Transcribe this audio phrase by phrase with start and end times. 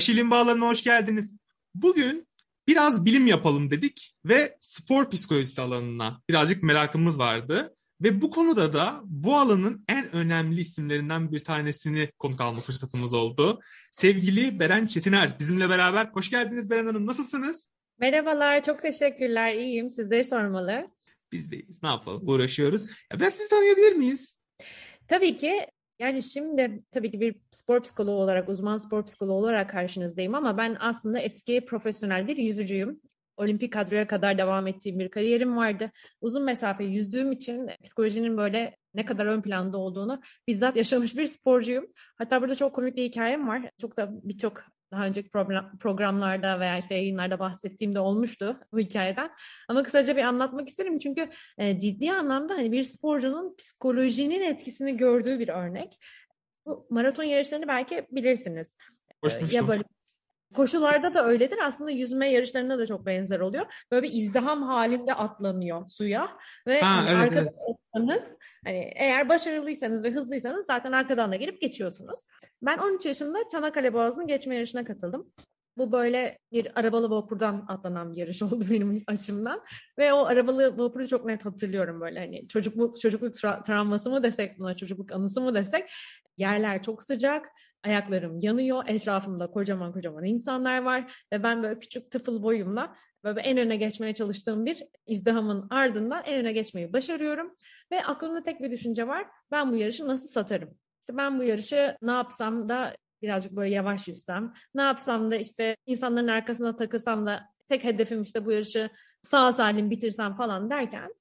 [0.00, 1.36] Aşil'in bağlarına hoş geldiniz.
[1.74, 2.28] Bugün
[2.68, 7.74] biraz bilim yapalım dedik ve spor psikolojisi alanına birazcık merakımız vardı.
[8.02, 13.60] Ve bu konuda da bu alanın en önemli isimlerinden bir tanesini konuk alma fırsatımız oldu.
[13.90, 16.06] Sevgili Beren Çetiner bizimle beraber.
[16.06, 17.68] Hoş geldiniz Beren Hanım, nasılsınız?
[17.98, 19.54] Merhabalar, çok teşekkürler.
[19.54, 19.90] İyiyim.
[19.90, 20.90] Sizleri sormalı.
[21.32, 21.82] Biz deyiz.
[21.82, 22.28] Ne yapalım?
[22.28, 22.86] Uğraşıyoruz.
[23.12, 24.38] Ya biraz sizi tanıyabilir miyiz?
[25.08, 25.66] Tabii ki.
[26.00, 30.76] Yani şimdi tabii ki bir spor psikoloğu olarak, uzman spor psikoloğu olarak karşınızdayım ama ben
[30.80, 33.00] aslında eski profesyonel bir yüzücüyüm.
[33.36, 35.90] Olimpik kadroya kadar devam ettiğim bir kariyerim vardı.
[36.20, 41.86] Uzun mesafe yüzdüğüm için psikolojinin böyle ne kadar ön planda olduğunu bizzat yaşamış bir sporcuyum.
[42.18, 43.70] Hatta burada çok komik bir hikayem var.
[43.80, 45.30] Çok da birçok daha önceki
[45.78, 49.30] programlarda veya işte yayınlarda bahsettiğimde olmuştu bu hikayeden.
[49.68, 55.38] Ama kısaca bir anlatmak isterim çünkü e, ciddi anlamda hani bir sporcunun psikolojinin etkisini gördüğü
[55.38, 55.98] bir örnek.
[56.66, 58.76] Bu maraton yarışlarını belki bilirsiniz.
[59.22, 59.56] Koşmuştum.
[59.56, 59.82] Ya böyle
[60.54, 61.58] Koşularda da öyledir.
[61.64, 63.86] Aslında yüzme yarışlarında da çok benzer oluyor.
[63.90, 66.28] Böyle bir izdiham halinde atlanıyor suya
[66.66, 67.54] ve ha, evet, arkada evet.
[67.66, 68.24] olsanız
[68.64, 72.20] hani eğer başarılıysanız ve hızlıysanız zaten arkadan da gelip geçiyorsunuz.
[72.62, 75.32] Ben 13 yaşında Çanakkale Boğazı'nın geçme yarışına katıldım.
[75.76, 79.62] Bu böyle bir arabalı vapurdan atlanan bir yarış oldu benim açımdan.
[79.98, 84.58] Ve o arabalı vapuru çok net hatırlıyorum böyle hani çocukluk, çocukluk tra- travması mı desek
[84.58, 85.90] buna, çocukluk anısı mı desek.
[86.36, 87.46] Yerler çok sıcak,
[87.84, 93.58] ayaklarım yanıyor, etrafımda kocaman kocaman insanlar var ve ben böyle küçük tıfıl boyumla böyle en
[93.58, 97.56] öne geçmeye çalıştığım bir izdihamın ardından en öne geçmeyi başarıyorum.
[97.92, 100.78] Ve aklımda tek bir düşünce var, ben bu yarışı nasıl satarım?
[101.00, 105.76] İşte ben bu yarışı ne yapsam da birazcık böyle yavaş yüzsem, ne yapsam da işte
[105.86, 108.90] insanların arkasına takılsam da tek hedefim işte bu yarışı
[109.22, 111.14] sağ salim bitirsem falan derken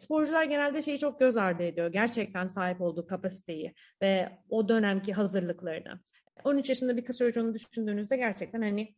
[0.00, 1.92] sporcular genelde şeyi çok göz ardı ediyor.
[1.92, 6.00] Gerçekten sahip olduğu kapasiteyi ve o dönemki hazırlıklarını.
[6.44, 8.94] 13 yaşında bir kız çocuğunu düşündüğünüzde gerçekten hani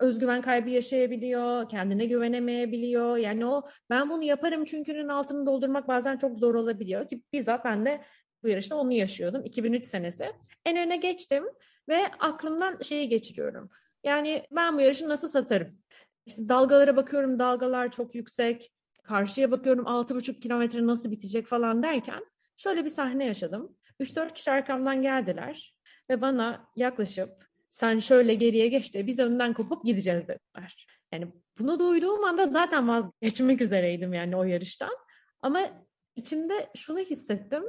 [0.00, 3.16] özgüven kaybı yaşayabiliyor, kendine güvenemeyebiliyor.
[3.16, 7.86] Yani o ben bunu yaparım çünkü'nün altını doldurmak bazen çok zor olabiliyor ki bizzat ben
[7.86, 8.02] de
[8.42, 10.26] bu yarışta onu yaşıyordum 2003 senesi.
[10.66, 11.44] En öne geçtim
[11.88, 13.70] ve aklımdan şeyi geçiriyorum.
[14.04, 15.78] Yani ben bu yarışı nasıl satarım?
[16.26, 18.72] İşte dalgalara bakıyorum dalgalar çok yüksek.
[19.02, 22.24] Karşıya bakıyorum 6,5 kilometre nasıl bitecek falan derken
[22.56, 23.76] şöyle bir sahne yaşadım.
[24.00, 25.76] 3-4 kişi arkamdan geldiler
[26.10, 27.30] ve bana yaklaşıp
[27.68, 30.86] sen şöyle geriye geç de biz önden kopup gideceğiz dediler.
[31.12, 34.96] Yani bunu duyduğum anda zaten vazgeçmek üzereydim yani o yarıştan.
[35.42, 35.60] Ama
[36.16, 37.64] içimde şunu hissettim.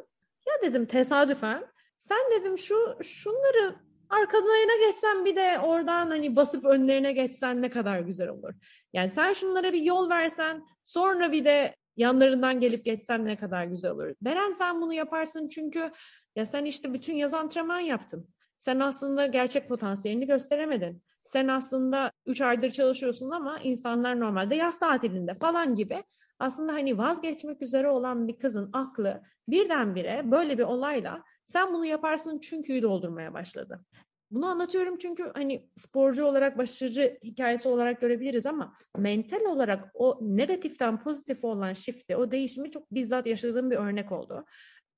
[0.48, 1.66] Ya dedim tesadüfen
[1.98, 3.76] sen dedim şu şunları
[4.10, 8.54] arkalarına geçsen bir de oradan hani basıp önlerine geçsen ne kadar güzel olur.
[8.94, 13.92] Yani sen şunlara bir yol versen sonra bir de yanlarından gelip geçsen ne kadar güzel
[13.92, 14.14] olur.
[14.22, 15.92] Beren sen bunu yaparsın çünkü
[16.36, 18.28] ya sen işte bütün yaz antrenman yaptın.
[18.58, 21.04] Sen aslında gerçek potansiyelini gösteremedin.
[21.24, 26.04] Sen aslında 3 aydır çalışıyorsun ama insanlar normalde yaz tatilinde falan gibi.
[26.40, 32.40] Aslında hani vazgeçmek üzere olan bir kızın aklı birdenbire böyle bir olayla sen bunu yaparsın
[32.40, 33.86] çünkü'yü doldurmaya başladı.
[34.34, 41.00] Bunu anlatıyorum çünkü hani sporcu olarak başarı hikayesi olarak görebiliriz ama mental olarak o negatiften
[41.00, 44.46] pozitif olan shift'i, o değişimi çok bizzat yaşadığım bir örnek oldu.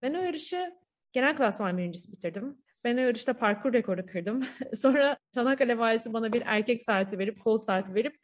[0.02, 0.74] Ben o yarışı
[1.14, 2.58] genel klasman birincisi bitirdim.
[2.84, 4.44] Ben o yarışta parkur rekoru kırdım.
[4.76, 8.16] Sonra Çanakkale Valisi bana bir erkek saati verip, kol saati verip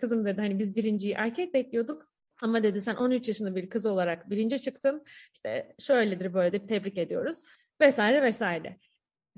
[0.00, 2.12] kızım dedi hani biz birinciyi erkek bekliyorduk.
[2.42, 5.04] Ama dedi sen 13 yaşında bir kız olarak birinci çıktın.
[5.34, 7.42] İşte şöyledir böyledir tebrik ediyoruz.
[7.80, 8.78] Vesaire vesaire.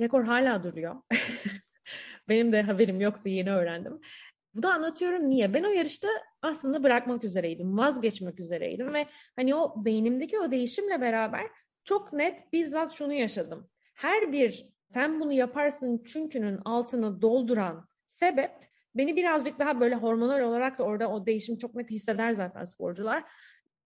[0.00, 0.97] Rekor hala duruyor.
[2.29, 4.00] Benim de haberim yoktu yeni öğrendim.
[4.55, 5.55] Bu da anlatıyorum niye?
[5.55, 6.08] Ben o yarışta
[6.43, 9.06] aslında bırakmak üzereydim, vazgeçmek üzereydim ve
[9.37, 11.47] hani o beynimdeki o değişimle beraber
[11.85, 13.70] çok net bizzat şunu yaşadım.
[13.94, 18.50] Her bir sen bunu yaparsın çünkünün altını dolduran sebep
[18.94, 23.25] beni birazcık daha böyle hormonal olarak da orada o değişim çok net hisseder zaten sporcular.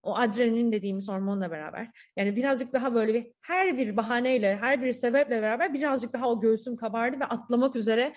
[0.05, 1.91] O adrenalin dediğimiz hormonla beraber.
[2.17, 6.41] Yani birazcık daha böyle bir her bir bahaneyle, her bir sebeple beraber birazcık daha o
[6.41, 8.15] göğsüm kabardı ve atlamak üzere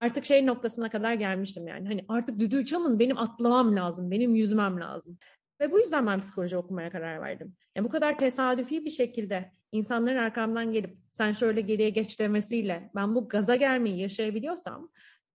[0.00, 1.88] artık şey noktasına kadar gelmiştim yani.
[1.88, 5.18] Hani artık düdüğü çalın benim atlamam lazım, benim yüzmem lazım.
[5.60, 7.54] Ve bu yüzden ben psikoloji okumaya karar verdim.
[7.76, 13.14] Yani bu kadar tesadüfi bir şekilde insanların arkamdan gelip sen şöyle geriye geç demesiyle ben
[13.14, 14.88] bu gaza gelmeyi yaşayabiliyorsam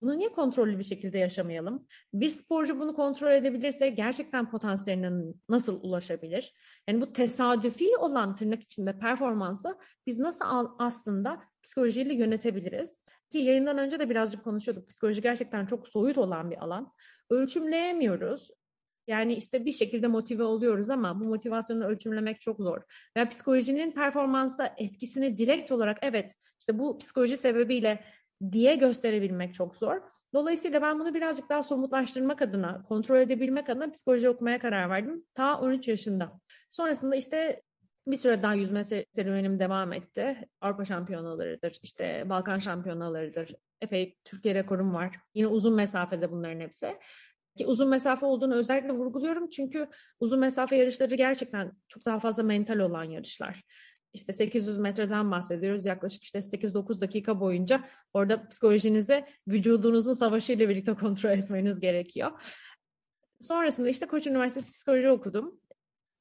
[0.03, 1.88] bunu niye kontrollü bir şekilde yaşamayalım?
[2.13, 6.53] Bir sporcu bunu kontrol edebilirse gerçekten potansiyeline nasıl ulaşabilir?
[6.88, 9.77] Yani bu tesadüfi olan tırnak içinde performansı
[10.07, 10.45] biz nasıl
[10.79, 12.97] aslında psikolojiyle yönetebiliriz?
[13.29, 14.89] Ki yayından önce de birazcık konuşuyorduk.
[14.89, 16.94] Psikoloji gerçekten çok soyut olan bir alan.
[17.29, 18.51] Ölçümleyemiyoruz.
[19.07, 22.81] Yani işte bir şekilde motive oluyoruz ama bu motivasyonu ölçümlemek çok zor.
[23.17, 28.03] Ve psikolojinin performansa etkisini direkt olarak evet işte bu psikoloji sebebiyle
[28.51, 30.01] diye gösterebilmek çok zor.
[30.33, 35.25] Dolayısıyla ben bunu birazcık daha somutlaştırmak adına, kontrol edebilmek adına psikoloji okumaya karar verdim.
[35.33, 36.39] Ta 13 yaşında.
[36.69, 37.61] Sonrasında işte
[38.07, 40.49] bir süre daha yüzme serüvenim devam etti.
[40.61, 43.55] Avrupa şampiyonalarıdır, işte Balkan şampiyonalarıdır.
[43.81, 45.15] Epey Türkiye rekorum var.
[45.33, 46.97] Yine uzun mesafede bunların hepsi.
[47.57, 49.87] Ki uzun mesafe olduğunu özellikle vurguluyorum çünkü
[50.19, 53.63] uzun mesafe yarışları gerçekten çok daha fazla mental olan yarışlar.
[54.13, 55.86] İşte 800 metreden bahsediyoruz.
[55.86, 57.83] Yaklaşık işte 8-9 dakika boyunca
[58.13, 62.31] orada psikolojinizi vücudunuzun savaşıyla birlikte kontrol etmeniz gerekiyor.
[63.42, 65.60] Sonrasında işte Koç Üniversitesi Psikoloji okudum.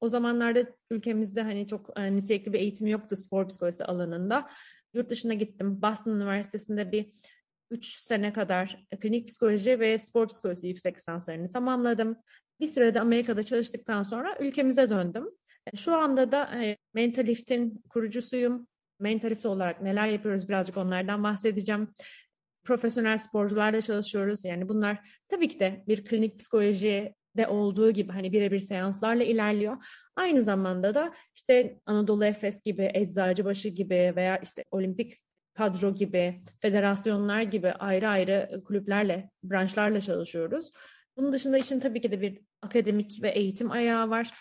[0.01, 4.49] O zamanlarda ülkemizde hani çok e, nitelikli bir eğitim yoktu spor psikolojisi alanında.
[4.93, 5.81] Yurt dışına gittim.
[5.81, 7.11] Boston Üniversitesi'nde bir
[7.71, 12.17] 3 sene kadar klinik psikoloji ve spor psikolojisi yüksek lisanslarını tamamladım.
[12.59, 15.29] Bir sürede Amerika'da çalıştıktan sonra ülkemize döndüm.
[15.73, 18.67] E, şu anda da e, Mental Lift'in kurucusuyum.
[18.99, 21.87] Mental Lift olarak neler yapıyoruz birazcık onlardan bahsedeceğim.
[22.63, 24.45] Profesyonel sporcularla çalışıyoruz.
[24.45, 29.77] Yani bunlar tabii ki de bir klinik psikoloji de olduğu gibi hani birebir seanslarla ilerliyor.
[30.15, 35.19] Aynı zamanda da işte Anadolu Efes gibi, Eczacıbaşı gibi veya işte olimpik
[35.53, 40.71] kadro gibi, federasyonlar gibi ayrı ayrı kulüplerle, branşlarla çalışıyoruz.
[41.17, 44.31] Bunun dışında işin tabii ki de bir akademik ve eğitim ayağı var.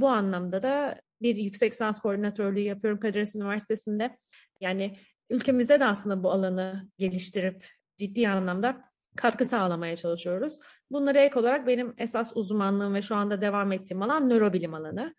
[0.00, 4.18] Bu anlamda da bir yüksek lisans koordinatörlüğü yapıyorum Kadir Üniversitesi'nde.
[4.60, 4.96] Yani
[5.30, 7.66] ülkemizde de aslında bu alanı geliştirip
[7.96, 8.84] ciddi anlamda
[9.16, 10.58] katkı sağlamaya çalışıyoruz.
[10.90, 15.14] Bunlara ek olarak benim esas uzmanlığım ve şu anda devam ettiğim alan nörobilim alanı.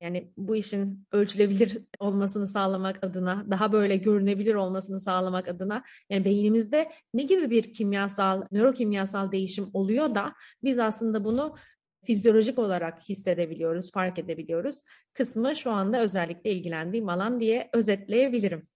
[0.00, 6.92] Yani bu işin ölçülebilir olmasını sağlamak adına, daha böyle görünebilir olmasını sağlamak adına yani beynimizde
[7.14, 10.34] ne gibi bir kimyasal, nörokimyasal değişim oluyor da
[10.64, 11.56] biz aslında bunu
[12.04, 14.82] fizyolojik olarak hissedebiliyoruz, fark edebiliyoruz.
[15.12, 18.68] Kısmı şu anda özellikle ilgilendiğim alan diye özetleyebilirim.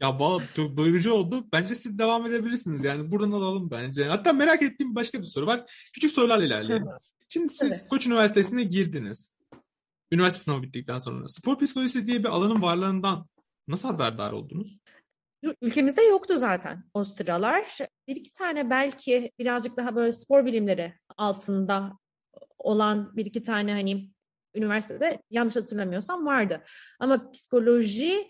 [0.00, 1.44] Ya valla çok doyurucu oldu.
[1.52, 2.84] Bence siz devam edebilirsiniz.
[2.84, 4.04] Yani buradan alalım bence.
[4.04, 5.88] Hatta merak ettiğim başka bir soru var.
[5.94, 6.86] Küçük sorularla ilerleyelim.
[7.28, 7.86] Şimdi siz evet.
[7.90, 9.34] Koç Üniversitesi'ne girdiniz.
[10.12, 11.28] Üniversite sınavı bittikten sonra.
[11.28, 13.26] Spor psikolojisi diye bir alanın varlığından
[13.68, 14.80] nasıl haberdar oldunuz?
[15.62, 17.78] Ülkemizde yoktu zaten o sıralar.
[18.08, 21.92] Bir iki tane belki birazcık daha böyle spor bilimleri altında
[22.58, 24.10] olan bir iki tane hani
[24.54, 26.64] üniversitede yanlış hatırlamıyorsam vardı.
[27.00, 28.28] Ama psikoloji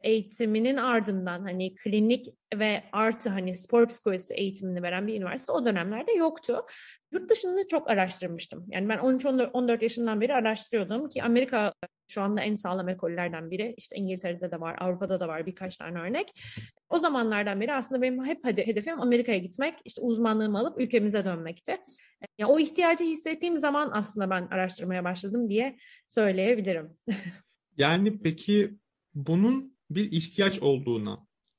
[0.00, 6.12] eğitiminin ardından hani klinik ve artı hani spor psikolojisi eğitimini veren bir üniversite o dönemlerde
[6.12, 6.66] yoktu.
[7.12, 8.66] Yurt dışında çok araştırmıştım.
[8.68, 11.72] Yani ben 13-14 yaşından beri araştırıyordum ki Amerika
[12.08, 13.74] şu anda en sağlam ekollerden biri.
[13.76, 16.42] İşte İngiltere'de de var, Avrupa'da da var birkaç tane örnek.
[16.88, 21.76] O zamanlardan beri aslında benim hep hedefim Amerika'ya gitmek, işte uzmanlığımı alıp ülkemize dönmekti.
[22.38, 25.76] Yani o ihtiyacı hissettiğim zaman aslında ben araştırmaya başladım diye
[26.08, 26.96] söyleyebilirim.
[27.76, 28.74] yani peki
[29.14, 31.10] bunun bir ihtiyaç olduğuna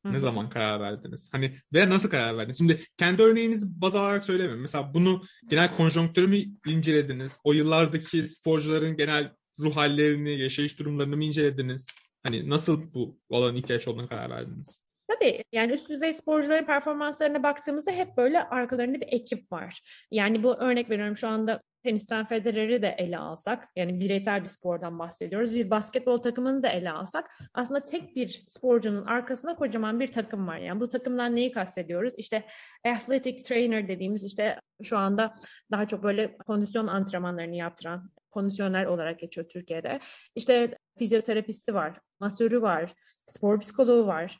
[0.05, 0.13] Hı-hı.
[0.13, 1.29] ne zaman karar verdiniz?
[1.31, 2.57] Hani ve nasıl karar verdiniz?
[2.57, 4.61] Şimdi kendi örneğinizi baz alarak söylemiyorum.
[4.61, 6.37] Mesela bunu genel konjonktürü mü
[6.67, 7.39] incelediniz?
[7.43, 11.85] O yıllardaki sporcuların genel ruh hallerini, yaşayış durumlarını mı incelediniz?
[12.23, 14.81] Hani nasıl bu alanın ihtiyaç olduğuna karar verdiniz?
[15.07, 19.81] Tabii yani üst düzey sporcuların performanslarına baktığımızda hep böyle arkalarında bir ekip var.
[20.11, 24.99] Yani bu örnek veriyorum şu anda tenisten Federer'i de ele alsak, yani bireysel bir spordan
[24.99, 25.55] bahsediyoruz.
[25.55, 30.57] Bir basketbol takımını da ele alsak, aslında tek bir sporcunun arkasında kocaman bir takım var.
[30.57, 32.13] Yani bu takımdan neyi kastediyoruz?
[32.17, 32.45] İşte
[32.85, 35.33] athletic trainer dediğimiz işte şu anda
[35.71, 39.99] daha çok böyle kondisyon antrenmanlarını yaptıran kondisyoner olarak geçiyor Türkiye'de.
[40.35, 42.93] İşte fizyoterapisti var, masörü var,
[43.25, 44.37] spor psikoloğu var,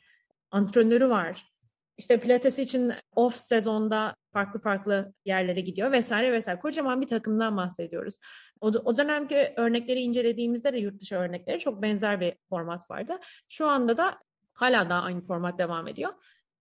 [0.50, 1.50] antrenörü var,
[2.00, 6.60] işte pilates için off sezonda farklı farklı yerlere gidiyor vesaire vesaire.
[6.60, 8.14] Kocaman bir takımdan bahsediyoruz.
[8.60, 13.18] O, o dönemki örnekleri incelediğimizde de yurt dışı örnekleri çok benzer bir format vardı.
[13.48, 14.18] Şu anda da
[14.52, 16.12] hala daha aynı format devam ediyor.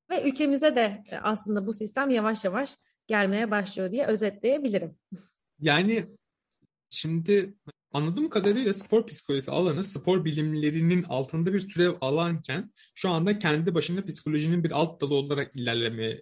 [0.09, 4.97] Ve ülkemize de e, aslında bu sistem yavaş yavaş gelmeye başlıyor diye özetleyebilirim.
[5.59, 6.05] Yani
[6.89, 7.53] şimdi
[7.93, 14.05] anladığım kadarıyla spor psikolojisi alanı spor bilimlerinin altında bir türev alanken şu anda kendi başına
[14.05, 16.21] psikolojinin bir alt dalı olarak ilerlemeye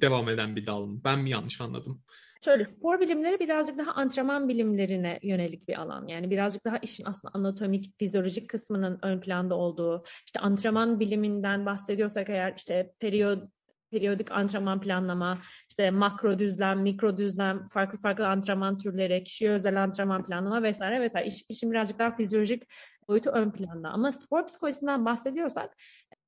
[0.00, 1.00] devam eden bir dal mı?
[1.04, 2.02] Ben mi yanlış anladım?
[2.44, 6.06] Şöyle spor bilimleri birazcık daha antrenman bilimlerine yönelik bir alan.
[6.06, 12.30] Yani birazcık daha işin aslında anatomik, fizyolojik kısmının ön planda olduğu, işte antrenman biliminden bahsediyorsak
[12.30, 13.42] eğer işte periyod
[13.90, 20.26] periyodik antrenman planlama, işte makro düzlem, mikro düzlem, farklı farklı antrenman türleri, kişiye özel antrenman
[20.26, 21.26] planlama vesaire vesaire.
[21.26, 22.62] İş, işin birazcık daha fizyolojik
[23.08, 23.88] boyutu ön planda.
[23.88, 25.76] Ama spor psikolojisinden bahsediyorsak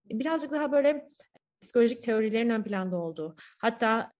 [0.05, 1.07] birazcık daha böyle
[1.63, 3.37] psikolojik teorilerin ön planda olduğu.
[3.59, 4.13] Hatta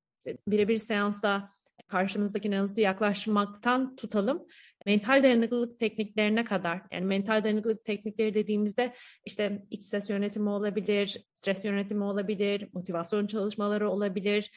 [0.49, 1.49] birebir seansta
[1.89, 4.47] karşımızdaki nasıl yaklaşmaktan tutalım
[4.87, 8.95] mental dayanıklılık tekniklerine kadar yani mental dayanıklılık teknikleri dediğimizde
[9.27, 14.51] işte iç ses yönetimi olabilir, stres yönetimi olabilir, motivasyon çalışmaları olabilir.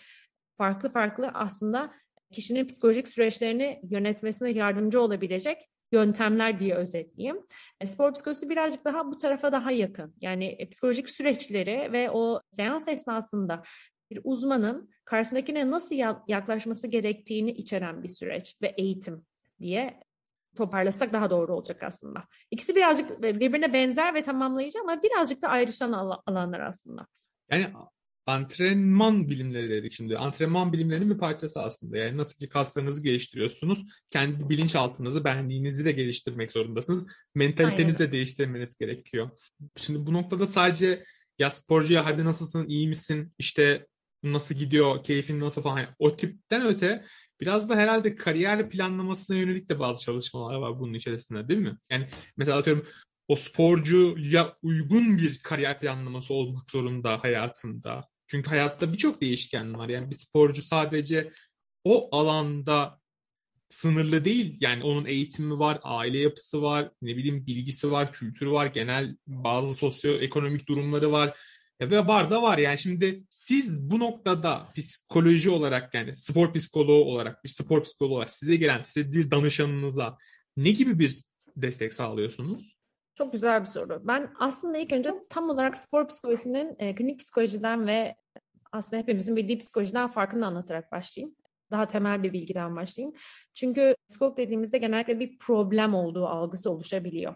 [0.58, 1.94] Farklı farklı aslında
[2.32, 5.58] kişinin psikolojik süreçlerini yönetmesine yardımcı olabilecek
[5.92, 7.38] yöntemler diye özetleyeyim.
[7.82, 10.13] E, spor psikolojisi birazcık daha bu tarafa daha yakın.
[10.22, 13.63] Yani e, psikolojik süreçleri ve o seans esnasında
[14.12, 15.96] bir uzmanın karşısındakine nasıl
[16.27, 19.25] yaklaşması gerektiğini içeren bir süreç ve eğitim
[19.60, 20.00] diye
[20.57, 22.24] toparlasak daha doğru olacak aslında.
[22.51, 25.91] İkisi birazcık birbirine benzer ve tamamlayıcı ama birazcık da ayrışan
[26.27, 27.07] alanlar aslında.
[27.51, 27.74] Yani
[28.25, 30.17] antrenman bilimleri dedik şimdi.
[30.17, 31.98] Antrenman bilimlerinin bir parçası aslında.
[31.98, 37.12] Yani nasıl ki kaslarınızı geliştiriyorsunuz, kendi bilinçaltınızı, benliğinizi de geliştirmek zorundasınız.
[37.36, 39.29] Mentalitenizi de değiştirmeniz gerekiyor.
[39.75, 41.03] Şimdi bu noktada sadece
[41.39, 43.88] ya sporcuya hadi nasılsın, iyi misin, işte
[44.24, 45.86] nasıl gidiyor, keyfin nasıl falan.
[46.00, 47.05] O tipten öte
[47.44, 51.78] biraz da herhalde kariyer planlamasına yönelik de bazı çalışmalar var bunun içerisinde değil mi?
[51.90, 52.08] Yani
[52.38, 52.86] mesela atıyorum
[53.28, 58.08] o sporcuya uygun bir kariyer planlaması olmak zorunda hayatında.
[58.28, 59.90] Çünkü hayatta birçok değişken var.
[59.90, 61.32] Yani bir sporcu sadece
[61.84, 63.00] o alanda
[63.70, 64.58] sınırlı değil.
[64.60, 69.74] Yani onun eğitimi var, aile yapısı var, ne bileyim bilgisi var, kültürü var, genel bazı
[69.74, 71.38] sosyoekonomik durumları var.
[71.82, 77.44] Ve var da var yani şimdi siz bu noktada psikoloji olarak yani spor psikoloğu olarak
[77.44, 80.18] bir spor psikoloğu olarak size gelen size bir danışanınıza
[80.58, 81.24] ne gibi bir
[81.56, 82.77] destek sağlıyorsunuz?
[83.15, 84.01] Çok güzel bir soru.
[84.03, 88.15] Ben aslında ilk önce tam olarak spor psikolojisinin e, klinik psikolojiden ve
[88.72, 91.36] aslında hepimizin bildiği psikolojiden farkını anlatarak başlayayım.
[91.72, 93.15] Daha temel bir bilgiden başlayayım.
[93.53, 97.36] Çünkü psikolog dediğimizde genellikle bir problem olduğu algısı oluşabiliyor.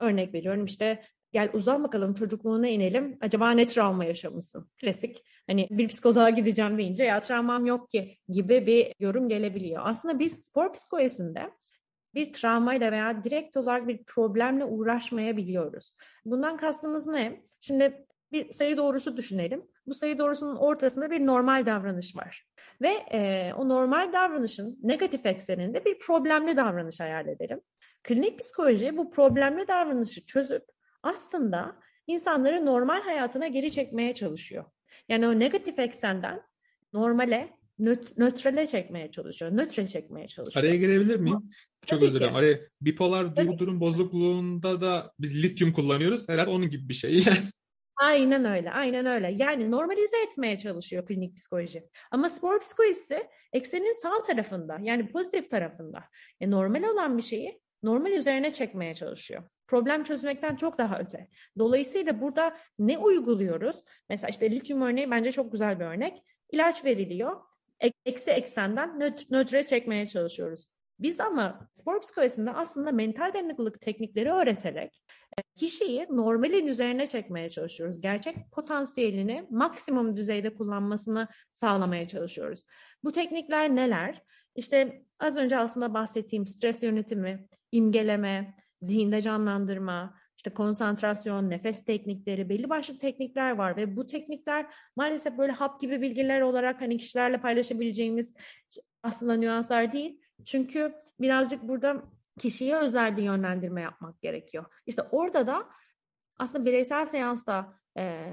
[0.00, 3.18] Örnek veriyorum işte gel uzan bakalım çocukluğuna inelim.
[3.20, 4.70] Acaba ne travma yaşamışsın?
[4.80, 5.24] Klasik.
[5.46, 9.82] Hani bir psikoloğa gideceğim deyince ya travmam yok ki gibi bir yorum gelebiliyor.
[9.84, 11.50] Aslında biz spor psikolojisinde
[12.14, 15.94] bir travmayla veya direkt olarak bir problemle uğraşmayabiliyoruz.
[16.24, 17.42] Bundan kastımız ne?
[17.60, 19.62] Şimdi bir sayı doğrusu düşünelim.
[19.86, 22.46] Bu sayı doğrusunun ortasında bir normal davranış var.
[22.82, 27.60] Ve e, o normal davranışın negatif ekseninde bir problemli davranış hayal edelim.
[28.02, 30.64] Klinik psikoloji bu problemli davranışı çözüp
[31.02, 31.76] aslında
[32.06, 34.64] insanları normal hayatına geri çekmeye çalışıyor.
[35.08, 36.42] Yani o negatif eksenden
[36.92, 39.56] normale, nöt nötrale çekmeye çalışıyor.
[39.56, 40.64] Nötre çekmeye çalışıyor.
[40.64, 41.50] Araya girebilir miyim?
[41.86, 42.36] Çok özür dilerim.
[42.36, 43.58] Araya bipolar Tabii.
[43.58, 46.28] durum bozukluğunda da biz lityum kullanıyoruz.
[46.28, 47.24] Herhalde onun gibi bir şey.
[48.02, 49.34] Aynen öyle, aynen öyle.
[49.38, 51.84] Yani normalize etmeye çalışıyor klinik psikoloji.
[52.10, 56.04] Ama spor psikolojisi eksenin sağ tarafında, yani pozitif tarafında.
[56.40, 59.42] E, normal olan bir şeyi normal üzerine çekmeye çalışıyor.
[59.70, 61.28] Problem çözmekten çok daha öte.
[61.58, 63.84] Dolayısıyla burada ne uyguluyoruz?
[64.08, 66.22] Mesela işte lityum örneği bence çok güzel bir örnek.
[66.52, 67.36] İlaç veriliyor.
[68.04, 70.66] Eksi eksenden nöt nötre çekmeye çalışıyoruz.
[70.98, 75.02] Biz ama spor psikolojisinde aslında mental dayanıklılık teknikleri öğreterek
[75.38, 78.00] e, kişiyi normalin üzerine çekmeye çalışıyoruz.
[78.00, 82.64] Gerçek potansiyelini maksimum düzeyde kullanmasını sağlamaya çalışıyoruz.
[83.04, 84.22] Bu teknikler neler?
[84.56, 92.70] İşte az önce aslında bahsettiğim stres yönetimi, imgeleme, zihinde canlandırma, işte konsantrasyon, nefes teknikleri, belli
[92.70, 98.34] başlı teknikler var ve bu teknikler maalesef böyle hap gibi bilgiler olarak hani kişilerle paylaşabileceğimiz
[99.02, 100.20] aslında nüanslar değil.
[100.44, 102.02] Çünkü birazcık burada
[102.38, 104.64] kişiye özel bir yönlendirme yapmak gerekiyor.
[104.86, 105.68] İşte orada da
[106.38, 108.26] aslında bireysel seansta e,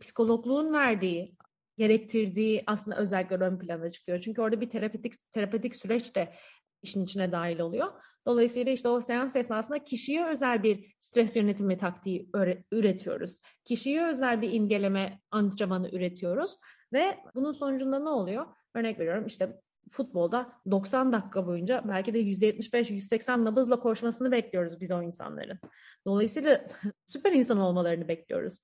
[0.00, 1.36] psikologluğun verdiği,
[1.78, 4.20] gerektirdiği aslında özellikler ön plana çıkıyor.
[4.20, 6.34] Çünkü orada bir terapetik terapetik süreç de
[6.82, 7.92] işin içine dahil oluyor.
[8.26, 12.30] Dolayısıyla işte o seans esnasında kişiye özel bir stres yönetimi taktiği
[12.72, 13.40] üretiyoruz.
[13.64, 16.56] Kişiye özel bir imgeleme antrenmanı üretiyoruz
[16.92, 18.46] ve bunun sonucunda ne oluyor?
[18.74, 25.02] Örnek veriyorum işte futbolda 90 dakika boyunca belki de 175-180 nabızla koşmasını bekliyoruz biz o
[25.02, 25.58] insanların.
[26.06, 26.66] Dolayısıyla
[27.06, 28.60] süper insan olmalarını bekliyoruz.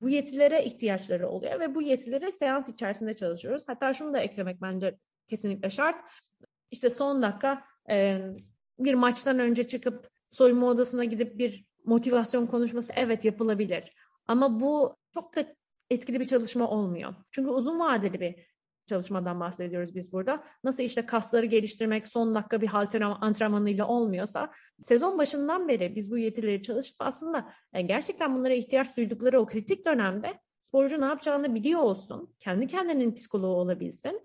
[0.00, 3.62] Bu yetilere ihtiyaçları oluyor ve bu yetilere seans içerisinde çalışıyoruz.
[3.66, 4.98] Hatta şunu da eklemek bence
[5.28, 5.96] kesinlikle şart.
[6.70, 7.64] İşte son dakika
[8.84, 13.92] bir maçtan önce çıkıp soyunma odasına gidip bir motivasyon konuşması evet yapılabilir.
[14.26, 15.46] Ama bu çok da
[15.90, 17.14] etkili bir çalışma olmuyor.
[17.30, 18.50] Çünkü uzun vadeli bir
[18.86, 20.44] çalışmadan bahsediyoruz biz burada.
[20.64, 24.50] Nasıl işte kasları geliştirmek son dakika bir halter antrenmanıyla olmuyorsa
[24.82, 29.86] sezon başından beri biz bu yetileri çalışıp aslında yani gerçekten bunlara ihtiyaç duydukları o kritik
[29.86, 32.34] dönemde sporcu ne yapacağını biliyor olsun.
[32.38, 34.20] Kendi kendinin psikoloğu olabilsin.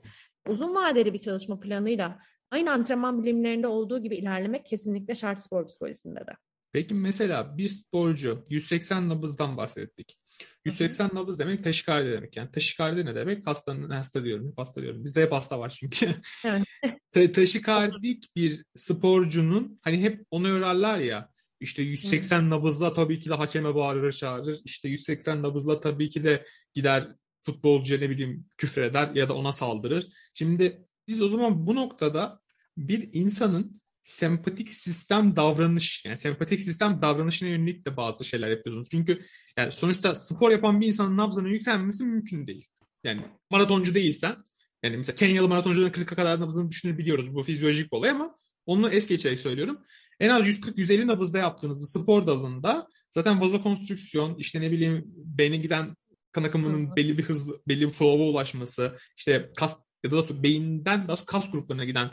[0.48, 2.20] Uzun vadeli bir çalışma planıyla
[2.52, 6.32] aynı antrenman bilimlerinde olduğu gibi ilerlemek kesinlikle şart spor psikolojisinde de.
[6.75, 10.18] Peki mesela bir sporcu 180 nabızdan bahsettik.
[10.66, 11.16] 180 Hı-hı.
[11.16, 12.38] nabız demek taşikardi demek.
[12.38, 13.48] Yani taşikardi ne demek?
[13.48, 14.54] Hastanın hasta diyorum.
[14.58, 15.04] Hasta diyorum.
[15.04, 16.16] Bizde hep hasta var çünkü.
[16.46, 16.64] Evet.
[17.12, 22.50] ta- taşikardik bir sporcunun hani hep onu örerler ya işte 180 hmm.
[22.50, 24.60] nabızla tabii ki de hakeme bağırır çağırır.
[24.66, 27.08] İşte 180 nabızla tabii ki de gider
[27.44, 30.08] futbolcuya ne bileyim küfreder ya da ona saldırır.
[30.34, 32.40] Şimdi biz o zaman bu noktada
[32.78, 38.90] bir insanın sempatik sistem davranış yani sempatik sistem davranışına yönelik de bazı şeyler yapıyorsunuz.
[38.90, 39.22] Çünkü
[39.58, 42.68] yani sonuçta spor yapan bir insanın nabzının yükselmesi mümkün değil.
[43.04, 44.36] Yani maratoncu değilsen
[44.84, 47.36] yani mesela Kenyalı maratoncuların 40'a kadar nabzını düşünebiliyoruz.
[47.36, 48.36] Bu fizyolojik bir olay ama
[48.66, 49.78] onu es geçerek söylüyorum.
[50.20, 55.96] En az 140-150 nabızda yaptığınız bir spor dalında zaten vazokonstrüksiyon, işte ne bileyim beyne giden
[56.32, 61.08] kan akımının belli bir hız, belli bir flow'a ulaşması, işte kas ya da daha beyinden
[61.08, 62.12] daha kas gruplarına giden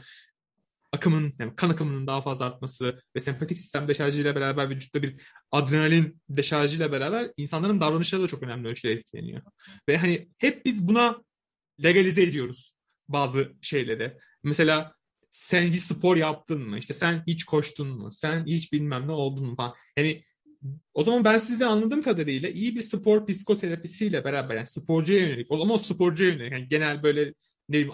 [0.92, 5.20] akımın, yani kan akımının daha fazla artması ve sempatik sistem deşarjıyla beraber vücutta bir
[5.50, 9.42] adrenalin deşarjıyla beraber insanların davranışları da çok önemli ölçüde etkileniyor.
[9.88, 11.22] Ve hani hep biz buna
[11.84, 12.74] legalize ediyoruz
[13.08, 14.16] bazı şeyleri.
[14.42, 14.94] Mesela
[15.30, 16.78] sen hiç spor yaptın mı?
[16.78, 18.12] İşte sen hiç koştun mu?
[18.12, 19.74] Sen hiç bilmem ne oldun mu falan.
[19.96, 20.20] Yani
[20.94, 25.74] o zaman ben sizden anladığım kadarıyla iyi bir spor psikoterapisiyle beraber yani sporcuya yönelik ama
[25.74, 27.34] o sporcuya yönelik yani genel böyle
[27.72, 27.86] ne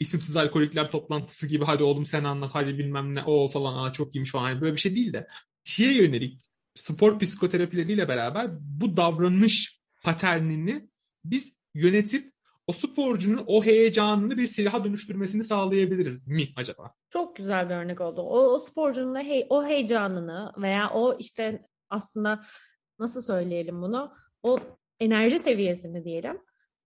[0.00, 4.14] isimsiz alkolikler toplantısı gibi hadi oğlum sen anlat hadi bilmem ne o falan aa çok
[4.14, 5.28] iyiymiş falan böyle bir şey değil de
[5.64, 6.40] şeye yönelik
[6.74, 10.88] spor psikoterapileriyle beraber bu davranış paternini
[11.24, 12.32] biz yönetip
[12.66, 16.94] o sporcunun o heyecanını bir silaha dönüştürmesini sağlayabiliriz mi acaba?
[17.10, 18.20] Çok güzel bir örnek oldu.
[18.20, 22.40] O, o sporcunun hey, o heyecanını veya o işte aslında
[22.98, 24.12] nasıl söyleyelim bunu?
[24.42, 24.58] O
[25.00, 26.40] enerji seviyesini diyelim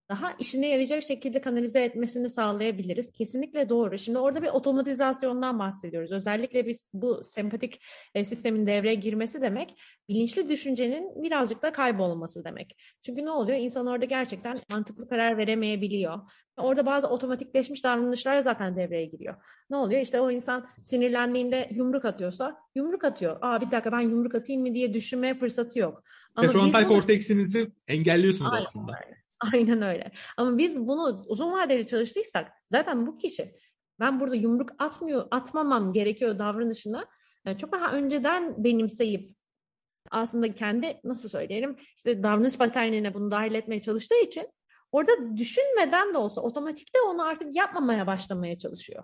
[0.09, 3.11] daha işine yarayacak şekilde kanalize etmesini sağlayabiliriz.
[3.11, 3.97] Kesinlikle doğru.
[3.97, 6.11] Şimdi orada bir otomatizasyondan bahsediyoruz.
[6.11, 7.81] Özellikle biz bu sempatik
[8.15, 12.77] e, sistemin devreye girmesi demek bilinçli düşüncenin birazcık da kaybolması demek.
[13.01, 13.57] Çünkü ne oluyor?
[13.57, 16.19] İnsan orada gerçekten mantıklı karar veremeyebiliyor.
[16.57, 19.35] Orada bazı otomatikleşmiş davranışlar zaten devreye giriyor.
[19.69, 20.01] Ne oluyor?
[20.01, 23.37] İşte o insan sinirlendiğinde yumruk atıyorsa yumruk atıyor.
[23.41, 26.03] Aa bir dakika ben yumruk atayım mı diye düşünmeye fırsatı yok.
[26.35, 28.65] Ama Prefrontal korteksinizi engelliyorsunuz Aynen.
[28.65, 28.99] aslında.
[29.53, 30.11] Aynen öyle.
[30.37, 33.55] Ama biz bunu uzun vadeli çalıştıysak zaten bu kişi
[33.99, 37.05] ben burada yumruk atmıyor, atmamam gerekiyor davranışını
[37.45, 39.35] yani çok daha önceden benimseyip
[40.11, 44.49] aslında kendi nasıl söyleyelim işte davranış paternine bunu dahil etmeye çalıştığı için
[44.91, 49.03] orada düşünmeden de olsa otomatikte onu artık yapmamaya başlamaya çalışıyor.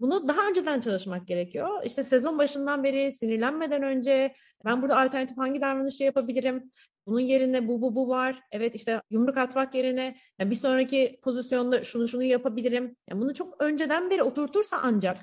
[0.00, 1.68] Bunu daha önceden çalışmak gerekiyor.
[1.84, 4.34] İşte sezon başından beri sinirlenmeden önce
[4.64, 6.72] ben burada alternatif hangi davranışı yapabilirim?
[7.06, 8.42] Bunun yerine bu bu bu var.
[8.52, 12.96] Evet işte yumruk atmak yerine yani bir sonraki pozisyonda şunu şunu yapabilirim.
[13.10, 15.18] Yani bunu çok önceden beri oturtursa ancak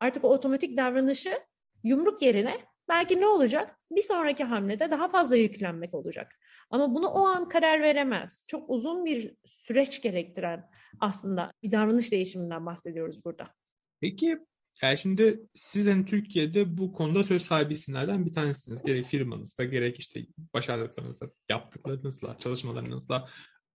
[0.00, 1.38] artık o otomatik davranışı
[1.84, 3.76] yumruk yerine belki ne olacak?
[3.90, 6.38] Bir sonraki hamlede daha fazla yüklenmek olacak.
[6.70, 8.46] Ama bunu o an karar veremez.
[8.48, 13.50] Çok uzun bir süreç gerektiren aslında bir davranış değişiminden bahsediyoruz burada.
[14.04, 14.38] Peki
[14.82, 18.82] yani şimdi siz hani Türkiye'de bu konuda söz sahibi isimlerden bir tanesiniz.
[18.82, 23.28] Gerek firmanızda gerek işte başardıklarınızla, yaptıklarınızla, çalışmalarınızla.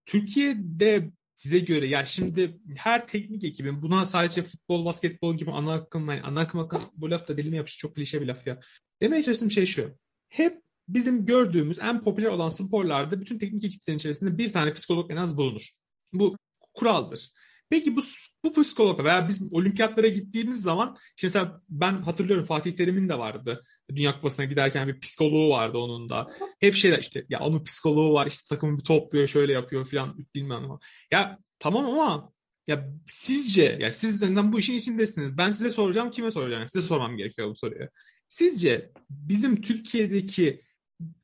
[0.06, 6.10] Türkiye'de size göre ya şimdi her teknik ekibin buna sadece futbol, basketbol gibi ana akım,
[6.10, 8.60] yani ana akım, akım bu laf da dilime yapış çok klişe bir laf ya.
[9.02, 9.98] Demeye çalıştığım şey şu.
[10.30, 15.18] Hep bizim gördüğümüz en popüler olan sporlarda bütün teknik ekiplerin içerisinde bir tane psikolog en
[15.18, 15.70] az bulunur.
[16.14, 16.38] Bu
[16.74, 17.32] kuraldır.
[17.70, 18.02] Peki bu
[18.44, 23.64] bu psikolog veya biz olimpiyatlara gittiğimiz zaman işte mesela ben hatırlıyorum Fatih Terim'in de vardı.
[23.96, 26.32] Dünya Kupası'na giderken bir psikoloğu vardı onun da.
[26.60, 30.64] Hep şeyler işte ya onun psikoloğu var işte takımı bir topluyor şöyle yapıyor falan bilmem
[30.64, 30.80] ama.
[31.12, 32.32] Ya tamam ama
[32.68, 35.38] ya sizce ya siz zaten bu işin içindesiniz.
[35.38, 36.70] Ben size soracağım kime soracağım?
[36.70, 37.88] Size sormam gerekiyor bu soruyu.
[38.28, 40.64] Sizce bizim Türkiye'deki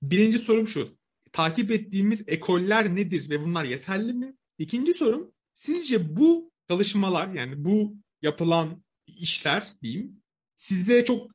[0.02, 0.98] birinci sorum şu.
[1.32, 4.36] Takip ettiğimiz ekoller nedir ve bunlar yeterli mi?
[4.58, 10.22] İkinci sorum Sizce bu çalışmalar yani bu yapılan işler diyeyim
[10.56, 11.32] size çok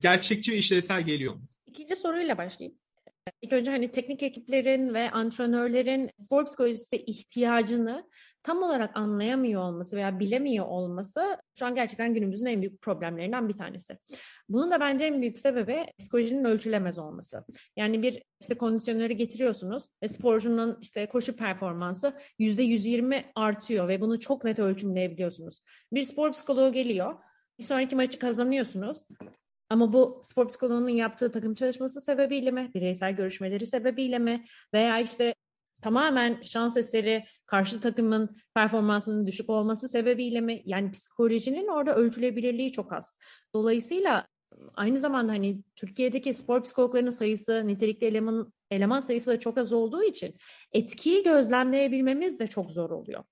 [0.00, 1.42] gerçekçi ve işlevsel geliyor mu?
[1.66, 2.78] İkinci soruyla başlayayım.
[3.42, 8.08] İlk önce hani teknik ekiplerin ve antrenörlerin spor psikolojisi ihtiyacını
[8.42, 13.56] tam olarak anlayamıyor olması veya bilemiyor olması şu an gerçekten günümüzün en büyük problemlerinden bir
[13.56, 13.98] tanesi.
[14.48, 17.44] Bunun da bence en büyük sebebi psikolojinin ölçülemez olması.
[17.76, 24.20] Yani bir işte kondisyoneri getiriyorsunuz ve sporcunun işte koşu performansı yüzde 120 artıyor ve bunu
[24.20, 25.60] çok net ölçümleyebiliyorsunuz.
[25.92, 27.14] Bir spor psikoloğu geliyor,
[27.58, 29.02] bir sonraki maçı kazanıyorsunuz
[29.70, 35.34] ama bu spor psikoloğunun yaptığı takım çalışması sebebiyle mi, bireysel görüşmeleri sebebiyle mi veya işte
[35.82, 40.62] tamamen şans eseri karşı takımın performansının düşük olması sebebiyle mi?
[40.64, 43.16] Yani psikolojinin orada ölçülebilirliği çok az.
[43.54, 44.26] Dolayısıyla
[44.74, 50.02] aynı zamanda hani Türkiye'deki spor psikologlarının sayısı, nitelikli eleman, eleman sayısı da çok az olduğu
[50.02, 50.34] için
[50.72, 53.24] etkiyi gözlemleyebilmemiz de çok zor oluyor.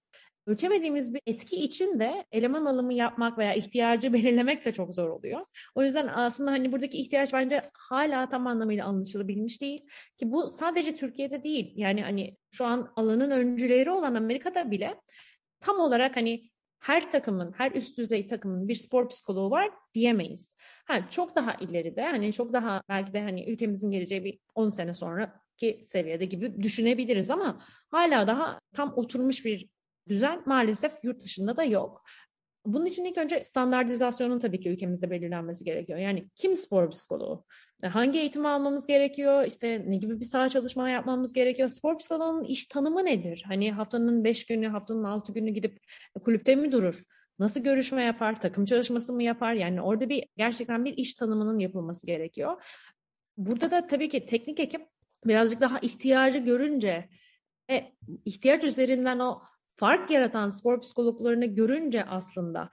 [0.49, 5.41] Ölçemediğimiz bir etki için de eleman alımı yapmak veya ihtiyacı belirlemek de çok zor oluyor.
[5.75, 9.87] O yüzden aslında hani buradaki ihtiyaç bence hala tam anlamıyla anlaşılabilmiş değil.
[10.19, 11.73] Ki bu sadece Türkiye'de değil.
[11.77, 15.01] Yani hani şu an alanın öncüleri olan Amerika'da bile
[15.61, 20.57] tam olarak hani her takımın, her üst düzey takımın bir spor psikoloğu var diyemeyiz.
[20.87, 24.95] Ha, çok daha ileride, hani çok daha belki de hani ülkemizin geleceği bir 10 sene
[24.95, 29.69] sonraki seviyede gibi düşünebiliriz ama hala daha tam oturmuş bir
[30.09, 32.03] düzen maalesef yurt dışında da yok.
[32.66, 35.99] Bunun için ilk önce standartizasyonun tabii ki ülkemizde belirlenmesi gerekiyor.
[35.99, 37.44] Yani kim spor psikoloğu?
[37.85, 39.44] Hangi eğitim almamız gerekiyor?
[39.44, 41.68] İşte ne gibi bir saha çalışma yapmamız gerekiyor?
[41.68, 43.44] Spor psikoloğunun iş tanımı nedir?
[43.47, 45.81] Hani haftanın beş günü, haftanın altı günü gidip
[46.25, 47.03] kulüpte mi durur?
[47.38, 48.40] Nasıl görüşme yapar?
[48.40, 49.53] Takım çalışması mı yapar?
[49.53, 52.62] Yani orada bir gerçekten bir iş tanımının yapılması gerekiyor.
[53.37, 54.87] Burada da tabii ki teknik ekip
[55.25, 57.09] birazcık daha ihtiyacı görünce
[57.71, 57.92] ve
[58.25, 59.42] ihtiyaç üzerinden o
[59.79, 62.71] fark yaratan spor psikologlarını görünce aslında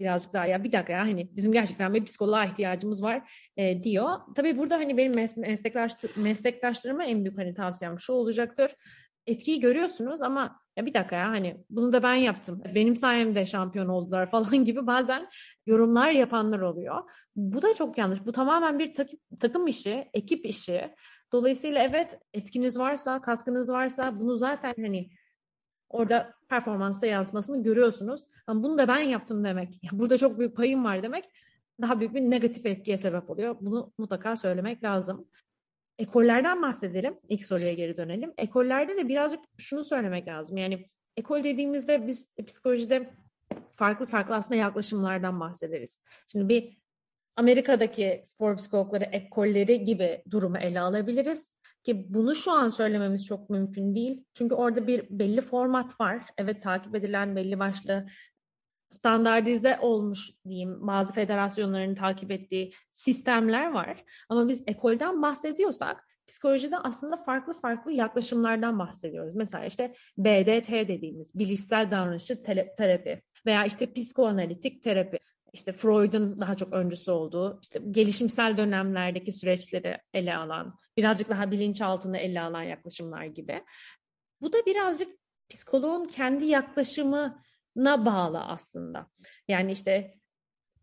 [0.00, 4.10] birazcık daha ya bir dakika ya hani bizim gerçekten bir psikoloğa ihtiyacımız var e, diyor.
[4.36, 8.70] Tabii burada hani benim meslektaş, meslektaşlarıma en büyük hani tavsiyem şu olacaktır.
[9.26, 12.62] Etkiyi görüyorsunuz ama ya bir dakika ya hani bunu da ben yaptım.
[12.74, 15.28] Benim sayemde şampiyon oldular falan gibi bazen
[15.66, 17.10] yorumlar yapanlar oluyor.
[17.36, 18.26] Bu da çok yanlış.
[18.26, 20.94] Bu tamamen bir takım, takım işi, ekip işi.
[21.32, 25.10] Dolayısıyla evet etkiniz varsa, katkınız varsa bunu zaten hani
[25.88, 28.26] orada performansta yansımasını görüyorsunuz.
[28.46, 29.80] Ama bunu da ben yaptım demek.
[29.92, 31.24] Burada çok büyük payım var demek
[31.80, 33.56] daha büyük bir negatif etkiye sebep oluyor.
[33.60, 35.28] Bunu mutlaka söylemek lazım.
[35.98, 37.18] Ekollerden bahsedelim.
[37.28, 38.32] İlk soruya geri dönelim.
[38.38, 40.56] Ekollerde de birazcık şunu söylemek lazım.
[40.56, 43.10] Yani ekol dediğimizde biz psikolojide
[43.76, 46.00] farklı farklı aslında yaklaşımlardan bahsederiz.
[46.32, 46.78] Şimdi bir
[47.36, 51.52] Amerika'daki spor psikologları ekolleri gibi durumu ele alabiliriz.
[51.86, 54.24] Ki bunu şu an söylememiz çok mümkün değil.
[54.34, 56.22] Çünkü orada bir belli format var.
[56.38, 58.06] Evet takip edilen belli başlı
[58.88, 64.04] standartize olmuş diyeyim bazı federasyonların takip ettiği sistemler var.
[64.28, 69.34] Ama biz ekolden bahsediyorsak psikolojide aslında farklı farklı yaklaşımlardan bahsediyoruz.
[69.34, 72.42] Mesela işte BDT dediğimiz bilişsel davranışçı
[72.76, 75.18] terapi veya işte psikoanalitik terapi
[75.56, 82.18] işte Freud'un daha çok öncüsü olduğu, işte gelişimsel dönemlerdeki süreçleri ele alan, birazcık daha bilinçaltını
[82.18, 83.64] ele alan yaklaşımlar gibi.
[84.40, 85.08] Bu da birazcık
[85.48, 89.06] psikoloğun kendi yaklaşımına bağlı aslında.
[89.48, 90.14] Yani işte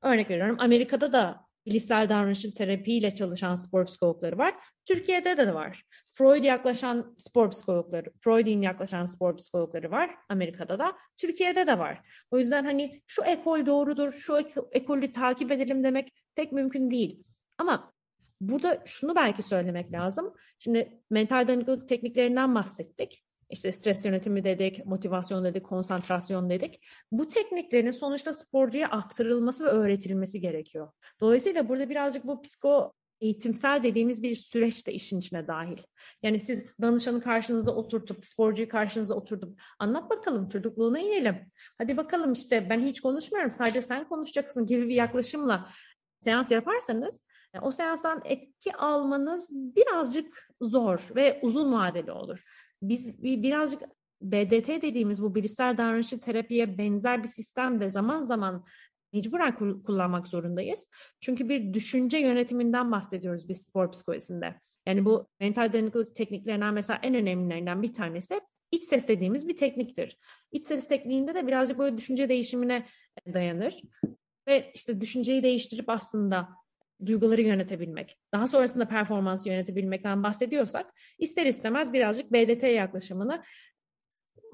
[0.01, 4.55] örnek veriyorum Amerika'da da bilişsel davranışçı terapiyle çalışan spor psikologları var.
[4.85, 5.83] Türkiye'de de var.
[6.09, 10.93] Freud yaklaşan spor psikologları, Freud'in yaklaşan spor psikologları var Amerika'da da.
[11.17, 12.01] Türkiye'de de var.
[12.31, 14.37] O yüzden hani şu ekol doğrudur, şu
[14.71, 17.23] ekolü takip edelim demek pek mümkün değil.
[17.57, 17.93] Ama
[18.41, 20.33] burada şunu belki söylemek lazım.
[20.59, 23.23] Şimdi mental dayanıklılık tekniklerinden bahsettik.
[23.53, 26.79] İşte stres yönetimi dedik, motivasyon dedik, konsantrasyon dedik.
[27.11, 30.91] Bu tekniklerin sonuçta sporcuya aktarılması ve öğretilmesi gerekiyor.
[31.21, 35.77] Dolayısıyla burada birazcık bu psiko eğitimsel dediğimiz bir süreç de işin içine dahil.
[36.23, 41.35] Yani siz danışanı karşınıza oturtup, sporcuyu karşınıza oturtup anlat bakalım çocukluğuna inelim.
[41.77, 45.69] Hadi bakalım işte ben hiç konuşmuyorum sadece sen konuşacaksın gibi bir yaklaşımla
[46.23, 52.43] seans yaparsanız e, o seanstan etki almanız birazcık zor ve uzun vadeli olur
[52.89, 53.81] biz birazcık
[54.21, 58.65] BDT dediğimiz bu bilişsel davranışçı terapiye benzer bir sistem de zaman zaman
[59.13, 60.87] mecburen kullanmak zorundayız.
[61.19, 64.55] Çünkü bir düşünce yönetiminden bahsediyoruz biz spor psikolojisinde.
[64.85, 68.41] Yani bu mental dayanıklılık tekniklerinden mesela en önemlilerinden bir tanesi
[68.71, 70.17] iç ses dediğimiz bir tekniktir.
[70.51, 72.85] İç ses tekniğinde de birazcık böyle düşünce değişimine
[73.33, 73.81] dayanır.
[74.47, 76.49] Ve işte düşünceyi değiştirip aslında
[77.05, 83.43] duyguları yönetebilmek, daha sonrasında performansı yönetebilmekten bahsediyorsak ister istemez birazcık BDT yaklaşımını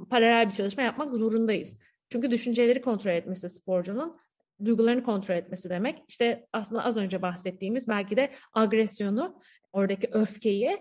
[0.09, 1.79] paralel bir çalışma yapmak zorundayız.
[2.09, 4.17] Çünkü düşünceleri kontrol etmesi sporcunun
[4.65, 6.03] duygularını kontrol etmesi demek.
[6.07, 9.41] İşte aslında az önce bahsettiğimiz belki de agresyonu,
[9.73, 10.77] oradaki öfkeyi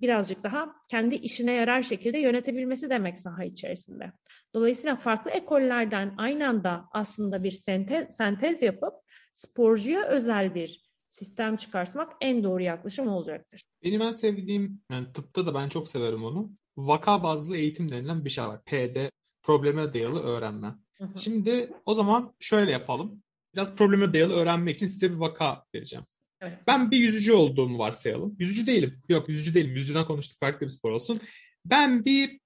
[0.00, 4.12] birazcık daha kendi işine yarar şekilde yönetebilmesi demek saha içerisinde.
[4.54, 8.94] Dolayısıyla farklı ekollerden aynı anda aslında bir sentez, sentez yapıp
[9.32, 13.62] sporcuya özel bir sistem çıkartmak en doğru yaklaşım olacaktır.
[13.84, 16.50] Benim en sevdiğim, yani tıpta da ben çok severim onu.
[16.76, 18.64] Vaka bazlı eğitim denilen bir şey var.
[18.64, 19.08] PD,
[19.42, 20.74] probleme dayalı öğrenme.
[20.98, 21.18] Hı hı.
[21.18, 23.22] Şimdi o zaman şöyle yapalım.
[23.54, 26.04] Biraz probleme dayalı öğrenmek için size bir vaka vereceğim.
[26.40, 26.58] Evet.
[26.66, 28.36] Ben bir yüzücü olduğumu varsayalım.
[28.38, 29.02] Yüzücü değilim.
[29.08, 29.74] Yok yüzücü değilim.
[29.74, 31.20] Yüzücüden konuştuk farklı bir spor olsun.
[31.64, 32.40] Ben bir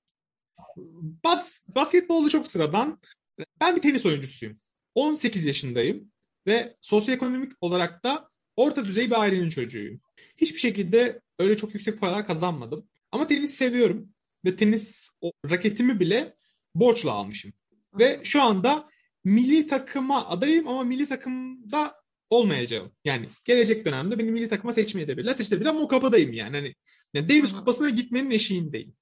[1.25, 2.98] bas, basketbolda çok sıradan.
[3.61, 4.57] Ben bir tenis oyuncusuyum.
[4.94, 6.12] 18 yaşındayım
[6.46, 10.01] ve sosyoekonomik olarak da orta düzey bir ailenin çocuğuyum.
[10.37, 12.88] Hiçbir şekilde öyle çok yüksek paralar kazanmadım.
[13.12, 14.09] Ama tenis seviyorum
[14.45, 16.37] ve tenis o, raketimi bile
[16.75, 17.53] borçla almışım.
[17.99, 18.88] Ve şu anda
[19.25, 22.93] milli takıma adayım ama milli takımda olmayacağım.
[23.05, 25.35] Yani gelecek dönemde beni milli takıma seçmeye edebilirler.
[25.35, 26.57] Seçebilir ama o kapıdayım yani.
[26.57, 26.75] Hani
[27.15, 28.95] yani Davis kupasına gitmenin eşiğindeyim.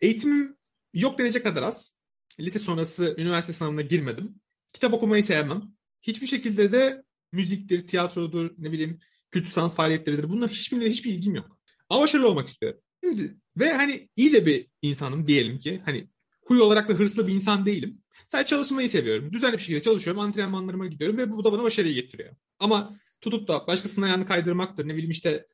[0.00, 0.56] Eğitimim
[0.94, 1.94] yok denecek kadar az.
[2.40, 4.34] Lise sonrası üniversite sınavına girmedim.
[4.72, 5.62] Kitap okumayı sevmem.
[6.02, 8.98] Hiçbir şekilde de müziktir, tiyatrodur, ne bileyim
[9.30, 10.28] kültür sanat faaliyetleridir.
[10.28, 11.58] Bunlar hiçbirine hiçbir ilgim yok.
[11.88, 12.80] Ama başarılı olmak istiyorum.
[13.04, 15.82] Şimdi, ve hani iyi de bir insanım diyelim ki.
[15.84, 16.08] Hani
[16.46, 18.02] huy olarak da hırslı bir insan değilim.
[18.28, 19.32] Sadece çalışmayı seviyorum.
[19.32, 20.22] Düzenli bir şekilde çalışıyorum.
[20.22, 22.36] Antrenmanlarıma gidiyorum ve bu da bana başarıyı getiriyor.
[22.58, 24.88] Ama tutup da başkasının ayağını kaydırmaktır.
[24.88, 25.46] Ne bileyim işte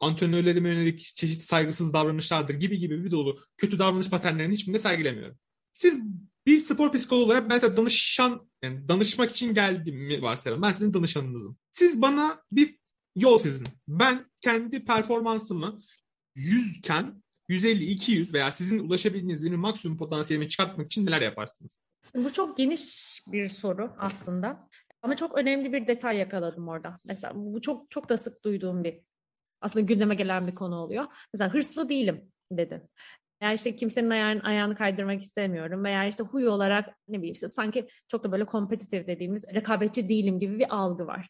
[0.00, 5.38] antrenörlerime yönelik çeşitli saygısız davranışlardır gibi gibi bir dolu kötü davranış paternlerini hiçbirinde sergilemiyorum.
[5.72, 6.00] Siz
[6.46, 10.62] bir spor psikoloğu olarak ben size danışan, yani danışmak için geldiğimi varsayalım.
[10.62, 11.56] Ben sizin danışanınızım.
[11.72, 12.78] Siz bana bir
[13.16, 13.66] yol çizin.
[13.88, 15.80] Ben kendi performansımı
[16.34, 21.78] 100 iken 150, 200 veya sizin ulaşabildiğiniz benim maksimum potansiyelimi çıkartmak için neler yaparsınız?
[22.14, 24.68] Bu çok geniş bir soru aslında.
[25.02, 27.00] Ama çok önemli bir detay yakaladım orada.
[27.04, 29.00] Mesela bu çok çok da sık duyduğum bir
[29.60, 31.06] aslında gündeme gelen bir konu oluyor.
[31.34, 32.82] Mesela hırslı değilim dedin.
[33.42, 35.84] Veya işte kimsenin ayağını, ayağını kaydırmak istemiyorum.
[35.84, 40.38] Veya işte huy olarak ne bileyim işte sanki çok da böyle kompetitif dediğimiz rekabetçi değilim
[40.38, 41.28] gibi bir algı var.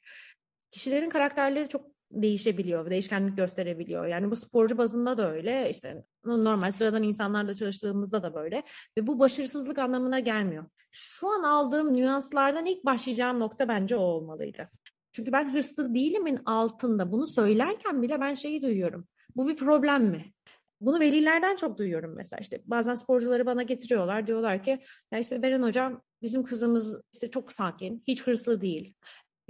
[0.71, 4.07] Kişilerin karakterleri çok değişebiliyor, değişkenlik gösterebiliyor.
[4.07, 8.63] Yani bu sporcu bazında da öyle, işte normal sıradan insanlarla çalıştığımızda da böyle
[8.99, 10.65] ve bu başarısızlık anlamına gelmiyor.
[10.91, 14.71] Şu an aldığım nüanslardan ilk başlayacağım nokta bence o olmalıydı.
[15.13, 19.07] Çünkü ben hırslı değilimin altında bunu söylerken bile ben şeyi duyuyorum.
[19.37, 20.33] Bu bir problem mi?
[20.81, 24.79] Bunu velilerden çok duyuyorum mesela işte bazen sporcuları bana getiriyorlar diyorlar ki
[25.13, 28.95] ya işte Beren hocam bizim kızımız işte çok sakin hiç hırslı değil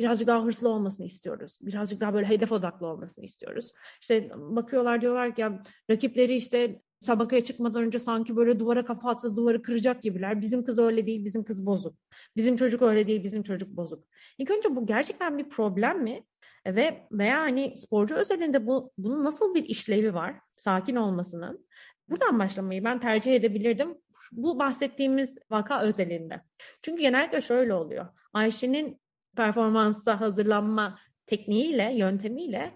[0.00, 1.58] birazcık daha hırslı olmasını istiyoruz.
[1.62, 3.72] Birazcık daha böyle hedef odaklı olmasını istiyoruz.
[4.00, 5.46] İşte bakıyorlar diyorlar ki
[5.90, 10.40] rakipleri işte sabakaya çıkmadan önce sanki böyle duvara kafa atsa duvarı kıracak gibiler.
[10.40, 11.94] Bizim kız öyle değil, bizim kız bozuk.
[12.36, 14.04] Bizim çocuk öyle değil, bizim çocuk bozuk.
[14.38, 16.24] İlk önce bu gerçekten bir problem mi?
[16.66, 20.34] Ve veya hani sporcu özelinde bu bunun nasıl bir işlevi var?
[20.56, 21.66] Sakin olmasının.
[22.08, 23.94] Buradan başlamayı ben tercih edebilirdim.
[24.32, 26.40] Bu bahsettiğimiz vaka özelinde.
[26.82, 28.06] Çünkü genellikle şöyle oluyor.
[28.32, 29.00] Ayşe'nin
[29.36, 32.74] performansa hazırlanma tekniğiyle, yöntemiyle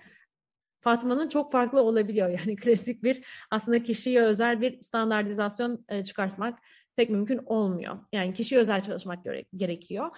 [0.81, 2.29] Fatma'nın çok farklı olabiliyor.
[2.39, 6.59] Yani klasik bir aslında kişiye özel bir standartizasyon e, çıkartmak
[6.97, 7.99] pek mümkün olmuyor.
[8.13, 9.19] Yani kişiye özel çalışmak
[9.57, 10.11] gerekiyor.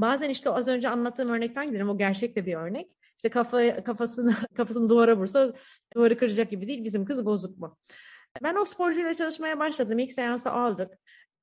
[0.00, 1.88] Bazen işte az önce anlattığım örnekten gidelim.
[1.88, 2.90] O gerçek de bir örnek.
[3.16, 5.52] İşte kafa, kafasını kafasını duvara vursa
[5.94, 6.84] duvarı kıracak gibi değil.
[6.84, 7.78] Bizim kız bozuk mu?
[8.42, 9.98] Ben o sporcuyla çalışmaya başladım.
[9.98, 10.90] İlk seansı aldık.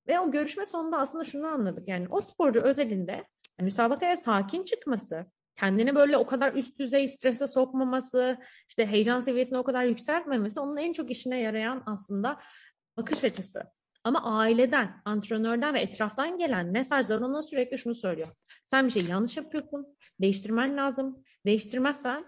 [0.07, 1.87] Ve o görüşme sonunda aslında şunu anladık.
[1.87, 3.23] Yani o sporcu özelinde
[3.59, 8.37] müsabakaya sakin çıkması, kendini böyle o kadar üst düzey strese sokmaması,
[8.67, 12.39] işte heyecan seviyesini o kadar yükseltmemesi onun en çok işine yarayan aslında
[12.97, 13.63] bakış açısı.
[14.03, 18.27] Ama aileden, antrenörden ve etraftan gelen mesajlar ona sürekli şunu söylüyor.
[18.73, 19.87] Sen bir şey yanlış yapıyorsun,
[20.21, 21.23] değiştirmen lazım.
[21.45, 22.25] Değiştirmezsen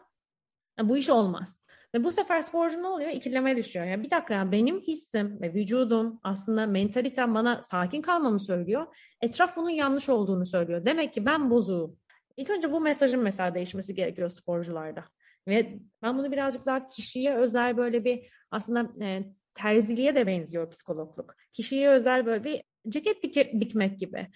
[0.82, 1.66] bu iş olmaz.
[1.96, 3.10] Ve bu sefer sporcu ne oluyor?
[3.10, 3.86] İkileme düşüyor.
[3.86, 8.88] Yani bir dakika ya benim hissim ve vücudum aslında mentalitem bana sakin kalmamı söylüyor.
[9.22, 10.86] Etraf bunun yanlış olduğunu söylüyor.
[10.86, 11.98] Demek ki ben bozuğum.
[12.38, 15.04] İlk önce bu mesajın mesela değişmesi gerekiyor sporcularda.
[15.48, 21.36] Ve ben bunu birazcık daha kişiye özel böyle bir aslında e, terziliğe de benziyor psikologluk.
[21.54, 24.28] Kişiye özel böyle bir ceket dik dikmek gibi.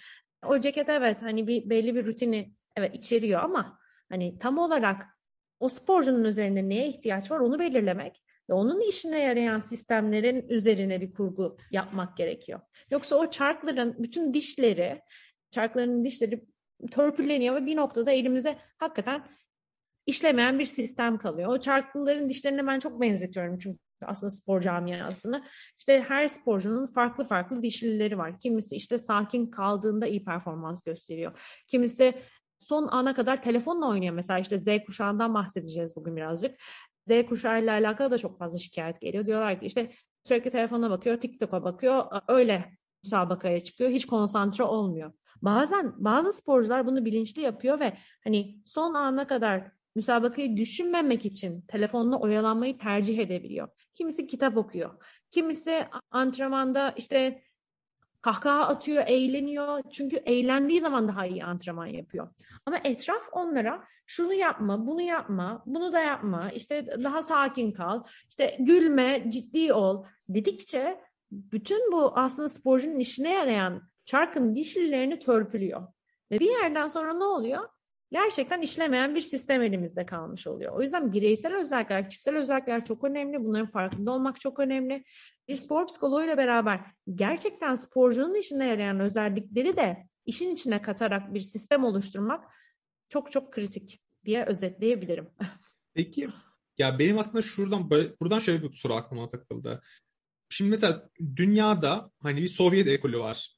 [0.45, 5.06] O ceket evet hani bir belli bir rutini evet içeriyor ama hani tam olarak
[5.60, 11.13] o sporcunun üzerinde neye ihtiyaç var onu belirlemek ve onun işine yarayan sistemlerin üzerine bir
[11.13, 12.60] kurgu yapmak gerekiyor.
[12.91, 15.02] Yoksa o çarkların bütün dişleri,
[15.52, 16.45] çarkların dişleri
[16.91, 19.23] törpüleniyor ve bir noktada elimize hakikaten
[20.06, 21.49] işlemeyen bir sistem kalıyor.
[21.49, 25.44] O çarklıların dişlerine ben çok benzetiyorum çünkü aslında spor camiasını.
[25.80, 28.40] İşte her sporcunun farklı farklı dişlileri var.
[28.40, 31.40] Kimisi işte sakin kaldığında iyi performans gösteriyor.
[31.68, 32.14] Kimisi
[32.60, 34.14] son ana kadar telefonla oynuyor.
[34.14, 36.56] Mesela işte Z kuşağından bahsedeceğiz bugün birazcık.
[37.08, 39.26] Z kuşağıyla alakalı da çok fazla şikayet geliyor.
[39.26, 39.92] Diyorlar ki işte
[40.24, 42.72] sürekli telefona bakıyor, TikTok'a bakıyor, öyle
[43.04, 45.12] müsabakaya çıkıyor, hiç konsantre olmuyor.
[45.42, 52.20] Bazen bazı sporcular bunu bilinçli yapıyor ve hani son ana kadar müsabakayı düşünmemek için telefonla
[52.20, 53.68] oyalanmayı tercih edebiliyor.
[53.96, 54.90] Kimisi kitap okuyor.
[55.32, 57.44] Kimisi antrenmanda işte
[58.22, 59.82] kahkaha atıyor, eğleniyor.
[59.92, 62.30] Çünkü eğlendiği zaman daha iyi antrenman yapıyor.
[62.66, 68.58] Ama etraf onlara şunu yapma, bunu yapma, bunu da yapma, işte daha sakin kal, işte
[68.60, 75.88] gülme, ciddi ol dedikçe bütün bu aslında sporcunun işine yarayan çarkın dişlilerini törpülüyor.
[76.32, 77.70] Ve bir yerden sonra ne oluyor?
[78.12, 80.74] Gerçekten işlemeyen bir sistem elimizde kalmış oluyor.
[80.74, 83.43] O yüzden bireysel özellikler, kişisel özellikler çok önemli.
[83.43, 85.04] Bunların farkında olmak çok önemli.
[85.48, 86.82] Bir spor psikoloğuyla beraber
[87.15, 92.43] gerçekten sporcunun işine yarayan özellikleri de işin içine katarak bir sistem oluşturmak
[93.10, 95.30] çok çok kritik diye özetleyebilirim.
[95.93, 96.30] Peki
[96.78, 99.82] ya benim aslında şuradan buradan şöyle bir soru aklıma takıldı.
[100.50, 103.56] Şimdi mesela dünyada hani bir Sovyet ekolü var.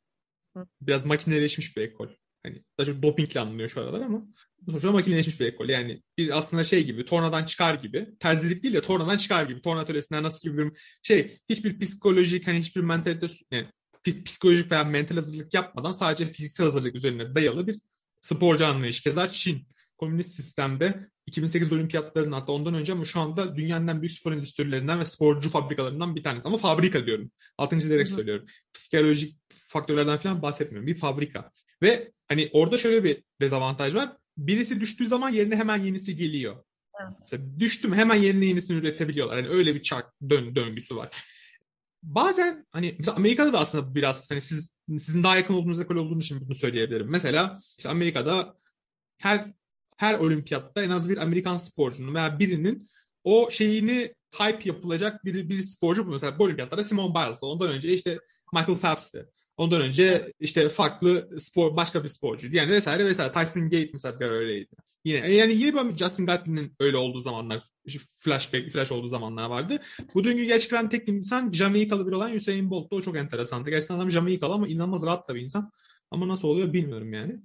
[0.81, 2.07] Biraz makineleşmiş bir ekol.
[2.43, 4.25] Hani daha çok dopingle anılıyor şu aralar ama
[4.65, 5.69] sonuçta makineleşmiş bir ekol.
[5.69, 8.09] Yani bir aslında şey gibi tornadan çıkar gibi.
[8.19, 9.61] Terzilik değil de tornadan çıkar gibi.
[9.61, 13.67] Torna atölyesinden nasıl gibi bir şey hiçbir psikolojik hani hiçbir mentalite yani
[14.25, 17.79] psikolojik veya mental hazırlık yapmadan sadece fiziksel hazırlık üzerine dayalı bir
[18.21, 19.01] sporcu anlayış.
[19.01, 24.11] Keza Çin komünist sistemde 2008 olimpiyatlarının hatta ondan önce ama şu anda dünyanın en büyük
[24.11, 26.47] spor endüstrilerinden ve sporcu fabrikalarından bir tanesi.
[26.47, 27.31] Ama fabrika diyorum.
[27.57, 28.45] Altıncı derek söylüyorum.
[28.73, 30.87] Psikolojik faktörlerden falan bahsetmiyorum.
[30.87, 31.51] Bir fabrika.
[31.81, 34.09] Ve hani orada şöyle bir dezavantaj var.
[34.37, 36.63] Birisi düştüğü zaman yerine hemen yenisi geliyor.
[37.21, 39.43] Mesela düştüm hemen yerine yenisini üretebiliyorlar.
[39.43, 41.25] Hani öyle bir çark dön, döngüsü var.
[42.03, 46.23] Bazen hani mesela Amerika'da da aslında biraz hani siz sizin daha yakın olduğunuz ekol olduğunuz
[46.23, 47.09] için bunu söyleyebilirim.
[47.09, 48.55] Mesela işte Amerika'da
[49.17, 49.53] her
[49.97, 52.87] her olimpiyatta en az bir Amerikan sporcunun veya birinin
[53.23, 56.11] o şeyini hype yapılacak bir, bir sporcu bu.
[56.11, 57.43] Mesela bu olimpiyatlarda Simone Biles.
[57.43, 58.19] Ondan önce işte
[58.53, 59.25] Michael Phelps'ti.
[59.61, 63.33] Ondan önce işte farklı spor başka bir sporcu yani vesaire vesaire.
[63.33, 64.69] Tyson Gate mesela bir öyleydi.
[65.05, 67.63] Yine yani yine bir Justin Gatlin'in öyle olduğu zamanlar
[68.15, 69.79] flashback flash olduğu zamanlar vardı.
[70.13, 72.93] Bu döngüyü gerçekten tek insan Jamaikalı bir olan Usain Bolt.
[72.93, 73.69] O çok enteresandı.
[73.69, 75.71] Gerçekten adam Jamaikalı ama inanılmaz rahat da bir insan.
[76.11, 77.39] Ama nasıl oluyor bilmiyorum yani.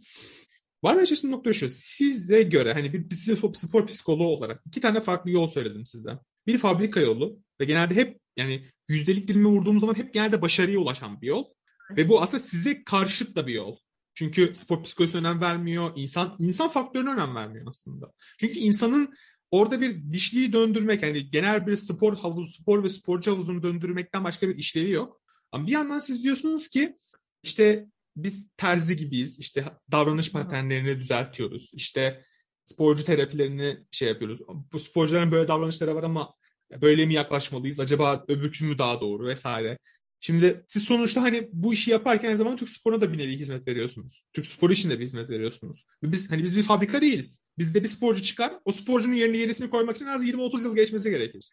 [0.83, 1.69] Var mı şaşırdığım nokta şu.
[1.69, 6.19] Size göre hani bir spor, spor psikoloğu olarak iki tane farklı yol söyledim size.
[6.47, 11.21] Bir fabrika yolu ve genelde hep yani yüzdelik dilime vurduğum zaman hep genelde başarıya ulaşan
[11.21, 11.45] bir yol.
[11.91, 13.77] Ve bu aslında size karşıt da bir yol.
[14.15, 15.93] Çünkü spor psikolojisine önem vermiyor.
[15.97, 18.13] insan insan faktörüne önem vermiyor aslında.
[18.39, 19.15] Çünkü insanın
[19.51, 24.49] orada bir dişliği döndürmek yani genel bir spor havuzu, spor ve sporcu havuzunu döndürmekten başka
[24.49, 25.23] bir işlevi yok.
[25.53, 26.97] Ama bir yandan siz diyorsunuz ki
[27.43, 29.39] işte biz terzi gibiyiz.
[29.39, 31.71] İşte davranış paternlerini düzeltiyoruz.
[31.75, 32.23] İşte
[32.65, 34.41] sporcu terapilerini şey yapıyoruz.
[34.73, 36.35] Bu sporcuların böyle davranışları var ama
[36.83, 37.81] böyle mi yaklaşmalıyız?
[37.81, 39.79] Acaba öbürkü mü daha doğru vesaire.
[40.21, 43.69] Şimdi siz sonuçta hani bu işi yaparken aynı zamanda Türk sporuna da bir nevi hizmet
[43.69, 44.25] veriyorsunuz.
[44.33, 45.85] Türk sporu için de bir hizmet veriyorsunuz.
[46.03, 47.41] Biz hani biz bir fabrika değiliz.
[47.59, 48.53] Bizde bir sporcu çıkar.
[48.65, 51.51] O sporcunun yerine yenisini koymak için az 20-30 yıl geçmesi gerekir.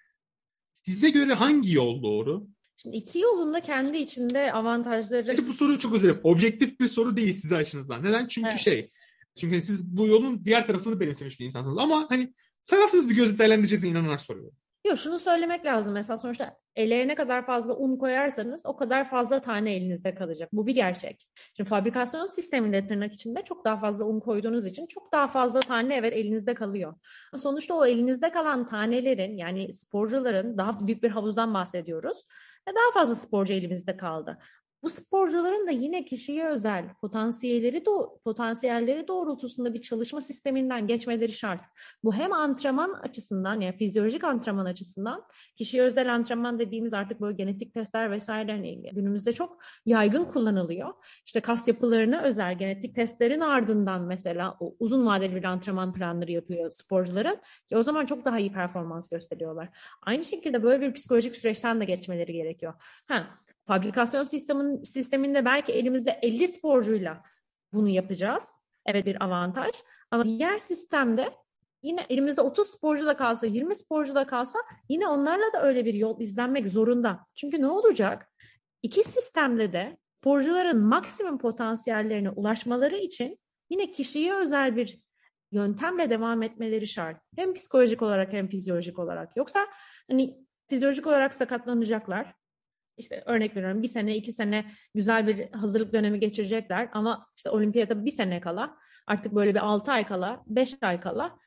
[0.74, 2.48] Size göre hangi yol doğru?
[2.78, 5.32] Şimdi iki yolun da kendi içinde avantajları...
[5.32, 6.20] İşte bu soru çok dilerim.
[6.24, 8.04] Objektif bir soru değil size açınızdan.
[8.04, 8.28] Neden?
[8.28, 8.60] Çünkü evet.
[8.60, 8.92] şey,
[9.36, 11.78] çünkü siz bu yolun diğer tarafını benimsemiş bir insansınız.
[11.78, 12.34] Ama hani
[12.66, 14.58] tarafsız bir gözle değerlendireceğinize inanarak soruyorum.
[14.86, 19.42] Yok şunu söylemek lazım mesela sonuçta ele ne kadar fazla un koyarsanız o kadar fazla
[19.42, 20.50] tane elinizde kalacak.
[20.54, 21.28] Bu bir gerçek.
[21.58, 25.96] Şimdi fabrikasyon sisteminde tırnak içinde çok daha fazla un koyduğunuz için çok daha fazla tane
[25.96, 26.94] evet elinizde kalıyor.
[27.38, 32.26] Sonuçta o elinizde kalan tanelerin yani sporcuların daha büyük bir havuzdan bahsediyoruz
[32.68, 34.38] daha fazla sporcu elimizde kaldı.
[34.84, 41.62] Bu sporcuların da yine kişiye özel potansiyelleri do potansiyelleri doğrultusunda bir çalışma sisteminden geçmeleri şart.
[42.04, 45.24] Bu hem antrenman açısından yani fizyolojik antrenman açısından
[45.56, 50.94] kişiye özel antrenman dediğimiz artık böyle genetik testler vesairelerle ilgili günümüzde çok yaygın kullanılıyor.
[51.26, 56.70] İşte kas yapılarına özel genetik testlerin ardından mesela o uzun vadeli bir antrenman planları yapıyor
[56.70, 57.38] sporcuların
[57.70, 59.70] ki o zaman çok daha iyi performans gösteriyorlar.
[60.02, 62.74] Aynı şekilde böyle bir psikolojik süreçten de geçmeleri gerekiyor.
[63.08, 63.38] Ha,
[63.68, 67.24] fabrikasyon sistemin, sisteminde belki elimizde 50 sporcuyla
[67.74, 68.62] bunu yapacağız.
[68.86, 69.76] Evet bir avantaj.
[70.12, 71.34] Ama diğer sistemde
[71.82, 74.60] yine elimizde 30 sporcu da kalsa, 20 sporcu da kalsa
[74.90, 77.20] yine onlarla da öyle bir yol izlenmek zorunda.
[77.36, 78.30] Çünkü ne olacak?
[78.84, 83.40] İki sistemde de sporcuların maksimum potansiyellerine ulaşmaları için
[83.70, 85.00] yine kişiye özel bir
[85.52, 87.22] yöntemle devam etmeleri şart.
[87.36, 89.38] Hem psikolojik olarak hem fizyolojik olarak.
[89.38, 89.68] Yoksa
[90.10, 90.38] hani
[90.70, 92.34] fizyolojik olarak sakatlanacaklar
[92.98, 94.66] işte örnek veriyorum bir sene iki sene
[94.96, 98.78] güzel bir hazırlık dönemi geçirecekler ama işte olimpiyata bir sene kala
[99.08, 101.38] artık böyle bir altı ay kala beş ay kala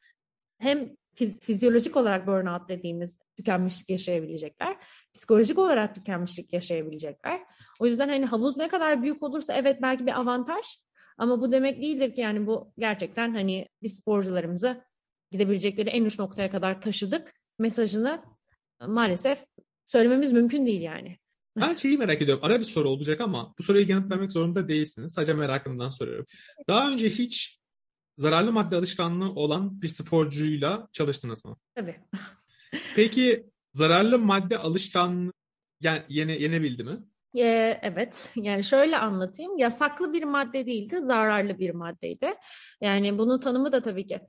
[0.58, 4.76] hem fiz- fizyolojik olarak burnout dediğimiz tükenmişlik yaşayabilecekler.
[5.14, 7.40] Psikolojik olarak tükenmişlik yaşayabilecekler.
[7.80, 10.66] O yüzden hani havuz ne kadar büyük olursa evet belki bir avantaj
[11.18, 14.84] ama bu demek değildir ki yani bu gerçekten hani biz sporcularımızı
[15.30, 18.22] gidebilecekleri en uç noktaya kadar taşıdık mesajını
[18.86, 19.44] maalesef
[19.86, 21.18] söylememiz mümkün değil yani.
[21.56, 22.44] Ben şeyi merak ediyorum.
[22.44, 25.12] Ara bir soru olacak ama bu soruya yanıt vermek zorunda değilsiniz.
[25.12, 26.24] Sadece merakımdan soruyorum.
[26.68, 27.60] Daha önce hiç
[28.16, 31.56] zararlı madde alışkanlığı olan bir sporcuyla çalıştınız mı?
[31.74, 32.00] Tabii.
[32.94, 35.32] Peki zararlı madde alışkanlığı
[36.08, 36.98] yene, yenebildi mi?
[37.38, 39.58] Ee, evet, yani şöyle anlatayım.
[39.58, 42.34] Yasaklı bir madde değildi, zararlı bir maddeydi.
[42.80, 44.20] Yani bunun tanımı da tabii ki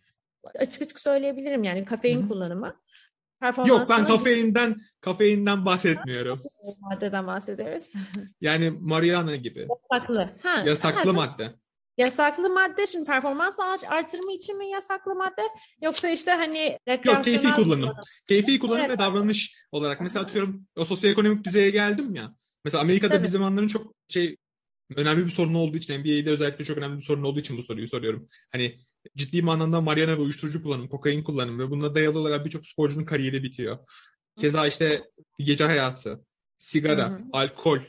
[0.55, 2.27] açık açık söyleyebilirim yani kafein Hı-hı.
[2.27, 2.81] kullanımı.
[3.67, 6.41] Yok ben kafeinden kafeinden bahsetmiyorum.
[6.81, 7.83] Maddeden bahsediyoruz.
[8.41, 9.67] yani marihuana gibi.
[9.91, 10.29] Yasaklı.
[10.43, 11.53] Ha, Yasaklı ha, madde.
[11.97, 15.41] Yasaklı madde şimdi performans artırımı için mi yasaklı madde
[15.81, 17.89] yoksa işte hani Yok keyfi kullanım.
[18.27, 18.91] Keyfi kullanım evet.
[18.91, 22.35] ve davranış olarak mesela atıyorum o sosyoekonomik düzeye geldim ya.
[22.65, 23.23] Mesela Amerika'da Tabii.
[23.23, 24.37] bir zamanların çok şey
[24.95, 27.87] önemli bir sorun olduğu için NBA'de özellikle çok önemli bir sorun olduğu için bu soruyu
[27.87, 28.27] soruyorum.
[28.51, 28.75] Hani
[29.15, 33.43] ciddi manada marihuana ve uyuşturucu kullanım, kokain kullanım ve buna dayalı olarak birçok sporcunun kariyeri
[33.43, 33.77] bitiyor.
[34.37, 35.03] Keza işte
[35.39, 36.25] gece hayatı,
[36.57, 37.17] sigara, Hı-hı.
[37.33, 37.79] alkol,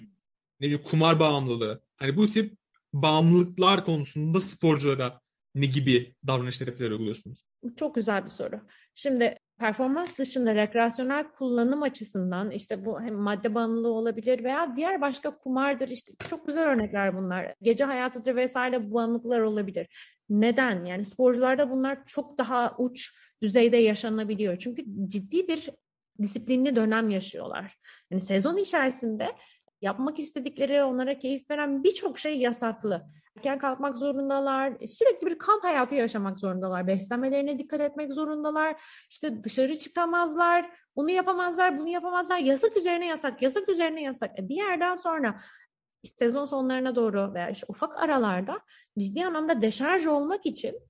[0.60, 1.82] ne bileyim kumar bağımlılığı.
[1.96, 2.56] Hani bu tip
[2.92, 5.20] bağımlılıklar konusunda sporculara
[5.54, 7.42] ne gibi davranışlar yapılar uyguluyorsunuz?
[7.76, 8.60] Çok güzel bir soru.
[8.94, 15.38] Şimdi performans dışında rekreasyonel kullanım açısından işte bu hem madde bağımlılığı olabilir veya diğer başka
[15.38, 17.54] kumardır işte çok güzel örnekler bunlar.
[17.62, 19.86] Gece hayatıdır vesaire bağımlılıklar olabilir.
[20.30, 20.84] Neden?
[20.84, 24.58] Yani sporcularda bunlar çok daha uç düzeyde yaşanabiliyor.
[24.58, 25.70] Çünkü ciddi bir
[26.22, 27.76] disiplinli dönem yaşıyorlar.
[28.10, 29.28] Yani sezon içerisinde
[29.82, 33.06] yapmak istedikleri, onlara keyif veren birçok şey yasaklı.
[33.36, 39.78] Erken kalkmak zorundalar, sürekli bir kamp hayatı yaşamak zorundalar, beslenmelerine dikkat etmek zorundalar, işte dışarı
[39.78, 44.38] çıkamazlar, bunu yapamazlar, bunu yapamazlar, yasak üzerine yasak, yasak üzerine yasak.
[44.38, 45.40] E bir yerden sonra
[46.04, 48.60] sezon sonlarına doğru veya işte ufak aralarda
[48.98, 50.80] ciddi anlamda deşarj olmak için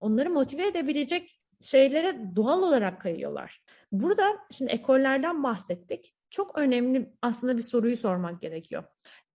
[0.00, 3.62] onları motive edebilecek şeylere doğal olarak kayıyorlar.
[3.92, 6.14] Burada şimdi ekollerden bahsettik.
[6.36, 8.84] Çok önemli aslında bir soruyu sormak gerekiyor.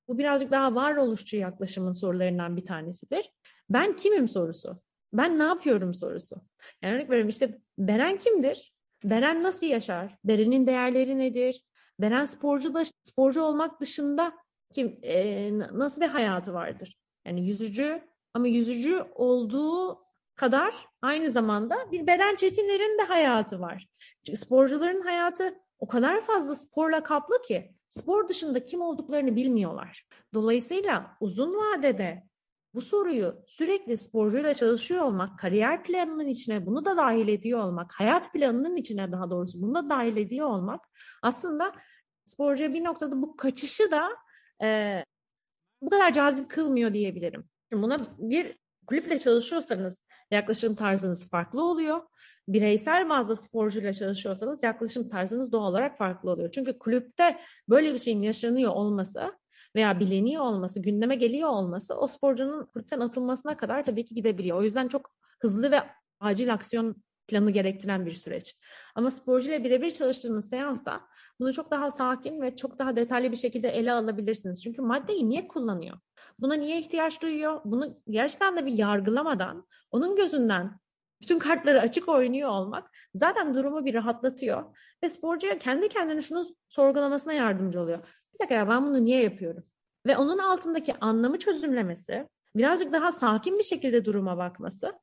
[0.08, 3.32] Bu birazcık daha varoluşçu yaklaşımın sorularından bir tanesidir.
[3.70, 4.82] Ben kimim sorusu.
[5.14, 6.36] Ben ne yapıyorum sorusu.
[6.82, 8.74] Yani örnek veriyorum işte Beren kimdir?
[9.04, 10.18] Beren nasıl yaşar?
[10.24, 11.64] Beren'in değerleri nedir?
[12.00, 14.34] Beren sporcu da sporcu olmak dışında
[14.74, 16.98] kim e, nasıl bir hayatı vardır?
[17.26, 18.02] Yani yüzücü
[18.34, 20.02] ama yüzücü olduğu
[20.36, 23.88] kadar aynı zamanda bir Beren Çetinler'in de hayatı var.
[24.26, 30.06] Çünkü sporcuların hayatı o kadar fazla sporla kaplı ki spor dışında kim olduklarını bilmiyorlar.
[30.34, 32.24] Dolayısıyla uzun vadede
[32.74, 38.34] bu soruyu sürekli sporcuyla çalışıyor olmak, kariyer planının içine bunu da dahil ediyor olmak, hayat
[38.34, 40.90] planının içine daha doğrusu bunu da dahil ediyor olmak
[41.22, 41.74] aslında
[42.26, 44.10] sporcuya bir noktada bu kaçışı da
[44.64, 45.04] e,
[45.82, 47.50] bu kadar cazip kılmıyor diyebilirim.
[47.72, 48.58] Şimdi buna bir
[48.88, 50.02] kulüple çalışıyorsanız
[50.32, 52.02] yaklaşım tarzınız farklı oluyor.
[52.48, 56.52] Bireysel bazda sporcuyla çalışıyorsanız yaklaşım tarzınız doğal olarak farklı oluyor.
[56.52, 59.34] Çünkü kulüpte böyle bir şeyin yaşanıyor olması
[59.76, 64.58] veya biliniyor olması, gündeme geliyor olması o sporcunun kulüpten atılmasına kadar tabii ki gidebiliyor.
[64.58, 65.84] O yüzden çok hızlı ve
[66.20, 68.56] acil aksiyon planı gerektiren bir süreç.
[68.96, 71.02] Ama sporcuyla birebir çalıştığınız seansta
[71.40, 74.64] bunu çok daha sakin ve çok daha detaylı bir şekilde ele alabilirsiniz.
[74.64, 75.98] Çünkü maddeyi niye kullanıyor?
[76.40, 77.62] Buna niye ihtiyaç duyuyor?
[77.66, 80.80] Bunu gerçekten de bir yargılamadan onun gözünden
[81.22, 84.78] bütün kartları açık oynuyor olmak zaten durumu bir rahatlatıyor.
[85.04, 87.98] Ve sporcuya kendi kendine şunu sorgulamasına yardımcı oluyor.
[88.34, 89.64] Bir dakika ya ben bunu niye yapıyorum?
[90.08, 94.94] Ve onun altındaki anlamı çözümlemesi, birazcık daha sakin bir şekilde duruma bakması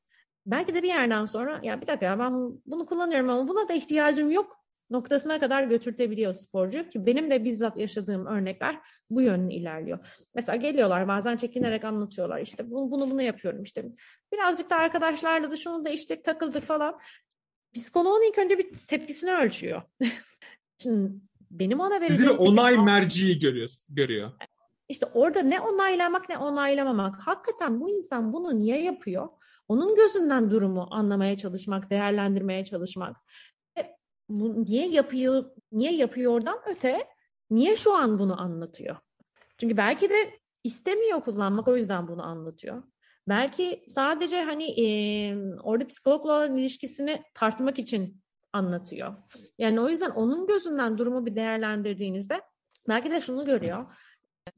[0.51, 2.32] belki de bir yerden sonra ya bir dakika ya ben
[2.66, 4.59] bunu kullanıyorum ama buna da ihtiyacım yok
[4.90, 8.78] noktasına kadar götürtebiliyor sporcu ki benim de bizzat yaşadığım örnekler
[9.11, 10.28] bu yönde ilerliyor.
[10.34, 13.84] Mesela geliyorlar bazen çekinerek anlatıyorlar işte bunu bunu, bunu yapıyorum işte
[14.32, 16.99] birazcık da arkadaşlarla da şunu da işte takıldık falan.
[17.74, 19.82] Psikoloğun ilk önce bir tepkisini ölçüyor.
[20.82, 21.12] Şimdi
[21.51, 22.16] benim ona vereceğim...
[22.16, 22.84] Sizi onay tepki...
[22.84, 24.32] merciği görüyor, görüyor.
[24.88, 27.20] İşte orada ne onaylamak ne onaylamamak.
[27.20, 29.28] Hakikaten bu insan bunu niye yapıyor?
[29.69, 33.16] Onun gözünden durumu anlamaya çalışmak, değerlendirmeye çalışmak.
[33.79, 33.97] E,
[34.29, 37.07] bu niye yapıyor, niye yapıyordan öte
[37.51, 38.97] niye şu an bunu anlatıyor?
[39.59, 42.83] Çünkü belki de istemiyor kullanmak o yüzden bunu anlatıyor.
[43.29, 44.87] Belki sadece hani e,
[45.62, 49.14] orada psikologla olan ilişkisini tartmak için anlatıyor.
[49.59, 52.41] Yani o yüzden onun gözünden durumu bir değerlendirdiğinizde
[52.89, 53.87] belki de şunu görüyor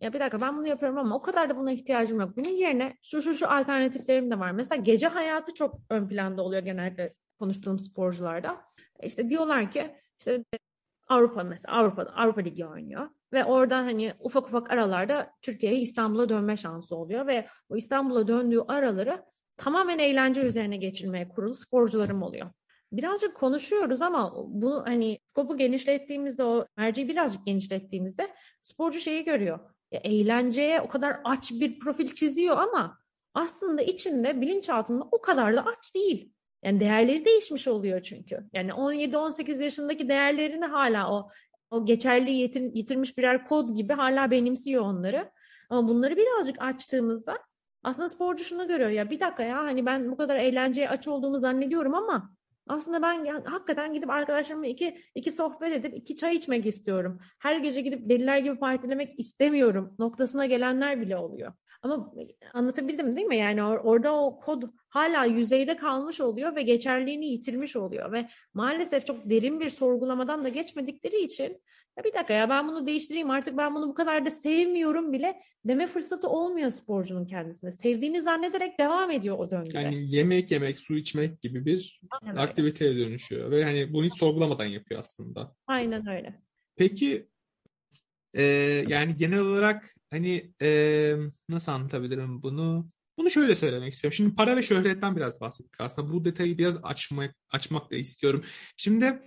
[0.01, 2.36] ya bir dakika ben bunu yapıyorum ama o kadar da buna ihtiyacım yok.
[2.36, 4.51] Bunun yerine şu şu şu alternatiflerim de var.
[4.51, 8.61] Mesela gece hayatı çok ön planda oluyor genellikle konuştuğum sporcularda.
[9.03, 10.45] İşte diyorlar ki işte
[11.09, 16.57] Avrupa mesela Avrupa Avrupa Ligi oynuyor ve orada hani ufak ufak aralarda Türkiye'ye İstanbul'a dönme
[16.57, 19.24] şansı oluyor ve o İstanbul'a döndüğü araları
[19.57, 22.51] tamamen eğlence üzerine geçirmeye kurulu sporcularım oluyor.
[22.93, 28.30] Birazcık konuşuyoruz ama bunu hani skopu genişlettiğimizde o merceği birazcık genişlettiğimizde
[28.61, 29.59] sporcu şeyi görüyor
[29.97, 32.99] eğlenceye o kadar aç bir profil çiziyor ama
[33.34, 36.32] aslında içinde bilinçaltında o kadar da aç değil.
[36.62, 38.49] Yani değerleri değişmiş oluyor çünkü.
[38.53, 41.28] Yani 17-18 yaşındaki değerlerini hala o
[41.70, 45.30] o geçerli yitir, yitirmiş birer kod gibi hala benimsiyor onları.
[45.70, 47.38] Ama bunları birazcık açtığımızda
[47.82, 51.38] aslında sporcu şunu görüyor ya bir dakika ya hani ben bu kadar eğlenceye aç olduğumu
[51.38, 52.34] zannediyorum ama
[52.71, 57.21] aslında ben hakikaten gidip arkadaşlarımla iki, iki sohbet edip iki çay içmek istiyorum.
[57.39, 61.53] Her gece gidip deliler gibi partilemek istemiyorum noktasına gelenler bile oluyor.
[61.83, 62.14] Ama
[62.55, 63.37] anlatabildim değil mi?
[63.37, 69.07] Yani or- orada o kod hala yüzeyde kalmış oluyor ve geçerliğini yitirmiş oluyor ve maalesef
[69.07, 71.62] çok derin bir sorgulamadan da geçmedikleri için
[71.99, 75.41] ya bir dakika ya ben bunu değiştireyim artık ben bunu bu kadar da sevmiyorum bile
[75.64, 77.72] deme fırsatı olmuyor sporcunun kendisine.
[77.72, 79.78] Sevdiğini zannederek devam ediyor o döngüde.
[79.78, 83.01] Yani yemek yemek, su içmek gibi bir Aynen aktiviteye öyle.
[83.07, 85.57] dönüşüyor ve hani bunu hiç sorgulamadan yapıyor aslında.
[85.66, 86.43] Aynen öyle.
[86.76, 87.28] Peki
[88.35, 88.43] e,
[88.89, 91.17] yani genel olarak hani e,
[91.49, 92.91] nasıl anlatabilirim bunu?
[93.19, 94.17] Bunu şöyle söylemek istiyorum.
[94.17, 96.13] Şimdi para ve şöhretten biraz bahsettik aslında.
[96.13, 98.45] Bu detayı biraz açmak açmak da istiyorum.
[98.77, 99.21] Şimdi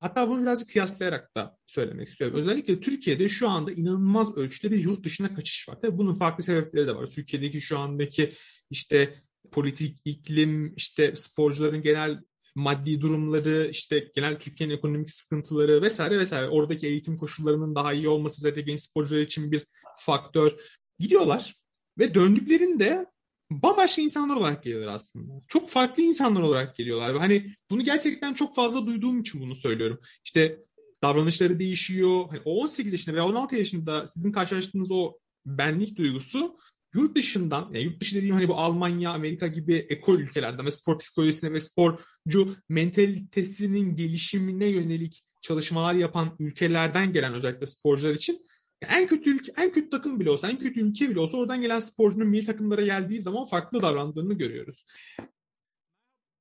[0.00, 2.36] Hatta bunu birazcık kıyaslayarak da söylemek istiyorum.
[2.36, 5.78] Özellikle Türkiye'de şu anda inanılmaz ölçüde bir yurt dışına kaçış var.
[5.82, 7.06] Tabii bunun farklı sebepleri de var.
[7.06, 8.32] Türkiye'deki şu andaki
[8.70, 9.14] işte
[9.50, 12.20] politik iklim, işte sporcuların genel
[12.54, 16.48] maddi durumları, işte genel Türkiye'nin ekonomik sıkıntıları vesaire vesaire.
[16.48, 19.66] Oradaki eğitim koşullarının daha iyi olması özellikle genç sporcular için bir
[20.00, 20.52] faktör.
[20.98, 21.54] Gidiyorlar
[21.98, 23.06] ve döndüklerinde
[23.50, 25.32] bambaşka insanlar olarak geliyorlar aslında.
[25.48, 27.14] Çok farklı insanlar olarak geliyorlar.
[27.14, 30.00] Ve hani bunu gerçekten çok fazla duyduğum için bunu söylüyorum.
[30.24, 30.58] İşte
[31.02, 32.24] davranışları değişiyor.
[32.28, 36.56] Hani o 18 yaşında veya 16 yaşında sizin karşılaştığınız o benlik duygusu
[36.94, 40.98] yurt dışından, yani yurt dışı dediğim hani bu Almanya, Amerika gibi ekol ülkelerden ve spor
[40.98, 48.40] psikolojisine ve sporcu mentalitesinin gelişimine yönelik çalışmalar yapan ülkelerden gelen özellikle sporcular için
[48.82, 51.80] en kötü ülke, en kötü takım bile olsa, en kötü ülke bile olsa oradan gelen
[51.80, 54.86] sporcunun milli takımlara geldiği zaman farklı davrandığını görüyoruz.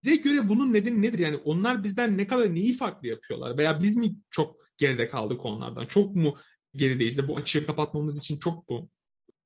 [0.04, 1.20] Bize göre bunun nedeni nedir?
[1.20, 3.58] Yani onlar bizden ne kadar neyi farklı yapıyorlar?
[3.58, 5.86] Veya biz mi çok geride kaldık onlardan?
[5.86, 6.36] Çok mu
[6.76, 8.90] gerideyiz de bu açığı kapatmamız için çok mu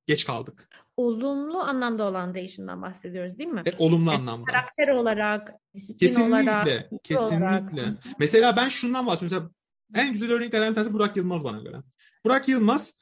[0.06, 0.70] geç kaldık?
[0.98, 3.64] Olumlu anlamda olan değişimden bahsediyoruz değil mi?
[3.66, 4.46] E, olumlu yani anlamda.
[4.46, 6.66] Karakter olarak, disiplin kesinlikle, olarak.
[7.04, 7.96] Kesinlikle, kesinlikle.
[8.20, 9.54] Mesela ben şundan bahsediyorum.
[9.90, 11.78] Mesela en güzel örneklerden bir tanesi Burak Yılmaz bana göre.
[12.26, 12.94] Burak Yılmaz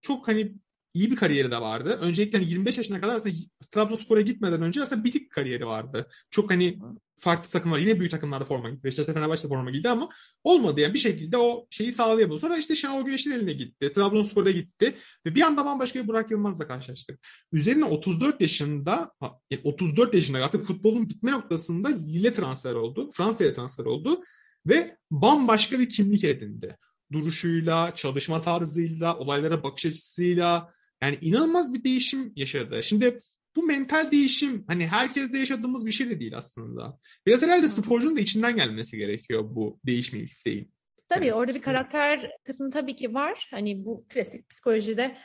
[0.00, 0.54] çok hani
[0.94, 1.98] iyi bir kariyeri de vardı.
[2.02, 3.34] Öncelikle hani 25 yaşına kadar aslında
[3.70, 6.08] Trabzonspor'a gitmeden önce aslında bitik kariyeri vardı.
[6.30, 6.78] Çok hani
[7.18, 8.84] farklı takımlar yine büyük takımlarda forma gitti.
[8.84, 10.08] Beşiktaş'ta Fenerbahçe'de forma giydi ama
[10.44, 12.38] olmadı yani bir şekilde o şeyi sağlayamadı.
[12.38, 13.92] Sonra işte Şenol Güneş'in eline gitti.
[13.92, 14.94] Trabzonspor'a gitti
[15.26, 17.20] ve bir anda bambaşka bir Burak Yılmaz'la karşılaştık.
[17.52, 19.12] Üzerine 34 yaşında
[19.50, 23.10] yani 34 yaşında artık futbolun bitme noktasında Lille transfer oldu.
[23.12, 24.22] Fransa'ya transfer oldu
[24.66, 26.76] ve bambaşka bir kimlik edindi
[27.14, 32.82] duruşuyla, çalışma tarzıyla, olaylara bakış açısıyla yani inanılmaz bir değişim yaşadı.
[32.82, 33.18] Şimdi
[33.56, 36.98] bu mental değişim hani herkeste yaşadığımız bir şey de değil aslında.
[37.26, 40.72] Biraz herhalde sporcunun da içinden gelmesi gerekiyor bu değişme isteğin.
[41.08, 43.48] Tabii orada bir karakter kısmı tabii ki var.
[43.50, 45.16] Hani bu klasik psikolojide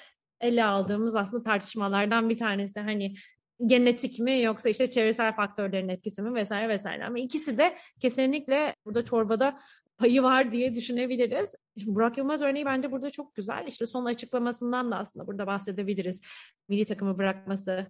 [0.41, 2.79] ele aldığımız aslında tartışmalardan bir tanesi.
[2.79, 3.15] Hani
[3.65, 7.05] genetik mi yoksa işte çevresel faktörlerin etkisi mi vesaire vesaire.
[7.05, 9.59] Ama ikisi de kesinlikle burada çorbada
[9.99, 11.55] payı var diye düşünebiliriz.
[11.85, 13.65] Burak Yılmaz örneği bence burada çok güzel.
[13.67, 16.21] İşte son açıklamasından da aslında burada bahsedebiliriz.
[16.69, 17.87] Milli takımı bırakması.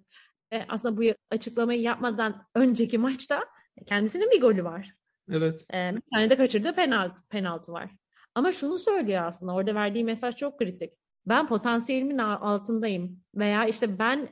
[0.53, 3.45] E, aslında bu açıklamayı yapmadan önceki maçta
[3.85, 4.93] kendisinin bir golü var.
[5.31, 5.65] Evet.
[5.73, 7.91] E, bir tane de kaçırdığı penaltı, penaltı var.
[8.35, 10.93] Ama şunu söylüyor aslında orada verdiği mesaj çok kritik.
[11.25, 14.29] Ben potansiyelimin altındayım veya işte ben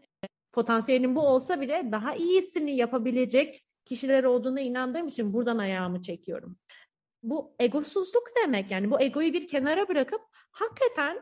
[0.52, 6.58] potansiyelimin bu olsa bile daha iyisini yapabilecek kişiler olduğuna inandığım için buradan ayağımı çekiyorum
[7.30, 10.22] bu egosuzluk demek yani bu egoyu bir kenara bırakıp
[10.52, 11.22] hakikaten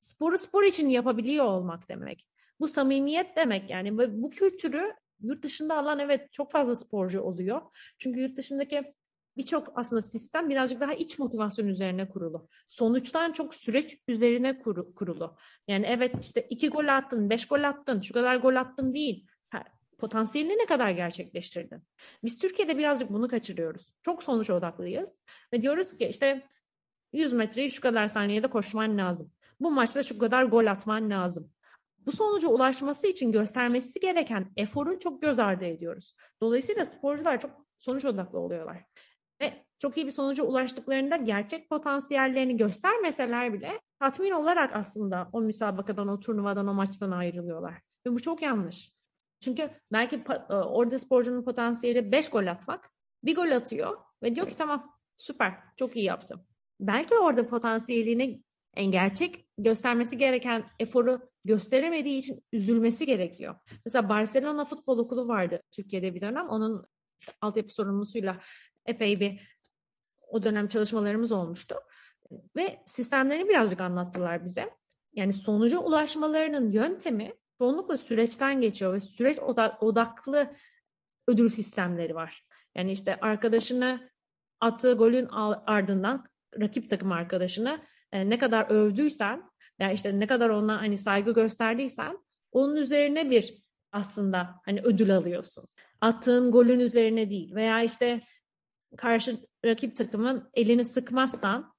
[0.00, 2.26] sporu spor için yapabiliyor olmak demek.
[2.60, 7.62] Bu samimiyet demek yani ve bu kültürü yurt dışında alan evet çok fazla sporcu oluyor.
[7.98, 8.94] Çünkü yurt dışındaki
[9.36, 12.48] birçok aslında sistem birazcık daha iç motivasyon üzerine kurulu.
[12.68, 14.62] Sonuçtan çok süreç üzerine
[14.94, 15.36] kurulu.
[15.68, 19.26] Yani evet işte iki gol attın, beş gol attın, şu kadar gol attın değil
[20.00, 21.82] potansiyelini ne kadar gerçekleştirdin?
[22.24, 23.92] Biz Türkiye'de birazcık bunu kaçırıyoruz.
[24.02, 25.22] Çok sonuç odaklıyız
[25.52, 26.48] ve diyoruz ki işte
[27.12, 29.32] 100 metreyi şu kadar saniyede koşman lazım.
[29.60, 31.52] Bu maçta şu kadar gol atman lazım.
[32.06, 36.16] Bu sonuca ulaşması için göstermesi gereken eforu çok göz ardı ediyoruz.
[36.42, 38.84] Dolayısıyla sporcular çok sonuç odaklı oluyorlar.
[39.40, 46.08] Ve çok iyi bir sonuca ulaştıklarında gerçek potansiyellerini göstermeseler bile tatmin olarak aslında o müsabakadan,
[46.08, 47.74] o turnuvadan, o maçtan ayrılıyorlar.
[48.06, 48.92] Ve bu çok yanlış.
[49.40, 50.16] Çünkü belki
[50.50, 52.90] e, orada sporcunun potansiyeli 5 gol atmak.
[53.24, 56.46] Bir gol atıyor ve diyor ki tamam süper çok iyi yaptım.
[56.80, 58.42] Belki orada potansiyelini
[58.74, 63.56] en gerçek göstermesi gereken eforu gösteremediği için üzülmesi gerekiyor.
[63.84, 66.48] Mesela Barcelona Futbol Okulu vardı Türkiye'de bir dönem.
[66.48, 66.86] Onun
[67.40, 68.40] altyapı sorumlusuyla
[68.86, 69.40] epey bir
[70.28, 71.74] o dönem çalışmalarımız olmuştu.
[72.56, 74.70] Ve sistemlerini birazcık anlattılar bize.
[75.12, 79.38] Yani sonuca ulaşmalarının yöntemi çoğunlukla süreçten geçiyor ve süreç
[79.80, 80.52] odaklı
[81.28, 82.46] ödül sistemleri var.
[82.74, 84.10] Yani işte arkadaşını
[84.60, 85.26] attığı golün
[85.66, 86.24] ardından
[86.60, 87.80] rakip takım arkadaşını
[88.12, 92.18] e, ne kadar övdüysen yani işte ne kadar ona hani saygı gösterdiysen
[92.52, 95.64] onun üzerine bir aslında hani ödül alıyorsun.
[96.00, 98.20] Attığın golün üzerine değil veya işte
[98.96, 101.74] karşı rakip takımın elini sıkmazsan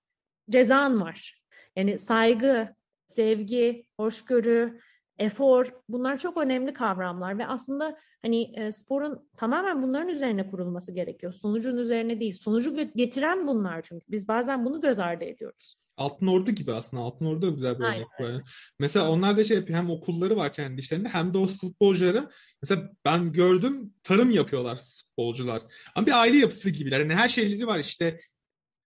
[0.50, 1.44] cezan var.
[1.76, 2.76] Yani saygı,
[3.08, 4.80] sevgi, hoşgörü,
[5.22, 11.34] efor bunlar çok önemli kavramlar ve aslında hani e, sporun tamamen bunların üzerine kurulması gerekiyor.
[11.34, 12.34] Sonucun üzerine değil.
[12.34, 14.06] Sonucu getiren bunlar çünkü.
[14.10, 15.76] Biz bazen bunu göz ardı ediyoruz.
[15.98, 17.04] Altın Ordu gibi aslında.
[17.04, 18.42] Altın Ordu da güzel bir örnek var.
[18.80, 22.30] Mesela onlar da şey yapıyor hem okulları var kendi işlerinde hem de o futbolcuları
[22.62, 25.62] mesela ben gördüm tarım yapıyorlar futbolcular.
[25.96, 27.00] Ama bir aile yapısı gibiler.
[27.00, 28.20] Yani her şeyleri var işte.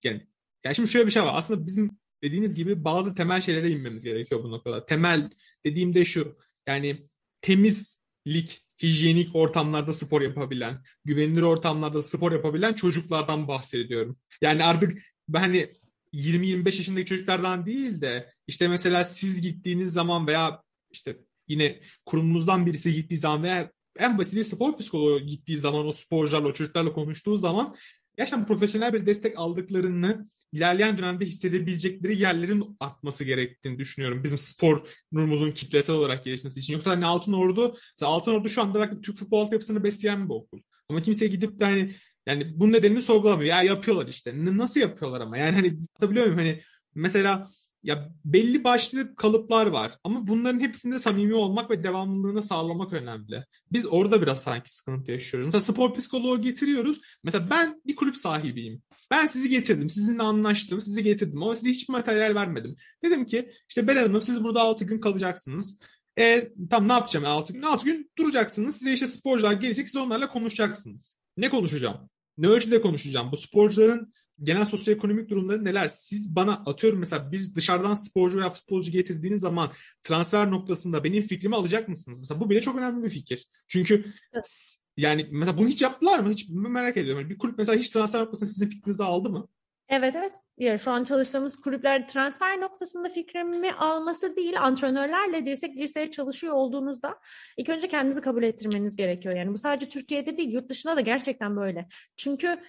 [0.03, 0.27] Yani,
[0.63, 1.33] yani şimdi şöyle bir şey var.
[1.35, 4.85] Aslında bizim dediğiniz gibi bazı temel şeylere inmemiz gerekiyor bu noktada.
[4.85, 5.29] Temel
[5.65, 6.37] dediğimde şu.
[6.67, 7.07] Yani
[7.41, 14.17] temizlik, hijyenik ortamlarda spor yapabilen, güvenilir ortamlarda spor yapabilen çocuklardan bahsediyorum.
[14.41, 14.97] Yani artık
[15.33, 15.69] hani
[16.13, 21.17] 20-25 yaşındaki çocuklardan değil de işte mesela siz gittiğiniz zaman veya işte
[21.47, 26.47] yine kurumunuzdan birisi gittiği zaman veya en basit bir spor psikoloğu gittiği zaman o sporcularla,
[26.47, 27.75] o çocuklarla konuştuğu zaman
[28.17, 34.23] gerçekten profesyonel bir destek aldıklarını ilerleyen dönemde hissedebilecekleri yerlerin artması gerektiğini düşünüyorum.
[34.23, 36.73] Bizim spor nurumuzun kitlesel olarak gelişmesi için.
[36.73, 40.59] Yoksa hani Altın Ordu, Altın Ordu şu anda belki Türk futbol altyapısını besleyen bir okul.
[40.89, 41.95] Ama kimseye gidip de hani
[42.25, 43.49] yani bunun nedenini sorgulamıyor.
[43.49, 44.33] Ya yapıyorlar işte.
[44.57, 45.37] Nasıl yapıyorlar ama?
[45.37, 46.37] Yani hani biliyor muyum?
[46.37, 46.61] Hani
[46.95, 47.47] mesela
[47.85, 53.45] ya belli başlı kalıplar var ama bunların hepsinde samimi olmak ve devamlılığını sağlamak önemli.
[53.71, 55.45] Biz orada biraz sanki sıkıntı yaşıyoruz.
[55.45, 57.01] Mesela spor psikoloğu getiriyoruz.
[57.23, 58.81] Mesela ben bir kulüp sahibiyim.
[59.11, 59.89] Ben sizi getirdim.
[59.89, 60.81] Sizinle anlaştım.
[60.81, 62.75] Sizi getirdim ama size hiçbir materyal vermedim.
[63.03, 65.79] Dedim ki işte Beren Hanım siz burada 6 gün kalacaksınız.
[66.19, 67.61] E tam ne yapacağım 6 gün?
[67.61, 68.77] 6 gün duracaksınız.
[68.77, 69.89] Size işte sporcular gelecek.
[69.89, 71.15] Siz onlarla konuşacaksınız.
[71.37, 72.09] Ne konuşacağım?
[72.37, 73.31] Ne ölçüde konuşacağım?
[73.31, 74.11] Bu sporcuların
[74.43, 75.87] genel sosyoekonomik durumları neler?
[75.87, 79.71] Siz bana atıyorum mesela bir dışarıdan sporcu veya futbolcu getirdiğiniz zaman
[80.03, 82.19] transfer noktasında benim fikrimi alacak mısınız?
[82.19, 83.47] Mesela bu bile çok önemli bir fikir.
[83.67, 84.75] Çünkü evet.
[84.97, 86.29] yani mesela bunu hiç yaptılar mı?
[86.29, 87.29] Hiç merak ediyorum.
[87.29, 89.47] Bir kulüp mesela hiç transfer noktasında sizin fikrinizi aldı mı?
[89.89, 90.31] Evet evet.
[90.57, 97.19] Ya şu an çalıştığımız kulüpler transfer noktasında fikrimi alması değil, antrenörlerle dirsek dirseğe çalışıyor olduğunuzda
[97.57, 99.35] ilk önce kendinizi kabul ettirmeniz gerekiyor.
[99.35, 101.87] Yani bu sadece Türkiye'de değil, yurt dışında da gerçekten böyle.
[102.17, 102.59] Çünkü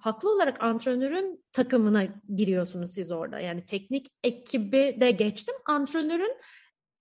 [0.00, 3.40] haklı olarak antrenörün takımına giriyorsunuz siz orada.
[3.40, 5.54] Yani teknik ekibi de geçtim.
[5.66, 6.36] Antrenörün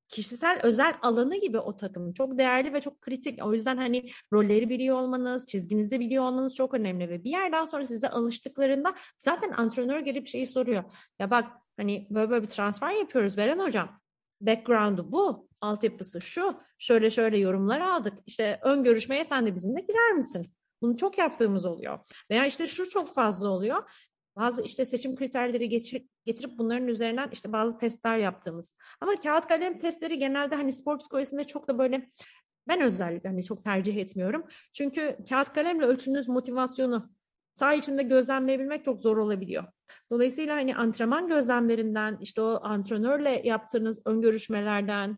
[0.09, 3.45] kişisel özel alanı gibi o takım çok değerli ve çok kritik.
[3.45, 7.85] O yüzden hani rolleri biliyor olmanız, çizginizi biliyor olmanız çok önemli ve bir yerden sonra
[7.85, 10.83] size alıştıklarında zaten antrenör gelip şeyi soruyor.
[11.19, 14.01] Ya bak hani böyle böyle bir transfer yapıyoruz Beren hocam.
[14.41, 18.13] Background'u bu, altyapısı şu, şöyle şöyle yorumlar aldık.
[18.25, 20.51] İşte ön görüşmeye sen de bizimle girer misin?
[20.81, 21.99] Bunu çok yaptığımız oluyor.
[22.31, 23.83] Veya işte şu çok fazla oluyor
[24.39, 28.75] bazı işte seçim kriterleri geçir, getirip bunların üzerinden işte bazı testler yaptığımız.
[29.01, 32.09] Ama kağıt kalem testleri genelde hani spor psikolojisinde çok da böyle
[32.67, 34.43] ben özellikle hani çok tercih etmiyorum.
[34.73, 37.09] Çünkü kağıt kalemle ölçünüz motivasyonu
[37.53, 39.63] sağ içinde gözlemleyebilmek çok zor olabiliyor.
[40.11, 45.17] Dolayısıyla hani antrenman gözlemlerinden, işte o antrenörle yaptığınız ön görüşmelerden,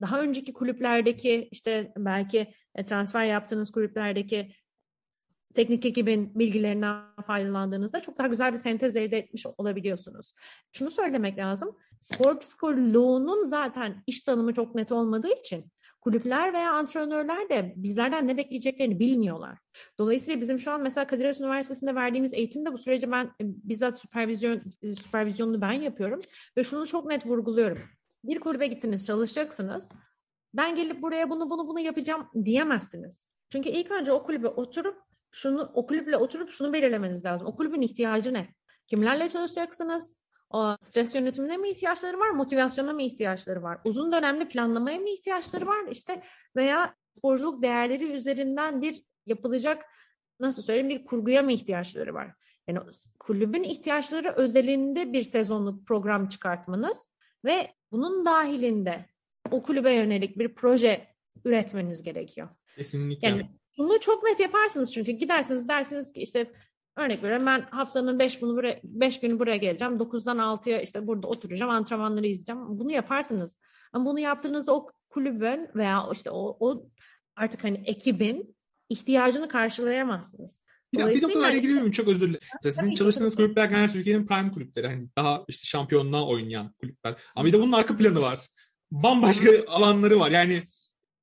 [0.00, 4.52] daha önceki kulüplerdeki işte belki e, transfer yaptığınız kulüplerdeki
[5.54, 10.34] teknik ekibin bilgilerinden faydalandığınızda çok daha güzel bir sentez elde etmiş olabiliyorsunuz.
[10.72, 11.76] Şunu söylemek lazım.
[12.00, 15.64] Spor psikoloğunun zaten iş tanımı çok net olmadığı için
[16.04, 19.58] kulüpler veya antrenörler de bizlerden ne bekleyeceklerini bilmiyorlar.
[19.98, 23.98] Dolayısıyla bizim şu an mesela Kadir Has Üniversitesi'nde verdiğimiz eğitimde bu süreci ben e, bizzat
[23.98, 26.20] süpervizyon e, süpervizyonunu ben yapıyorum
[26.56, 27.78] ve şunu çok net vurguluyorum.
[28.24, 29.92] Bir kulübe gittiniz, çalışacaksınız.
[30.54, 33.28] Ben gelip buraya bunu bunu bunu yapacağım diyemezsiniz.
[33.50, 34.96] Çünkü ilk önce o kulübe oturup
[35.34, 37.46] şunu o kulüple oturup şunu belirlemeniz lazım.
[37.46, 38.54] O kulübün ihtiyacı ne?
[38.86, 40.16] Kimlerle çalışacaksınız?
[40.50, 42.30] O stres yönetimine mi ihtiyaçları var?
[42.30, 43.78] Motivasyona mı ihtiyaçları var?
[43.84, 45.84] Uzun dönemli planlamaya mı ihtiyaçları var?
[45.90, 46.22] İşte
[46.56, 49.82] veya sporculuk değerleri üzerinden bir yapılacak
[50.40, 52.32] nasıl söyleyeyim bir kurguya mı ihtiyaçları var?
[52.68, 52.78] Yani
[53.20, 57.10] kulübün ihtiyaçları özelinde bir sezonluk program çıkartmanız
[57.44, 59.06] ve bunun dahilinde
[59.50, 61.14] o kulübe yönelik bir proje
[61.44, 62.48] üretmeniz gerekiyor.
[62.76, 63.28] Kesinlikle.
[63.28, 66.52] Yani bunu çok net yaparsınız çünkü gidersiniz dersiniz ki işte
[66.96, 69.96] örnek veriyorum ben haftanın 5 bunu buraya 5 günü buraya geleceğim.
[69.96, 72.78] 9'dan 6'ya işte burada oturacağım, antrenmanları izleyeceğim.
[72.78, 73.58] Bunu yaparsınız.
[73.92, 76.86] Ama bunu yaptığınızda o kulübün veya işte o, o
[77.36, 78.56] artık hani ekibin
[78.88, 80.64] ihtiyacını karşılayamazsınız.
[80.94, 82.48] Bir, bir noktada araya girebilir Çok özür dilerim.
[82.62, 84.86] Sizin çalıştığınız kulüpler genel Türkiye'nin prime kulüpleri.
[84.86, 87.14] Hani daha işte şampiyonluğa oynayan kulüpler.
[87.36, 88.48] Ama bir de bunun arka planı var.
[88.90, 90.30] Bambaşka alanları var.
[90.30, 90.62] Yani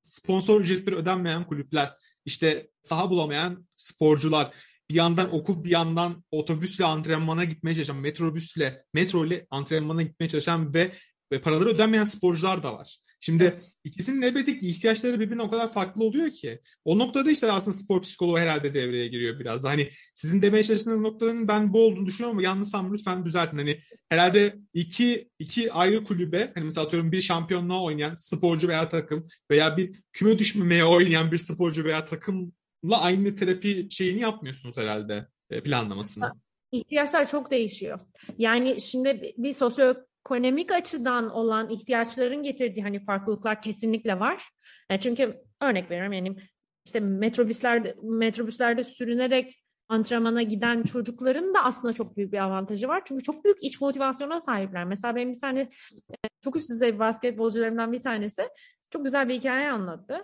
[0.02, 1.90] sponsor ücretleri ödenmeyen kulüpler,
[2.24, 4.50] işte saha bulamayan sporcular,
[4.90, 10.74] bir yandan okul bir yandan otobüsle antrenmana gitmeye çalışan, metrobüsle, metro ile antrenmana gitmeye çalışan
[10.74, 10.92] ve,
[11.32, 12.98] ve paraları ödenmeyen sporcular da var.
[13.24, 13.54] Şimdi
[13.84, 16.60] ikisinin elbette ki ihtiyaçları birbirine o kadar farklı oluyor ki.
[16.84, 19.68] O noktada işte aslında spor psikoloğu herhalde devreye giriyor biraz da.
[19.68, 23.58] Hani sizin demeye çalıştığınız noktanın ben bu olduğunu düşünüyorum ama yanlışsam lütfen düzeltin.
[23.58, 29.26] Hani herhalde iki, iki ayrı kulübe hani mesela atıyorum bir şampiyonluğa oynayan sporcu veya takım
[29.50, 32.52] veya bir küme düşmemeye oynayan bir sporcu veya takımla
[33.00, 36.32] aynı terapi şeyini yapmıyorsunuz herhalde e, planlamasını.
[36.72, 38.00] İhtiyaçlar çok değişiyor.
[38.38, 39.94] Yani şimdi bir sosyo
[40.26, 44.44] ekonomik açıdan olan ihtiyaçların getirdiği hani farklılıklar kesinlikle var.
[44.90, 46.36] Yani çünkü örnek veriyorum yani
[46.84, 53.02] işte metrobüslerde metrobüslerde sürünerek antrenmana giden çocukların da aslında çok büyük bir avantajı var.
[53.04, 54.84] Çünkü çok büyük iç motivasyona sahipler.
[54.84, 58.48] Mesela benim bir tane e, çok üst düzey basketbolcularımdan bir tanesi
[58.90, 60.22] çok güzel bir hikaye anlattı.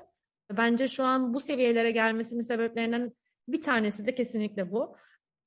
[0.52, 3.12] Bence şu an bu seviyelere gelmesinin sebeplerinden
[3.48, 4.96] bir tanesi de kesinlikle bu.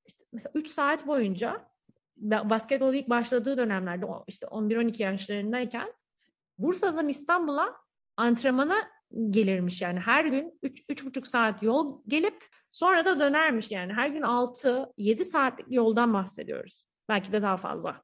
[0.07, 1.70] İşte mesela 3 saat boyunca
[2.21, 5.93] basketbol ilk başladığı dönemlerde işte 11-12 yaşlarındayken
[6.57, 7.75] Bursa'dan İstanbul'a
[8.17, 8.75] antrenmana
[9.29, 15.23] gelirmiş yani her gün 3-3,5 saat yol gelip sonra da dönermiş yani her gün 6-7
[15.23, 16.83] saatlik yoldan bahsediyoruz.
[17.09, 18.01] Belki de daha fazla.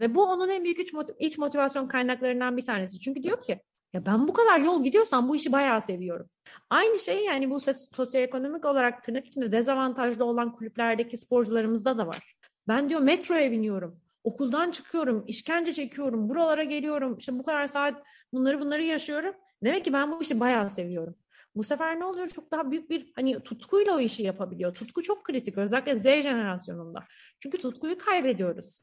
[0.00, 3.00] Ve bu onun en büyük iç, motiv- iç motivasyon kaynaklarından bir tanesi.
[3.00, 3.60] Çünkü diyor ki
[3.92, 6.26] ya ben bu kadar yol gidiyorsam bu işi bayağı seviyorum.
[6.70, 7.60] Aynı şey yani bu
[7.96, 12.34] sosyoekonomik olarak tırnak içinde dezavantajlı olan kulüplerdeki sporcularımızda da var.
[12.68, 14.00] Ben diyor metroya biniyorum.
[14.24, 17.16] Okuldan çıkıyorum, işkence çekiyorum, buralara geliyorum.
[17.18, 18.02] İşte bu kadar saat
[18.32, 19.34] bunları bunları yaşıyorum.
[19.64, 21.14] Demek ki ben bu işi bayağı seviyorum.
[21.54, 22.28] Bu sefer ne oluyor?
[22.28, 24.74] Çok daha büyük bir hani tutkuyla o işi yapabiliyor.
[24.74, 27.04] Tutku çok kritik özellikle Z jenerasyonunda.
[27.40, 28.80] Çünkü tutkuyu kaybediyoruz.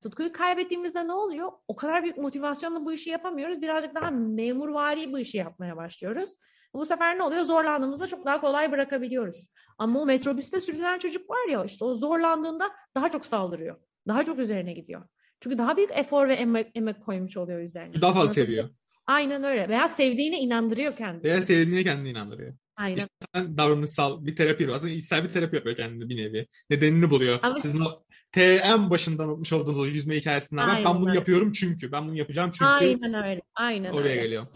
[0.00, 1.52] Tutkuyu kaybettiğimizde ne oluyor?
[1.68, 3.62] O kadar büyük motivasyonla bu işi yapamıyoruz.
[3.62, 6.30] Birazcık daha memurvari bu işi yapmaya başlıyoruz.
[6.74, 7.42] Bu sefer ne oluyor?
[7.42, 9.46] Zorlandığımızda çok daha kolay bırakabiliyoruz.
[9.78, 13.76] Ama o metrobüste sürülen çocuk var ya işte o zorlandığında daha çok saldırıyor.
[14.08, 15.02] Daha çok üzerine gidiyor.
[15.40, 18.00] Çünkü daha büyük efor ve emek, emek koymuş oluyor üzerine.
[18.02, 18.70] Daha fazla seviyor.
[19.06, 19.68] Aynen öyle.
[19.68, 21.24] Veya sevdiğine inandırıyor kendisi.
[21.24, 22.54] Veya sevdiğine kendini inandırıyor.
[22.76, 22.96] Aynen.
[22.96, 24.76] İşte davranışsal bir terapi yapıyor.
[24.76, 26.46] Aslında içsel bir terapi yapıyor kendini bir nevi.
[26.70, 27.38] Nedenini buluyor.
[27.42, 28.02] Ama Sizin o
[28.32, 31.18] TM başından unutmuş olduğunuz o yüzme hikayesinden Aynen ben bunu öyle.
[31.18, 31.92] yapıyorum çünkü.
[31.92, 32.70] Ben bunu yapacağım çünkü.
[32.70, 33.42] Aynen öyle.
[33.54, 34.22] Aynen oraya öyle.
[34.22, 34.46] geliyor.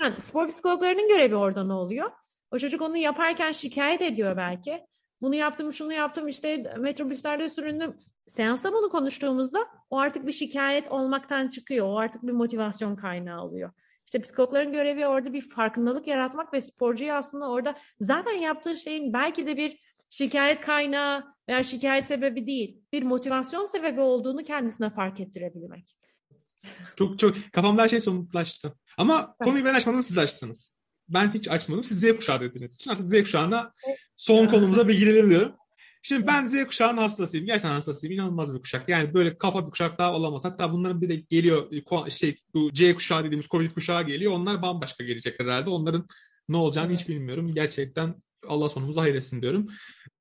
[0.00, 2.10] Yani spor psikologlarının görevi orada ne oluyor?
[2.50, 4.80] O çocuk onu yaparken şikayet ediyor belki.
[5.20, 7.96] Bunu yaptım, şunu yaptım, işte metrobüslerde süründüm.
[8.26, 9.58] Seansta bunu konuştuğumuzda
[9.90, 11.86] o artık bir şikayet olmaktan çıkıyor.
[11.86, 13.72] O artık bir motivasyon kaynağı oluyor.
[14.10, 19.46] İşte psikologların görevi orada bir farkındalık yaratmak ve sporcuyu aslında orada zaten yaptığı şeyin belki
[19.46, 25.96] de bir şikayet kaynağı veya şikayet sebebi değil, bir motivasyon sebebi olduğunu kendisine fark ettirebilmek.
[26.96, 28.74] Çok çok kafamda her şey somutlaştı.
[28.98, 30.76] Ama konuyu ben açmadım siz açtınız.
[31.08, 31.84] Ben hiç açmadım.
[31.84, 33.72] Siz Z kuşağı dediğiniz için artık Z kuşağına
[34.16, 35.52] son konumuza bir girelim diyorum.
[36.02, 37.46] Şimdi ben Z kuşağının hastasıyım.
[37.46, 38.14] Gerçekten hastasıyım.
[38.14, 38.88] İnanılmaz bir kuşak.
[38.88, 40.44] Yani böyle kafa bir kuşak daha olamaz.
[40.44, 41.72] Hatta bunların bir de geliyor
[42.10, 44.32] şey bu C kuşağı dediğimiz Covid kuşağı geliyor.
[44.32, 45.70] Onlar bambaşka gelecek herhalde.
[45.70, 46.06] Onların
[46.48, 47.54] ne olacağını hiç bilmiyorum.
[47.54, 49.66] Gerçekten Allah sonumuzu hayretsin diyorum.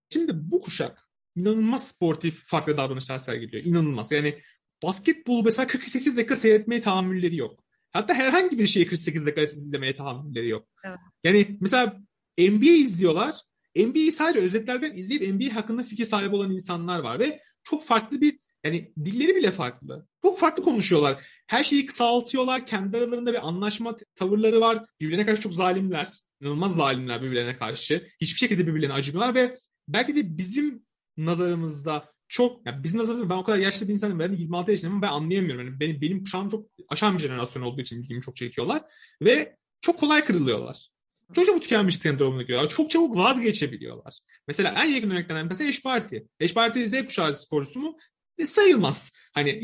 [0.10, 3.64] Şimdi bu kuşak inanılmaz sportif farklı davranışlar sergiliyor.
[3.64, 4.12] İnanılmaz.
[4.12, 4.40] Yani
[4.84, 7.64] basketbol mesela 48 dakika seyretmeye tahammülleri yok.
[7.92, 10.68] Hatta herhangi bir şeyi 48 dakika izlemeye tahammülleri yok.
[10.84, 11.00] Evet.
[11.24, 12.00] Yani mesela
[12.40, 13.36] NBA izliyorlar.
[13.76, 18.40] NBA'yi sadece özetlerden izleyip NBA hakkında fikir sahibi olan insanlar var ve çok farklı bir
[18.66, 20.08] yani dilleri bile farklı.
[20.22, 21.26] Çok farklı konuşuyorlar.
[21.48, 22.66] Her şeyi kısaltıyorlar.
[22.66, 24.86] Kendi aralarında bir anlaşma tavırları var.
[25.00, 26.08] Birbirine karşı çok zalimler.
[26.42, 28.08] İnanılmaz zalimler birbirlerine karşı.
[28.22, 29.56] Hiçbir şekilde birbirlerine acımıyorlar ve
[29.88, 30.84] belki de bizim
[31.18, 34.20] nazarımızda çok yani bizim nazarımızda ben o kadar yaşlı bir insanım.
[34.20, 35.66] Ben 26 yaşındayım ama ben anlayamıyorum.
[35.66, 38.82] Yani benim, benim kuşağım çok aşan bir jenerasyon olduğu için ilgimi çok çekiyorlar.
[39.22, 40.88] Ve çok kolay kırılıyorlar.
[41.36, 42.70] Çok çabuk tükenmişlik sendromuna giriyorlar.
[42.70, 44.20] Çok çabuk vazgeçebiliyorlar.
[44.48, 46.28] Mesela en yakın örneklerinden mesela Eş Parti.
[46.40, 47.98] Eş Parti Z kuşağı sporcusu mu?
[48.38, 49.12] E, sayılmaz.
[49.34, 49.64] Hani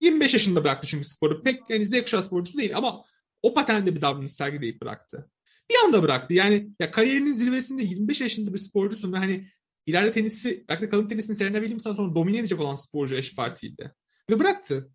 [0.00, 1.42] 25 yaşında bıraktı çünkü sporu.
[1.42, 3.04] Pek yani Z kuşağı sporcusu değil ama
[3.42, 5.30] o paternde bir davranış sergileyip bıraktı.
[5.70, 6.34] Bir anda bıraktı.
[6.34, 9.48] Yani ya kariyerinin zirvesinde 25 yaşında bir sporcusun ve hani
[9.86, 13.94] ileride tenisi, belki de kadın tenisini Serena sonra domine edecek olan sporcu Eş Parti'ydi.
[14.30, 14.90] Ve bıraktı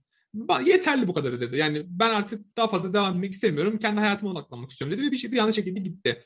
[0.66, 1.58] yeterli bu kadarı dedi.
[1.58, 3.80] Yani ben artık daha fazla devam etmek istemiyorum.
[3.80, 6.22] Kendi hayatıma odaklanmak istiyorum dedi ve bir şekilde yanlış şekilde gitti.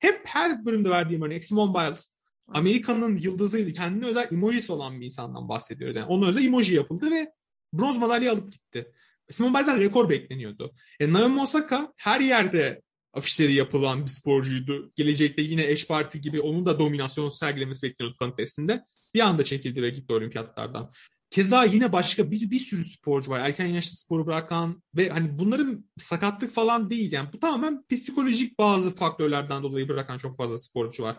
[0.00, 2.14] Hep her bölümde verdiğim örnek Simone Biles
[2.48, 3.72] Amerika'nın yıldızıydı.
[3.72, 5.96] Kendine özel emojisi olan bir insandan bahsediyoruz.
[5.96, 7.32] Yani ona özel emoji yapıldı ve
[7.72, 8.92] bronz madalya alıp gitti.
[9.30, 10.74] Simone Biles'den rekor bekleniyordu.
[11.00, 12.82] E, Naomi Osaka her yerde
[13.12, 14.92] afişleri yapılan bir sporcuydu.
[14.96, 18.84] Gelecekte yine eş parti gibi onun da dominasyon sergilemesi bekliyordu tanı testinde.
[19.14, 20.90] Bir anda çekildi ve gitti olimpiyatlardan.
[21.30, 23.40] Keza yine başka bir, bir sürü sporcu var.
[23.40, 27.28] Erken yaşta sporu bırakan ve hani bunların sakatlık falan değil yani.
[27.32, 31.16] Bu tamamen psikolojik bazı faktörlerden dolayı bırakan çok fazla sporcu var.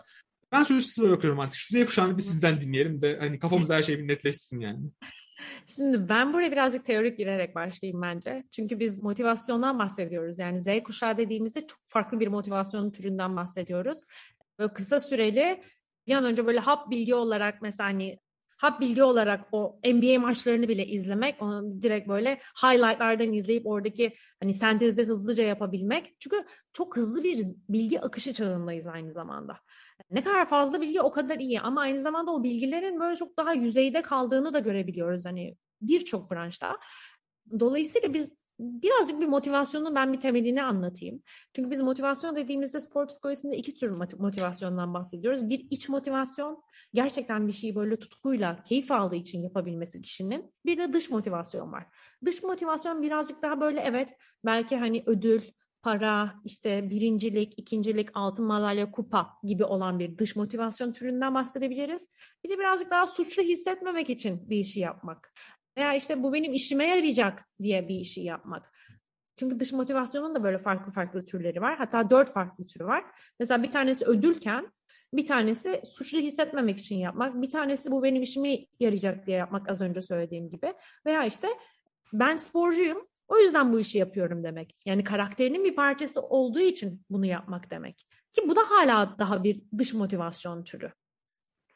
[0.52, 1.60] Ben sözü size bırakıyorum artık.
[1.60, 4.80] Şu Z kuşağını bir sizden dinleyelim de hani kafamızda her şey bir netleşsin yani.
[5.66, 8.44] Şimdi ben buraya birazcık teorik girerek başlayayım bence.
[8.50, 10.38] Çünkü biz motivasyondan bahsediyoruz.
[10.38, 13.98] Yani Z kuşağı dediğimizde çok farklı bir motivasyonun türünden bahsediyoruz.
[14.58, 15.62] Böyle kısa süreli
[16.06, 18.18] bir an önce böyle hap bilgi olarak mesela hani
[18.62, 24.54] hap bilgi olarak o NBA maçlarını bile izlemek, onu direkt böyle highlightlardan izleyip oradaki hani
[24.54, 26.14] sentezi hızlıca yapabilmek.
[26.18, 29.56] Çünkü çok hızlı bir bilgi akışı çağındayız aynı zamanda.
[30.10, 33.52] Ne kadar fazla bilgi o kadar iyi ama aynı zamanda o bilgilerin böyle çok daha
[33.52, 36.78] yüzeyde kaldığını da görebiliyoruz hani birçok branşta.
[37.60, 41.22] Dolayısıyla biz birazcık bir motivasyonun ben bir temelini anlatayım.
[41.52, 45.48] Çünkü biz motivasyon dediğimizde spor psikolojisinde iki tür motivasyondan bahsediyoruz.
[45.48, 46.62] Bir iç motivasyon,
[46.94, 50.52] gerçekten bir şeyi böyle tutkuyla, keyif aldığı için yapabilmesi kişinin.
[50.66, 51.86] Bir de dış motivasyon var.
[52.24, 55.40] Dış motivasyon birazcık daha böyle evet belki hani ödül,
[55.82, 62.08] para, işte birincilik, ikincilik, altın madalya, kupa gibi olan bir dış motivasyon türünden bahsedebiliriz.
[62.44, 65.32] Bir de birazcık daha suçlu hissetmemek için bir işi yapmak.
[65.76, 68.72] Veya işte bu benim işime yarayacak diye bir işi yapmak.
[69.36, 71.78] Çünkü dış motivasyonun da böyle farklı farklı türleri var.
[71.78, 73.04] Hatta dört farklı türü var.
[73.40, 74.72] Mesela bir tanesi ödülken
[75.12, 77.42] bir tanesi suçlu hissetmemek için yapmak.
[77.42, 80.74] Bir tanesi bu benim işime yarayacak diye yapmak az önce söylediğim gibi.
[81.06, 81.48] Veya işte
[82.12, 84.76] ben sporcuyum o yüzden bu işi yapıyorum demek.
[84.86, 88.06] Yani karakterinin bir parçası olduğu için bunu yapmak demek.
[88.32, 90.92] Ki bu da hala daha bir dış motivasyon türü.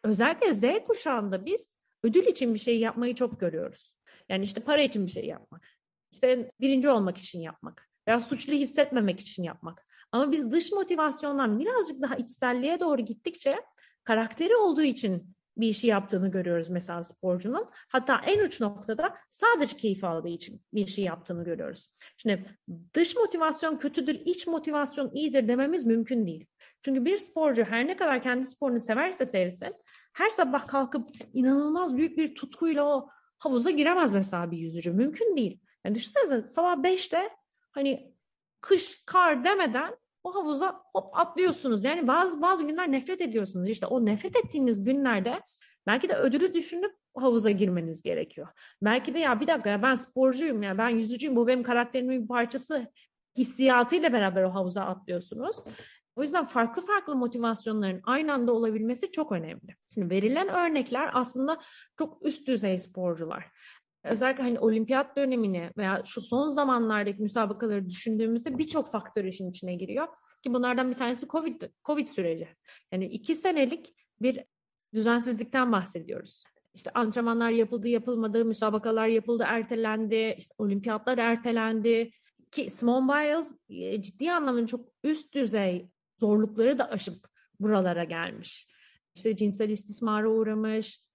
[0.05, 3.97] Özellikle Z kuşağında biz ödül için bir şey yapmayı çok görüyoruz.
[4.29, 5.69] Yani işte para için bir şey yapmak.
[6.13, 7.89] İşte birinci olmak için yapmak.
[8.09, 9.87] Veya suçlu hissetmemek için yapmak.
[10.13, 13.57] Ama biz dış motivasyondan birazcık daha içselliğe doğru gittikçe
[14.05, 17.71] karakteri olduğu için bir işi yaptığını görüyoruz mesela sporcunun.
[17.89, 21.89] Hatta en uç noktada sadece keyif aldığı için bir şey yaptığını görüyoruz.
[22.17, 22.59] Şimdi
[22.95, 26.47] dış motivasyon kötüdür, iç motivasyon iyidir dememiz mümkün değil.
[26.83, 29.75] Çünkü bir sporcu her ne kadar kendi sporunu severse sevsin,
[30.17, 33.09] her sabah kalkıp inanılmaz büyük bir tutkuyla o
[33.39, 34.93] havuza giremez mesela bir yüzücü.
[34.93, 35.61] Mümkün değil.
[35.85, 37.31] Yani düşünsenize sabah 5'te
[37.71, 38.15] hani
[38.61, 41.85] kış, kar demeden o havuza hop atlıyorsunuz.
[41.85, 43.69] Yani bazı bazı günler nefret ediyorsunuz.
[43.69, 45.43] İşte o nefret ettiğiniz günlerde
[45.87, 48.49] belki de ödülü düşünüp havuza girmeniz gerekiyor.
[48.83, 52.29] Belki de ya bir dakika ya ben sporcuyum ya ben yüzücüyüm bu benim karakterimin bir
[52.29, 52.93] parçası
[53.37, 55.57] hissiyatıyla beraber o havuza atlıyorsunuz.
[56.17, 59.77] O yüzden farklı farklı motivasyonların aynı anda olabilmesi çok önemli.
[59.95, 61.61] Şimdi verilen örnekler aslında
[61.99, 63.45] çok üst düzey sporcular.
[64.05, 70.09] Özellikle hani olimpiyat dönemini veya şu son zamanlardaki müsabakaları düşündüğümüzde birçok faktör işin içine giriyor.
[70.43, 72.49] Ki bunlardan bir tanesi Covid, Covid süreci.
[72.93, 74.45] Yani iki senelik bir
[74.95, 76.45] düzensizlikten bahsediyoruz.
[76.75, 82.11] İşte antrenmanlar yapıldı, yapılmadı, müsabakalar yapıldı, ertelendi, işte olimpiyatlar ertelendi.
[82.51, 85.91] Ki Simone Biles e, ciddi anlamda çok üst düzey
[86.21, 87.29] zorlukları da aşıp
[87.61, 88.69] buralara gelmiş.
[89.15, 91.07] İşte cinsel istismara uğramış,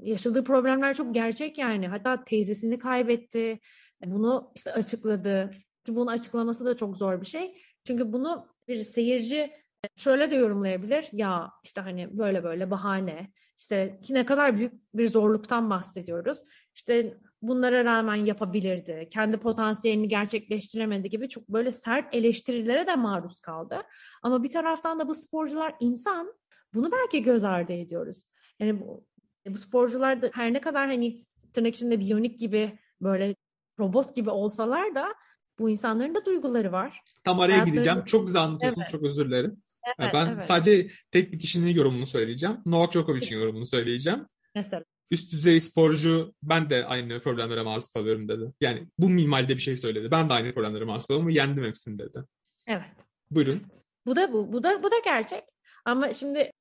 [0.00, 1.88] yaşadığı problemler çok gerçek yani.
[1.88, 3.60] Hatta teyzesini kaybetti.
[4.06, 5.50] Bunu işte açıkladı.
[5.84, 7.62] Ki bunu açıklaması da çok zor bir şey.
[7.84, 9.52] Çünkü bunu bir seyirci
[9.96, 11.08] şöyle de yorumlayabilir.
[11.12, 13.32] Ya işte hani böyle böyle bahane.
[13.58, 16.38] İşte ne kadar büyük bir zorluktan bahsediyoruz.
[16.74, 19.08] İşte bunlara rağmen yapabilirdi.
[19.10, 23.82] Kendi potansiyelini gerçekleştiremedi gibi çok böyle sert eleştirilere de maruz kaldı.
[24.22, 26.34] Ama bir taraftan da bu sporcular insan.
[26.74, 28.26] Bunu belki göz ardı ediyoruz.
[28.60, 29.06] Yani bu,
[29.46, 33.34] bu sporcular da her ne kadar hani tırnak içinde biyonik gibi böyle
[33.78, 35.14] robot gibi olsalar da
[35.58, 37.00] bu insanların da duyguları var.
[37.24, 37.70] Tam araya Hayatları...
[37.70, 38.04] gideceğim.
[38.04, 38.86] Çok güzel anlatıyorsunuz.
[38.86, 38.92] Evet.
[38.92, 39.62] Çok özür dilerim.
[39.98, 40.44] Evet, ben evet.
[40.44, 42.56] sadece tek bir kişinin yorumunu söyleyeceğim.
[42.66, 44.26] Novak Djokovic'in yorumunu söyleyeceğim.
[44.54, 44.84] Mesela.
[45.10, 48.52] Üst düzey sporcu ben de aynı problemlere maruz kalıyorum dedi.
[48.60, 50.10] Yani bu mimalde bir şey söyledi.
[50.10, 52.24] Ben de aynı problemlere maruz kalıyorum yendim hepsini dedi.
[52.66, 52.90] Evet.
[53.30, 53.62] Buyurun.
[54.06, 54.52] Bu da bu.
[54.52, 55.44] Bu da bu da gerçek.
[55.84, 56.52] Ama şimdi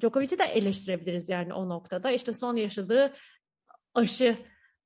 [0.00, 2.10] Djokovic'i de eleştirebiliriz yani o noktada.
[2.10, 3.14] İşte son yaşadığı
[3.94, 4.38] aşı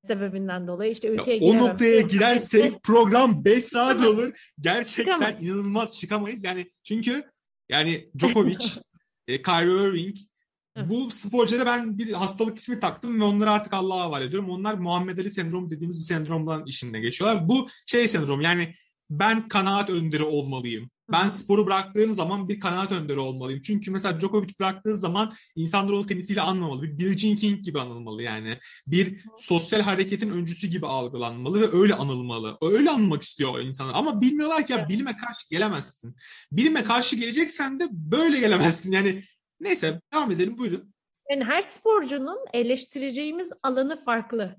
[0.06, 4.52] sebebinden dolayı işte ülkeye ya, O noktaya girersek program 5 saat olur.
[4.60, 5.42] Gerçekten Çıkamaz.
[5.42, 6.44] inanılmaz çıkamayız.
[6.44, 7.24] Yani çünkü
[7.68, 8.66] yani Djokovic,
[9.28, 10.16] e, Kyrie Irving
[10.76, 14.50] bu sporculara ben bir hastalık ismi taktım ve onları artık Allah'a havale ediyorum.
[14.50, 17.48] Onlar Muhammed Ali sendromu dediğimiz bir sendromdan işine geçiyorlar.
[17.48, 18.74] Bu şey sendrom yani
[19.10, 23.60] ben kanaat önderi olmalıyım Ben sporu bıraktığım zaman bir kanaat önderi olmalıyım.
[23.60, 26.82] Çünkü mesela Djokovic bıraktığı zaman insanlar onu tenisiyle anlamalı.
[26.82, 28.58] Bir Billie Jean King gibi anılmalı yani.
[28.86, 32.58] Bir sosyal hareketin öncüsü gibi algılanmalı ve öyle anılmalı.
[32.62, 33.94] Öyle anılmak istiyor insanlar.
[33.94, 36.16] Ama bilmiyorlar ki ya bilime karşı gelemezsin.
[36.52, 38.92] Bilime karşı geleceksen de böyle gelemezsin.
[38.92, 39.22] Yani
[39.62, 40.94] neyse devam edelim buyurun.
[41.30, 44.56] Yani her sporcunun eleştireceğimiz alanı farklı.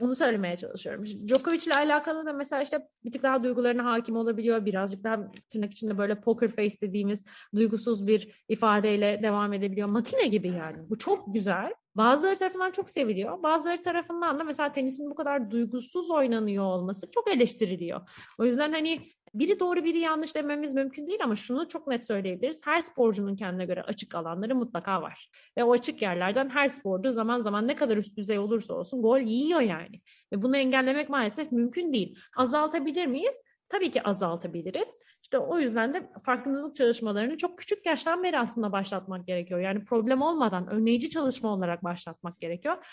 [0.00, 1.04] Bunu söylemeye çalışıyorum.
[1.04, 4.66] Djokovic ile alakalı da mesela işte bir tık daha duygularına hakim olabiliyor.
[4.66, 7.24] Birazcık daha tırnak içinde böyle poker face dediğimiz
[7.54, 9.88] duygusuz bir ifadeyle devam edebiliyor.
[9.88, 10.90] Makine gibi yani.
[10.90, 11.74] Bu çok güzel.
[11.96, 13.42] Bazıları tarafından çok seviliyor.
[13.42, 18.00] Bazıları tarafından da mesela tenisin bu kadar duygusuz oynanıyor olması çok eleştiriliyor.
[18.38, 19.00] O yüzden hani
[19.34, 22.66] biri doğru biri yanlış dememiz mümkün değil ama şunu çok net söyleyebiliriz.
[22.66, 25.30] Her sporcunun kendine göre açık alanları mutlaka var.
[25.56, 29.18] Ve o açık yerlerden her sporcu zaman zaman ne kadar üst düzey olursa olsun gol
[29.18, 30.00] yiyor yani.
[30.32, 32.18] Ve bunu engellemek maalesef mümkün değil.
[32.36, 33.42] Azaltabilir miyiz?
[33.68, 34.88] Tabii ki azaltabiliriz.
[35.34, 39.60] İşte o yüzden de farkındalık çalışmalarını çok küçük yaştan beri aslında başlatmak gerekiyor.
[39.60, 42.86] Yani problem olmadan önleyici çalışma olarak başlatmak gerekiyor.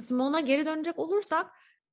[0.00, 1.46] Simon'a geri dönecek olursak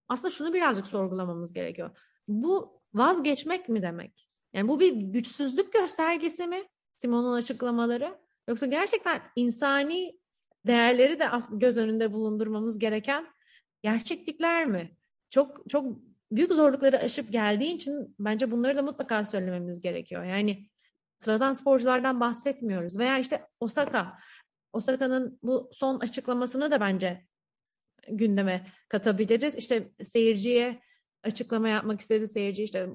[0.08, 1.98] aslında şunu birazcık sorgulamamız gerekiyor.
[2.28, 4.30] Bu vazgeçmek mi demek?
[4.54, 6.64] Yani bu bir güçsüzlük göstergesi mi?
[6.98, 8.20] Simon'un açıklamaları.
[8.48, 10.20] Yoksa gerçekten insani
[10.68, 13.28] değerleri de göz önünde bulundurmamız gereken
[13.82, 14.98] gerçeklikler mi?
[15.30, 20.24] Çok çok büyük zorlukları aşıp geldiği için bence bunları da mutlaka söylememiz gerekiyor.
[20.24, 20.70] Yani
[21.20, 22.98] sıradan sporculardan bahsetmiyoruz.
[22.98, 24.20] Veya işte Osaka.
[24.74, 27.26] Osaka'nın bu son açıklamasını da bence
[28.10, 29.56] gündeme katabiliriz.
[29.56, 30.82] İşte seyirciye
[31.24, 32.90] açıklama yapmak istedi seyirci işte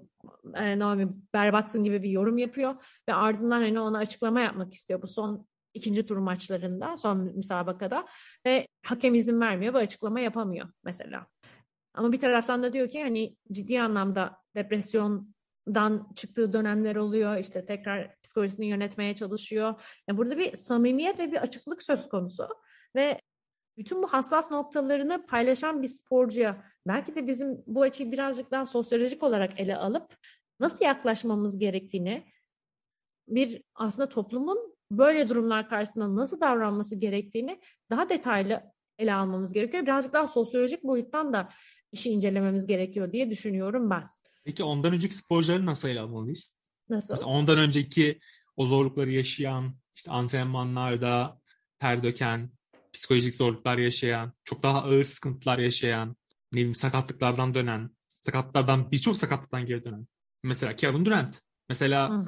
[0.54, 2.74] e, Naomi berbatsın gibi bir yorum yapıyor
[3.08, 8.06] ve ardından hani ona açıklama yapmak istiyor bu son ikinci tur maçlarında son müsabakada
[8.46, 11.26] ve hakem izin vermiyor ve açıklama yapamıyor mesela.
[11.94, 17.36] Ama bir taraftan da diyor ki hani ciddi anlamda depresyondan çıktığı dönemler oluyor.
[17.36, 19.82] işte tekrar psikolojisini yönetmeye çalışıyor.
[20.08, 22.48] Yani burada bir samimiyet ve bir açıklık söz konusu.
[22.96, 23.18] Ve
[23.76, 29.22] bütün bu hassas noktalarını paylaşan bir sporcuya belki de bizim bu açıyı birazcık daha sosyolojik
[29.22, 30.14] olarak ele alıp
[30.60, 32.24] nasıl yaklaşmamız gerektiğini
[33.28, 38.62] bir aslında toplumun böyle durumlar karşısında nasıl davranması gerektiğini daha detaylı
[38.98, 39.82] ele almamız gerekiyor.
[39.82, 41.48] Birazcık daha sosyolojik boyuttan da
[41.94, 44.08] işi incelememiz gerekiyor diye düşünüyorum ben.
[44.44, 46.56] Peki ondan önceki sporcuları nasıl ele almalıyız?
[46.88, 47.14] Nasıl?
[47.14, 48.20] Mesela ondan önceki
[48.56, 51.40] o zorlukları yaşayan, işte antrenmanlarda
[51.78, 52.50] ter döken,
[52.92, 56.08] psikolojik zorluklar yaşayan, çok daha ağır sıkıntılar yaşayan,
[56.52, 57.90] ne bileyim sakatlıklardan dönen,
[58.20, 60.06] sakatlıklardan birçok sakatlıktan geri dönen.
[60.42, 62.24] Mesela Kevin Durant, mesela Hı.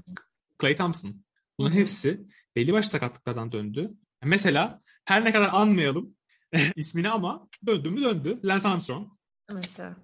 [0.61, 1.25] Clay Thompson.
[1.59, 3.91] Bunun hepsi belli başlı sakatlıklardan döndü.
[4.25, 6.17] Mesela her ne kadar anmayalım
[6.77, 8.41] ismini ama döndü mü döndü.
[8.45, 9.16] Lance Armstrong.
[9.53, 9.97] Mesela.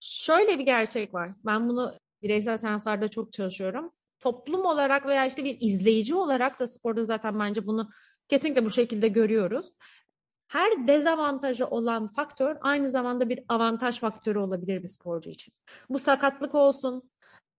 [0.00, 1.30] Şöyle bir gerçek var.
[1.44, 3.92] Ben bunu bireysel seanslarda çok çalışıyorum.
[4.20, 7.90] Toplum olarak veya işte bir izleyici olarak da sporda zaten bence bunu
[8.28, 9.72] kesinlikle bu şekilde görüyoruz
[10.48, 15.54] her dezavantajı olan faktör aynı zamanda bir avantaj faktörü olabilir bir sporcu için.
[15.88, 17.10] Bu sakatlık olsun,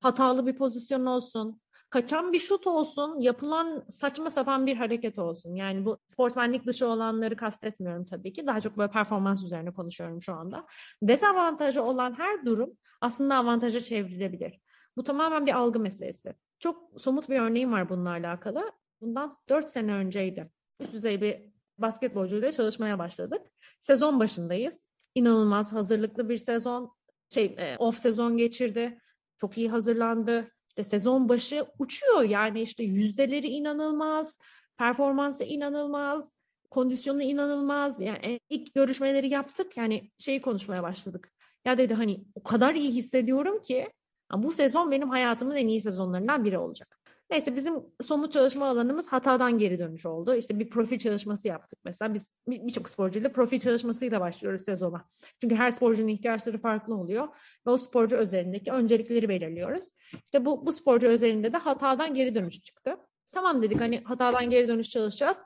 [0.02, 5.56] hatalı bir pozisyon olsun, kaçan bir şut olsun, yapılan saçma sapan bir hareket olsun.
[5.56, 8.48] Yani bu sportmenlik dışı olanları kastetmiyorum tabii ki.
[8.48, 10.66] Daha çok böyle performans üzerine konuşuyorum şu anda.
[11.04, 12.72] Dezavantajı olan her durum
[13.02, 14.60] aslında avantaja çevrilebilir.
[14.98, 16.36] Bu tamamen bir algı meselesi.
[16.60, 18.72] Çok somut bir örneğim var bununla alakalı.
[19.02, 20.52] Bundan 4 sene önceydi.
[20.80, 23.42] Üst düzey bir basketbolcuyla çalışmaya başladık.
[23.80, 24.92] Sezon başındayız.
[25.16, 26.92] İnanılmaz hazırlıklı bir sezon.
[27.30, 29.02] Şey, e, off sezon geçirdi.
[29.38, 30.52] Çok iyi hazırlandı.
[30.80, 32.22] İşte sezon başı uçuyor.
[32.22, 34.40] Yani işte yüzdeleri inanılmaz.
[34.78, 36.32] Performansı inanılmaz.
[36.72, 38.02] Kondisyonu inanılmaz.
[38.02, 39.78] Yani ilk görüşmeleri yaptık.
[39.78, 41.32] Yani şeyi konuşmaya başladık.
[41.66, 43.90] Ya dedi hani o kadar iyi hissediyorum ki
[44.34, 46.99] bu sezon benim hayatımın en iyi sezonlarından biri olacak.
[47.30, 50.36] Neyse bizim somut çalışma alanımız hatadan geri dönüş oldu.
[50.36, 52.14] İşte bir profil çalışması yaptık mesela.
[52.14, 55.06] Biz birçok bir sporcuyla profil çalışmasıyla başlıyoruz sezona.
[55.42, 57.28] Çünkü her sporcunun ihtiyaçları farklı oluyor.
[57.68, 59.86] Ve o sporcu özelindeki öncelikleri belirliyoruz.
[60.14, 62.98] İşte bu, bu sporcu özelinde de hatadan geri dönüş çıktı.
[63.32, 65.38] Tamam dedik hani hatadan geri dönüş çalışacağız.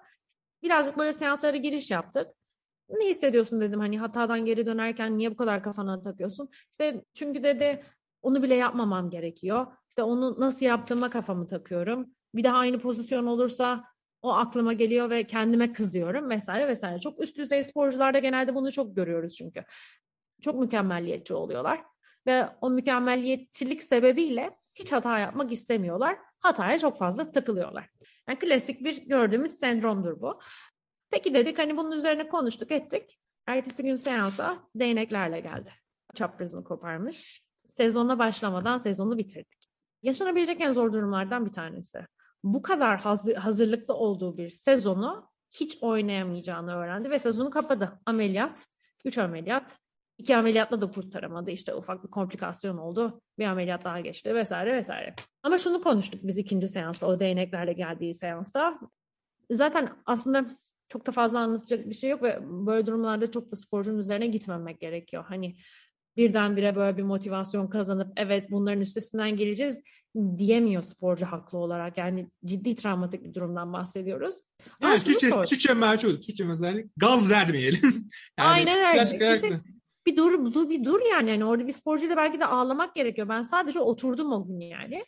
[0.64, 2.28] Birazcık böyle seanslara giriş yaptık.
[2.90, 6.50] Ne hissediyorsun dedim hani hatadan geri dönerken niye bu kadar kafana takıyorsun?
[6.72, 7.84] İşte çünkü dedi
[8.24, 9.68] onu bile yapmamam gerekiyor.
[9.90, 12.08] İşte onu nasıl yaptığıma kafamı takıyorum.
[12.36, 13.84] Bir daha aynı pozisyon olursa
[14.22, 17.00] o aklıma geliyor ve kendime kızıyorum vesaire vesaire.
[17.00, 19.64] Çok üst düzey sporcularda genelde bunu çok görüyoruz çünkü.
[20.42, 21.84] Çok mükemmelliyetçi oluyorlar
[22.28, 26.18] ve o mükemmelliyetçilik sebebiyle hiç hata yapmak istemiyorlar.
[26.40, 27.90] Hataya çok fazla takılıyorlar.
[28.28, 30.40] Yani klasik bir gördüğümüz sendromdur bu.
[31.10, 33.20] Peki dedik hani bunun üzerine konuştuk ettik.
[33.48, 35.72] Ertesi gün seansa değneklerle geldi.
[36.16, 37.44] Çaprazını koparmış.
[37.74, 39.66] Sezona başlamadan sezonu bitirdik.
[40.02, 42.06] yaşanabilecek en zor durumlardan bir tanesi.
[42.44, 48.00] Bu kadar hazır, hazırlıklı olduğu bir sezonu hiç oynayamayacağını öğrendi ve sezonu kapadı.
[48.06, 48.66] Ameliyat,
[49.06, 49.80] üç ameliyat,
[50.18, 51.52] iki ameliyatla da kurtaramadı.
[51.52, 53.22] İşte ufak bir komplikasyon oldu.
[53.40, 55.16] Bir ameliyat daha geçti vesaire vesaire.
[55.44, 58.80] Ama şunu konuştuk biz ikinci seansta, o değneklerle geldiği seansta.
[59.52, 60.46] Zaten aslında
[60.90, 64.80] çok da fazla anlatacak bir şey yok ve böyle durumlarda çok da sporcunun üzerine gitmemek
[64.80, 65.26] gerekiyor.
[65.28, 65.56] Hani
[66.18, 69.82] birdenbire böyle bir motivasyon kazanıp evet bunların üstesinden geleceğiz
[70.38, 71.98] diyemiyor sporcu haklı olarak.
[71.98, 74.36] Yani ciddi travmatik bir durumdan bahsediyoruz.
[74.82, 77.82] Yani Türkçe, Türkçe merçi Türkçe mesela gaz vermeyelim.
[78.40, 79.62] yani Aynen öyle.
[80.06, 81.30] Bir dur, dur, bir dur yani.
[81.30, 81.46] yani.
[81.46, 83.30] Orada bir sporcuyla belki de ağlamak gerekiyor.
[83.30, 85.04] Ben sadece oturdum o gün yani.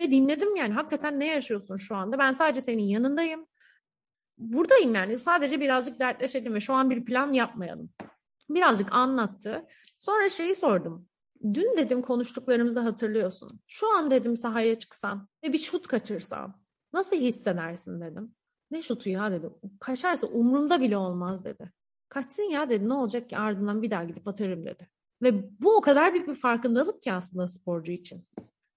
[0.00, 0.74] Ve dinledim yani.
[0.74, 2.18] Hakikaten ne yaşıyorsun şu anda?
[2.18, 3.46] Ben sadece senin yanındayım.
[4.38, 5.18] Buradayım yani.
[5.18, 7.90] Sadece birazcık dertleşelim ve şu an bir plan yapmayalım.
[8.50, 9.66] Birazcık anlattı.
[9.98, 11.08] Sonra şeyi sordum.
[11.54, 13.60] Dün dedim konuştuklarımızı hatırlıyorsun.
[13.66, 16.60] Şu an dedim sahaya çıksan ve bir şut kaçırsan
[16.92, 18.34] nasıl hissedersin dedim.
[18.70, 19.52] Ne şutu ya dedim.
[19.80, 21.72] Kaçarsa umrumda bile olmaz dedi.
[22.08, 24.88] Kaçsın ya dedi ne olacak ki ardından bir daha gidip atarım dedi.
[25.22, 28.26] Ve bu o kadar büyük bir farkındalık ki aslında sporcu için.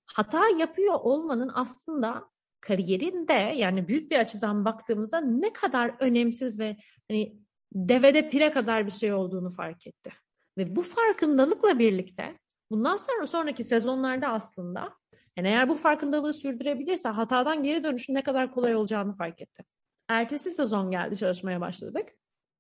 [0.06, 2.30] Hata yapıyor olmanın aslında
[2.62, 6.78] kariyerinde yani büyük bir açıdan baktığımızda ne kadar önemsiz ve
[7.10, 7.38] hani
[7.74, 10.12] devede pire kadar bir şey olduğunu fark etti.
[10.58, 12.40] Ve bu farkındalıkla birlikte
[12.72, 14.94] bundan sonra sonraki sezonlarda aslında
[15.38, 19.64] yani eğer bu farkındalığı sürdürebilirse hatadan geri dönüşün ne kadar kolay olacağını fark etti.
[20.08, 22.10] Ertesi sezon geldi çalışmaya başladık.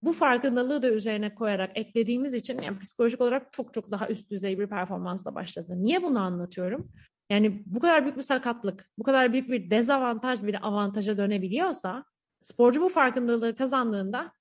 [0.01, 4.59] Bu farkındalığı da üzerine koyarak eklediğimiz için yani psikolojik olarak çok çok daha üst düzey
[4.59, 5.73] bir performansla başladı.
[5.75, 6.91] Niye bunu anlatıyorum?
[7.29, 12.05] Yani bu kadar büyük bir sakatlık, bu kadar büyük bir dezavantaj bir avantaja dönebiliyorsa
[12.41, 14.31] sporcu bu farkındalığı kazandığında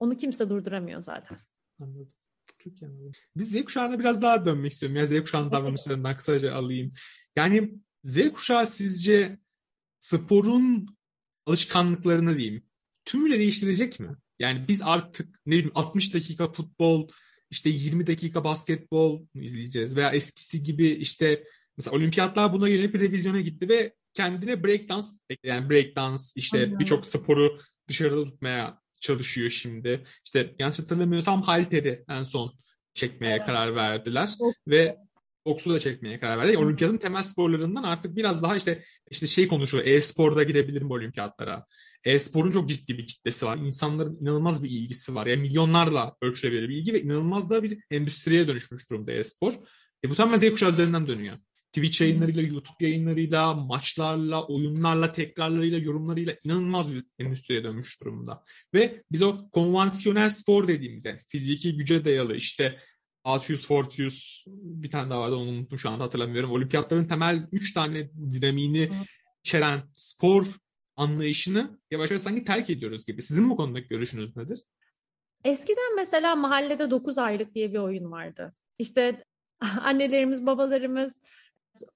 [0.00, 1.38] onu kimse durduramıyor zaten.
[1.80, 2.12] Anladım.
[2.66, 3.12] İyi anladım.
[3.36, 4.96] Biz Z kuşağına biraz daha dönmek istiyorum.
[4.96, 6.92] Ya Z kuşağının davranışlarından kısaca alayım.
[7.36, 9.38] Yani Z kuşağı sizce
[10.00, 10.96] sporun
[11.46, 12.62] alışkanlıklarını diyeyim
[13.04, 14.16] tümüyle değiştirecek mi?
[14.38, 17.08] Yani biz artık ne bileyim 60 dakika futbol,
[17.50, 21.44] işte 20 dakika basketbol izleyeceğiz veya eskisi gibi işte
[21.76, 25.06] mesela olimpiyatlar buna yönelik bir revizyona gitti ve kendine breakdance
[25.42, 30.02] yani breakdance işte birçok sporu dışarıda tutmaya çalışıyor şimdi.
[30.24, 32.52] İşte yanlış hatırlamıyorsam halteri en son
[32.94, 33.46] çekmeye evet.
[33.46, 34.54] karar verdiler Çok.
[34.66, 34.96] ve
[35.46, 36.58] boksu da çekmeye karar verdi.
[36.58, 39.86] Olimpiyatın temel sporlarından artık biraz daha işte işte şey konuşuyor.
[39.86, 41.66] E-sporda gidebilir mi olimpiyatlara?
[42.04, 43.56] E-sporun çok ciddi bir kitlesi var.
[43.56, 45.26] İnsanların inanılmaz bir ilgisi var.
[45.26, 49.52] Yani milyonlarla ölçülebilir bir ilgi ve inanılmaz da bir endüstriye dönüşmüş durumda e-spor.
[50.04, 51.36] E bu tamamen Z kuşağı üzerinden dönüyor.
[51.72, 58.44] Twitch yayınlarıyla, YouTube yayınlarıyla, maçlarla, oyunlarla, tekrarlarıyla, yorumlarıyla inanılmaz bir endüstriye dönmüş durumda.
[58.74, 62.76] Ve biz o konvansiyonel spor dediğimiz yani fiziki güce dayalı işte
[63.24, 66.50] 600, 400 bir tane daha vardı onu unuttum şu anda hatırlamıyorum.
[66.50, 68.90] Olimpiyatların temel 3 tane dinamiğini
[69.44, 70.46] içeren spor
[70.96, 73.22] anlayışını yavaş yavaş sanki terk ediyoruz gibi.
[73.22, 74.58] Sizin bu konudaki görüşünüz nedir?
[75.44, 78.54] Eskiden mesela mahallede 9 aylık diye bir oyun vardı.
[78.78, 79.24] İşte
[79.80, 81.16] annelerimiz, babalarımız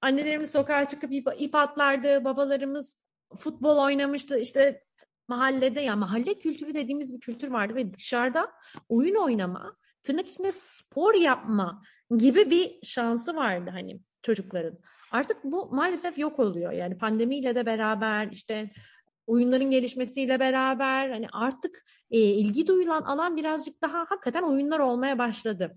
[0.00, 2.96] Annelerimiz sokağa çıkıp ip, ip atlardı, babalarımız
[3.36, 4.38] futbol oynamıştı.
[4.38, 4.84] İşte
[5.28, 8.52] mahallede ya mahalle kültürü dediğimiz bir kültür vardı ve dışarıda
[8.88, 11.82] oyun oynama, tırnak içinde spor yapma
[12.18, 14.78] gibi bir şansı vardı hani çocukların.
[15.12, 16.72] Artık bu maalesef yok oluyor.
[16.72, 18.70] Yani pandemiyle de beraber işte
[19.26, 25.76] oyunların gelişmesiyle beraber hani artık e, ilgi duyulan alan birazcık daha hakikaten oyunlar olmaya başladı.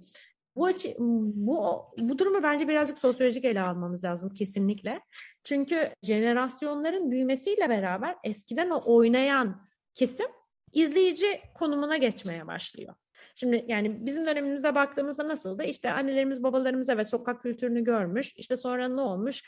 [0.56, 5.02] Bu açı, bu bu durumu bence birazcık sosyolojik ele almamız lazım kesinlikle.
[5.44, 10.28] Çünkü jenerasyonların büyümesiyle beraber eskiden o oynayan kesim
[10.74, 12.96] izleyici konumuna geçmeye başlıyor.
[13.36, 15.64] Şimdi yani bizim dönemimize baktığımızda nasıldı?
[15.64, 18.34] İşte annelerimiz babalarımız evet sokak kültürünü görmüş.
[18.36, 19.44] İşte sonra ne olmuş?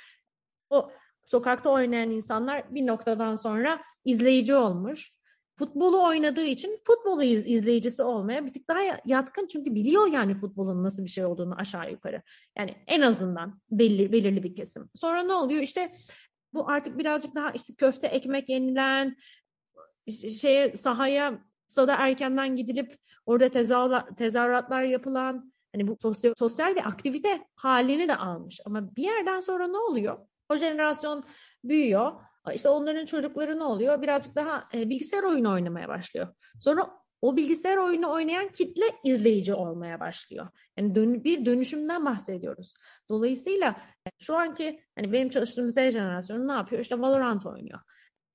[0.69, 0.91] O
[1.25, 5.16] sokakta oynayan insanlar bir noktadan sonra izleyici olmuş
[5.57, 11.03] futbolu oynadığı için futbolu izleyicisi olmaya bir tık daha yatkın çünkü biliyor yani futbolun nasıl
[11.03, 12.21] bir şey olduğunu aşağı yukarı.
[12.57, 14.89] Yani en azından belli belirli bir kesim.
[14.95, 15.61] Sonra ne oluyor?
[15.61, 15.91] İşte
[16.53, 19.15] bu artık birazcık daha işte köfte ekmek yenilen
[20.41, 23.49] şeye sahaya stada erkenden gidilip orada
[24.15, 28.59] tezahüratlar yapılan hani bu sosyal, sosyal bir aktivite halini de almış.
[28.65, 30.17] Ama bir yerden sonra ne oluyor?
[30.49, 31.23] O jenerasyon
[31.63, 32.11] büyüyor
[32.53, 34.01] işte onların çocukları ne oluyor?
[34.01, 36.27] Birazcık daha e, bilgisayar oyunu oynamaya başlıyor.
[36.59, 36.89] Sonra
[37.21, 40.47] o bilgisayar oyunu oynayan kitle izleyici olmaya başlıyor.
[40.77, 42.73] Yani dön bir dönüşümden bahsediyoruz.
[43.09, 43.75] Dolayısıyla
[44.07, 46.81] e, şu anki hani benim çalıştığım Z jenerasyonu ne yapıyor?
[46.81, 47.79] İşte Valorant oynuyor.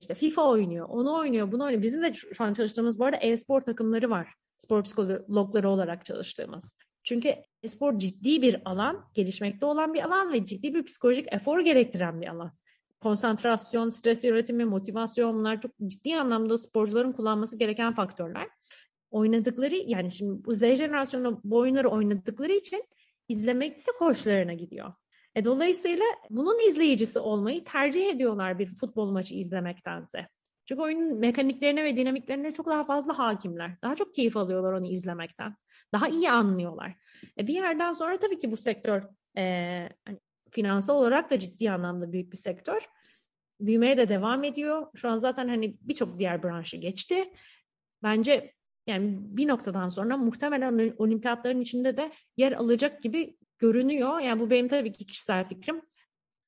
[0.01, 1.81] İşte FIFA oynuyor, onu oynuyor, bunu oynuyor.
[1.81, 4.33] Bizim de şu an çalıştığımız bu arada e-spor takımları var.
[4.59, 6.77] Spor psikologları olarak çalıştığımız.
[7.03, 7.35] Çünkü
[7.67, 12.27] Spor ciddi bir alan, gelişmekte olan bir alan ve ciddi bir psikolojik efor gerektiren bir
[12.27, 12.51] alan.
[13.03, 18.47] Konsantrasyon, stres yönetimi, motivasyon bunlar çok ciddi anlamda sporcuların kullanması gereken faktörler.
[19.11, 22.83] Oynadıkları yani şimdi bu Z jenerasyonu bu oyunları oynadıkları için
[23.29, 24.93] izlemek de hoşlarına gidiyor.
[25.35, 30.27] E, dolayısıyla bunun izleyicisi olmayı tercih ediyorlar bir futbol maçı izlemektense.
[30.65, 33.71] Çünkü oyunun mekaniklerine ve dinamiklerine çok daha fazla hakimler.
[33.81, 35.55] Daha çok keyif alıyorlar onu izlemekten.
[35.93, 36.95] Daha iyi anlıyorlar.
[37.39, 39.03] E, bir yerden sonra tabii ki bu sektör
[39.37, 39.43] e,
[40.05, 40.19] hani
[40.53, 42.81] finansal olarak da ciddi anlamda büyük bir sektör.
[43.59, 44.87] Büyümeye de devam ediyor.
[44.95, 47.33] Şu an zaten hani birçok diğer branşı geçti.
[48.03, 48.53] Bence
[48.87, 54.19] yani bir noktadan sonra muhtemelen olimpiyatların içinde de yer alacak gibi görünüyor.
[54.19, 55.81] Yani bu benim tabii ki kişisel fikrim.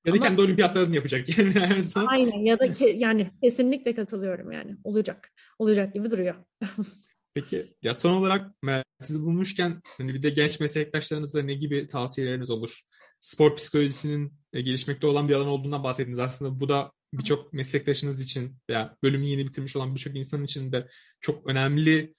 [0.06, 1.28] Ya da Ama, kendi olimpiyatlarını yapacak.
[1.56, 4.76] Yani aynen ya da ke, yani kesinlikle katılıyorum yani.
[4.84, 5.32] Olacak.
[5.60, 6.36] Olacak gibi duruyor.
[7.34, 8.52] Peki ya son olarak
[9.02, 12.82] sizi bulmuşken hani bir de genç meslektaşlarınızla ne gibi tavsiyeleriniz olur?
[13.20, 16.20] Spor psikolojisinin e, gelişmekte olan bir alan olduğundan bahsettiniz.
[16.20, 20.88] Aslında bu da birçok meslektaşınız için veya bölümü yeni bitirmiş olan birçok insan için de
[21.22, 22.14] çok önemli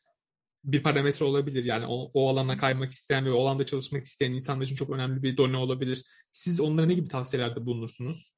[0.65, 1.65] bir parametre olabilir.
[1.65, 5.23] Yani o, o alana kaymak isteyen ve o alanda çalışmak isteyen insanlar için çok önemli
[5.23, 6.05] bir done olabilir.
[6.33, 8.36] Siz onlara ne gibi tavsiyelerde bulunursunuz?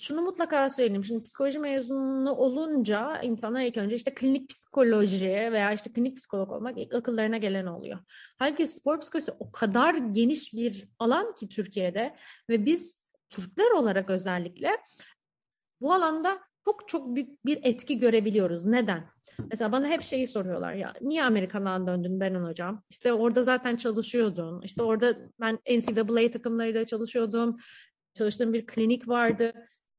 [0.00, 1.04] Şunu mutlaka söyleyeyim.
[1.04, 6.78] Şimdi psikoloji mezunu olunca insanlar ilk önce işte klinik psikoloji veya işte klinik psikolog olmak
[6.78, 7.98] ilk akıllarına gelen oluyor.
[8.38, 12.16] Halbuki spor psikolojisi o kadar geniş bir alan ki Türkiye'de
[12.48, 14.70] ve biz Türkler olarak özellikle
[15.80, 18.64] bu alanda çok çok büyük bir etki görebiliyoruz.
[18.64, 19.04] Neden?
[19.50, 22.82] Mesela bana hep şeyi soruyorlar ya niye Amerika'dan döndün Benan hocam?
[22.90, 24.62] İşte orada zaten çalışıyordun.
[24.62, 27.56] İşte orada ben NCAA takımlarıyla çalışıyordum.
[28.14, 29.52] Çalıştığım bir klinik vardı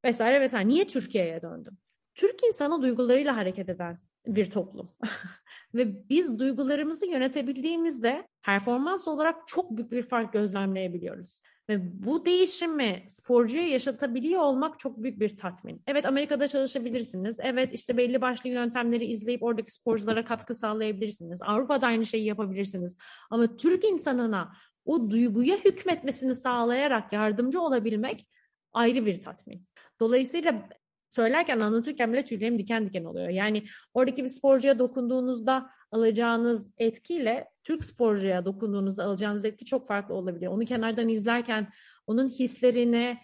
[0.05, 0.67] vesaire vesaire.
[0.67, 1.73] Niye Türkiye'ye döndün?
[2.15, 4.89] Türk insanı duygularıyla hareket eden bir toplum.
[5.73, 11.41] Ve biz duygularımızı yönetebildiğimizde performans olarak çok büyük bir fark gözlemleyebiliyoruz.
[11.69, 15.81] Ve bu değişimi sporcuya yaşatabiliyor olmak çok büyük bir tatmin.
[15.87, 17.37] Evet Amerika'da çalışabilirsiniz.
[17.41, 21.41] Evet işte belli başlı yöntemleri izleyip oradaki sporculara katkı sağlayabilirsiniz.
[21.41, 22.95] Avrupa'da aynı şeyi yapabilirsiniz.
[23.29, 24.51] Ama Türk insanına
[24.85, 28.27] o duyguya hükmetmesini sağlayarak yardımcı olabilmek
[28.73, 29.67] ayrı bir tatmin.
[29.99, 30.69] Dolayısıyla
[31.09, 33.29] söylerken anlatırken bile tüylerim diken diken oluyor.
[33.29, 40.53] Yani oradaki bir sporcuya dokunduğunuzda alacağınız etkiyle Türk sporcuya dokunduğunuzda alacağınız etki çok farklı olabiliyor.
[40.53, 41.69] Onu kenardan izlerken
[42.07, 43.17] onun hislerini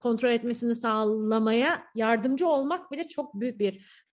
[0.00, 4.04] kontrol etmesini sağlamaya yardımcı olmak bile çok büyük bir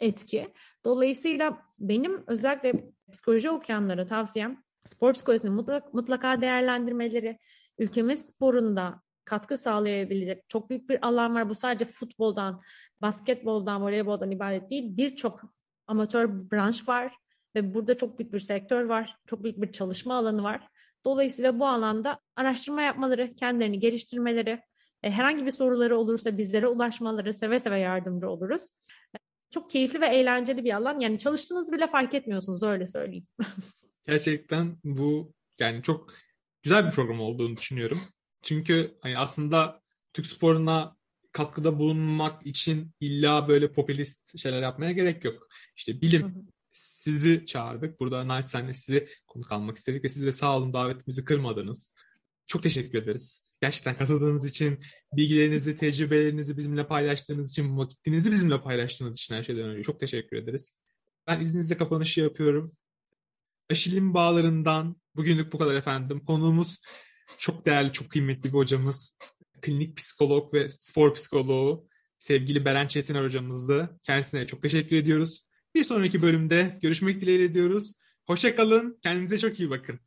[0.00, 0.54] etki.
[0.84, 5.50] Dolayısıyla benim özellikle psikoloji okuyanlara tavsiyem spor psikolojisini
[5.92, 7.38] mutlaka, değerlendirmeleri,
[7.78, 11.48] ülkemiz sporunda katkı sağlayabilecek çok büyük bir alan var.
[11.48, 12.62] Bu sadece futboldan,
[13.02, 14.96] basketboldan, voleyboldan ibaret değil.
[14.96, 15.40] Birçok
[15.86, 17.14] amatör branş var
[17.54, 19.16] ve burada çok büyük bir sektör var.
[19.26, 20.68] Çok büyük bir çalışma alanı var.
[21.04, 24.60] Dolayısıyla bu alanda araştırma yapmaları, kendilerini geliştirmeleri,
[25.02, 28.70] e, herhangi bir soruları olursa bizlere ulaşmaları seve seve yardımcı oluruz.
[29.50, 31.00] Çok keyifli ve eğlenceli bir alan.
[31.00, 33.26] Yani çalıştığınızı bile fark etmiyorsunuz öyle söyleyeyim.
[34.06, 36.12] Gerçekten bu yani çok
[36.62, 38.00] güzel bir program olduğunu düşünüyorum.
[38.42, 40.96] Çünkü hani aslında Türk sporuna
[41.32, 45.48] katkıda bulunmak için illa böyle popülist şeyler yapmaya gerek yok.
[45.76, 46.42] İşte bilim hı hı.
[46.72, 48.00] sizi çağırdık.
[48.00, 51.94] Burada Night sizi konuk almak istedik ve siz de sağ olun davetimizi kırmadınız.
[52.46, 53.50] Çok teşekkür ederiz.
[53.62, 54.78] Gerçekten katıldığınız için,
[55.12, 60.80] bilgilerinizi, tecrübelerinizi bizimle paylaştığınız için, vaktinizi bizimle paylaştığınız için her şeyden önce çok teşekkür ederiz.
[61.26, 62.72] Ben izninizle kapanışı yapıyorum.
[63.70, 66.24] Aşilim bağlarından bugünlük bu kadar efendim.
[66.24, 66.78] Konuğumuz
[67.38, 69.16] çok değerli, çok kıymetli bir hocamız.
[69.62, 71.88] Klinik psikolog ve spor psikoloğu
[72.18, 73.98] sevgili Beren Çetiner hocamızdı.
[74.02, 75.46] Kendisine çok teşekkür ediyoruz.
[75.74, 77.94] Bir sonraki bölümde görüşmek dileğiyle diyoruz.
[78.26, 78.98] Hoşçakalın.
[79.02, 80.00] Kendinize çok iyi bakın.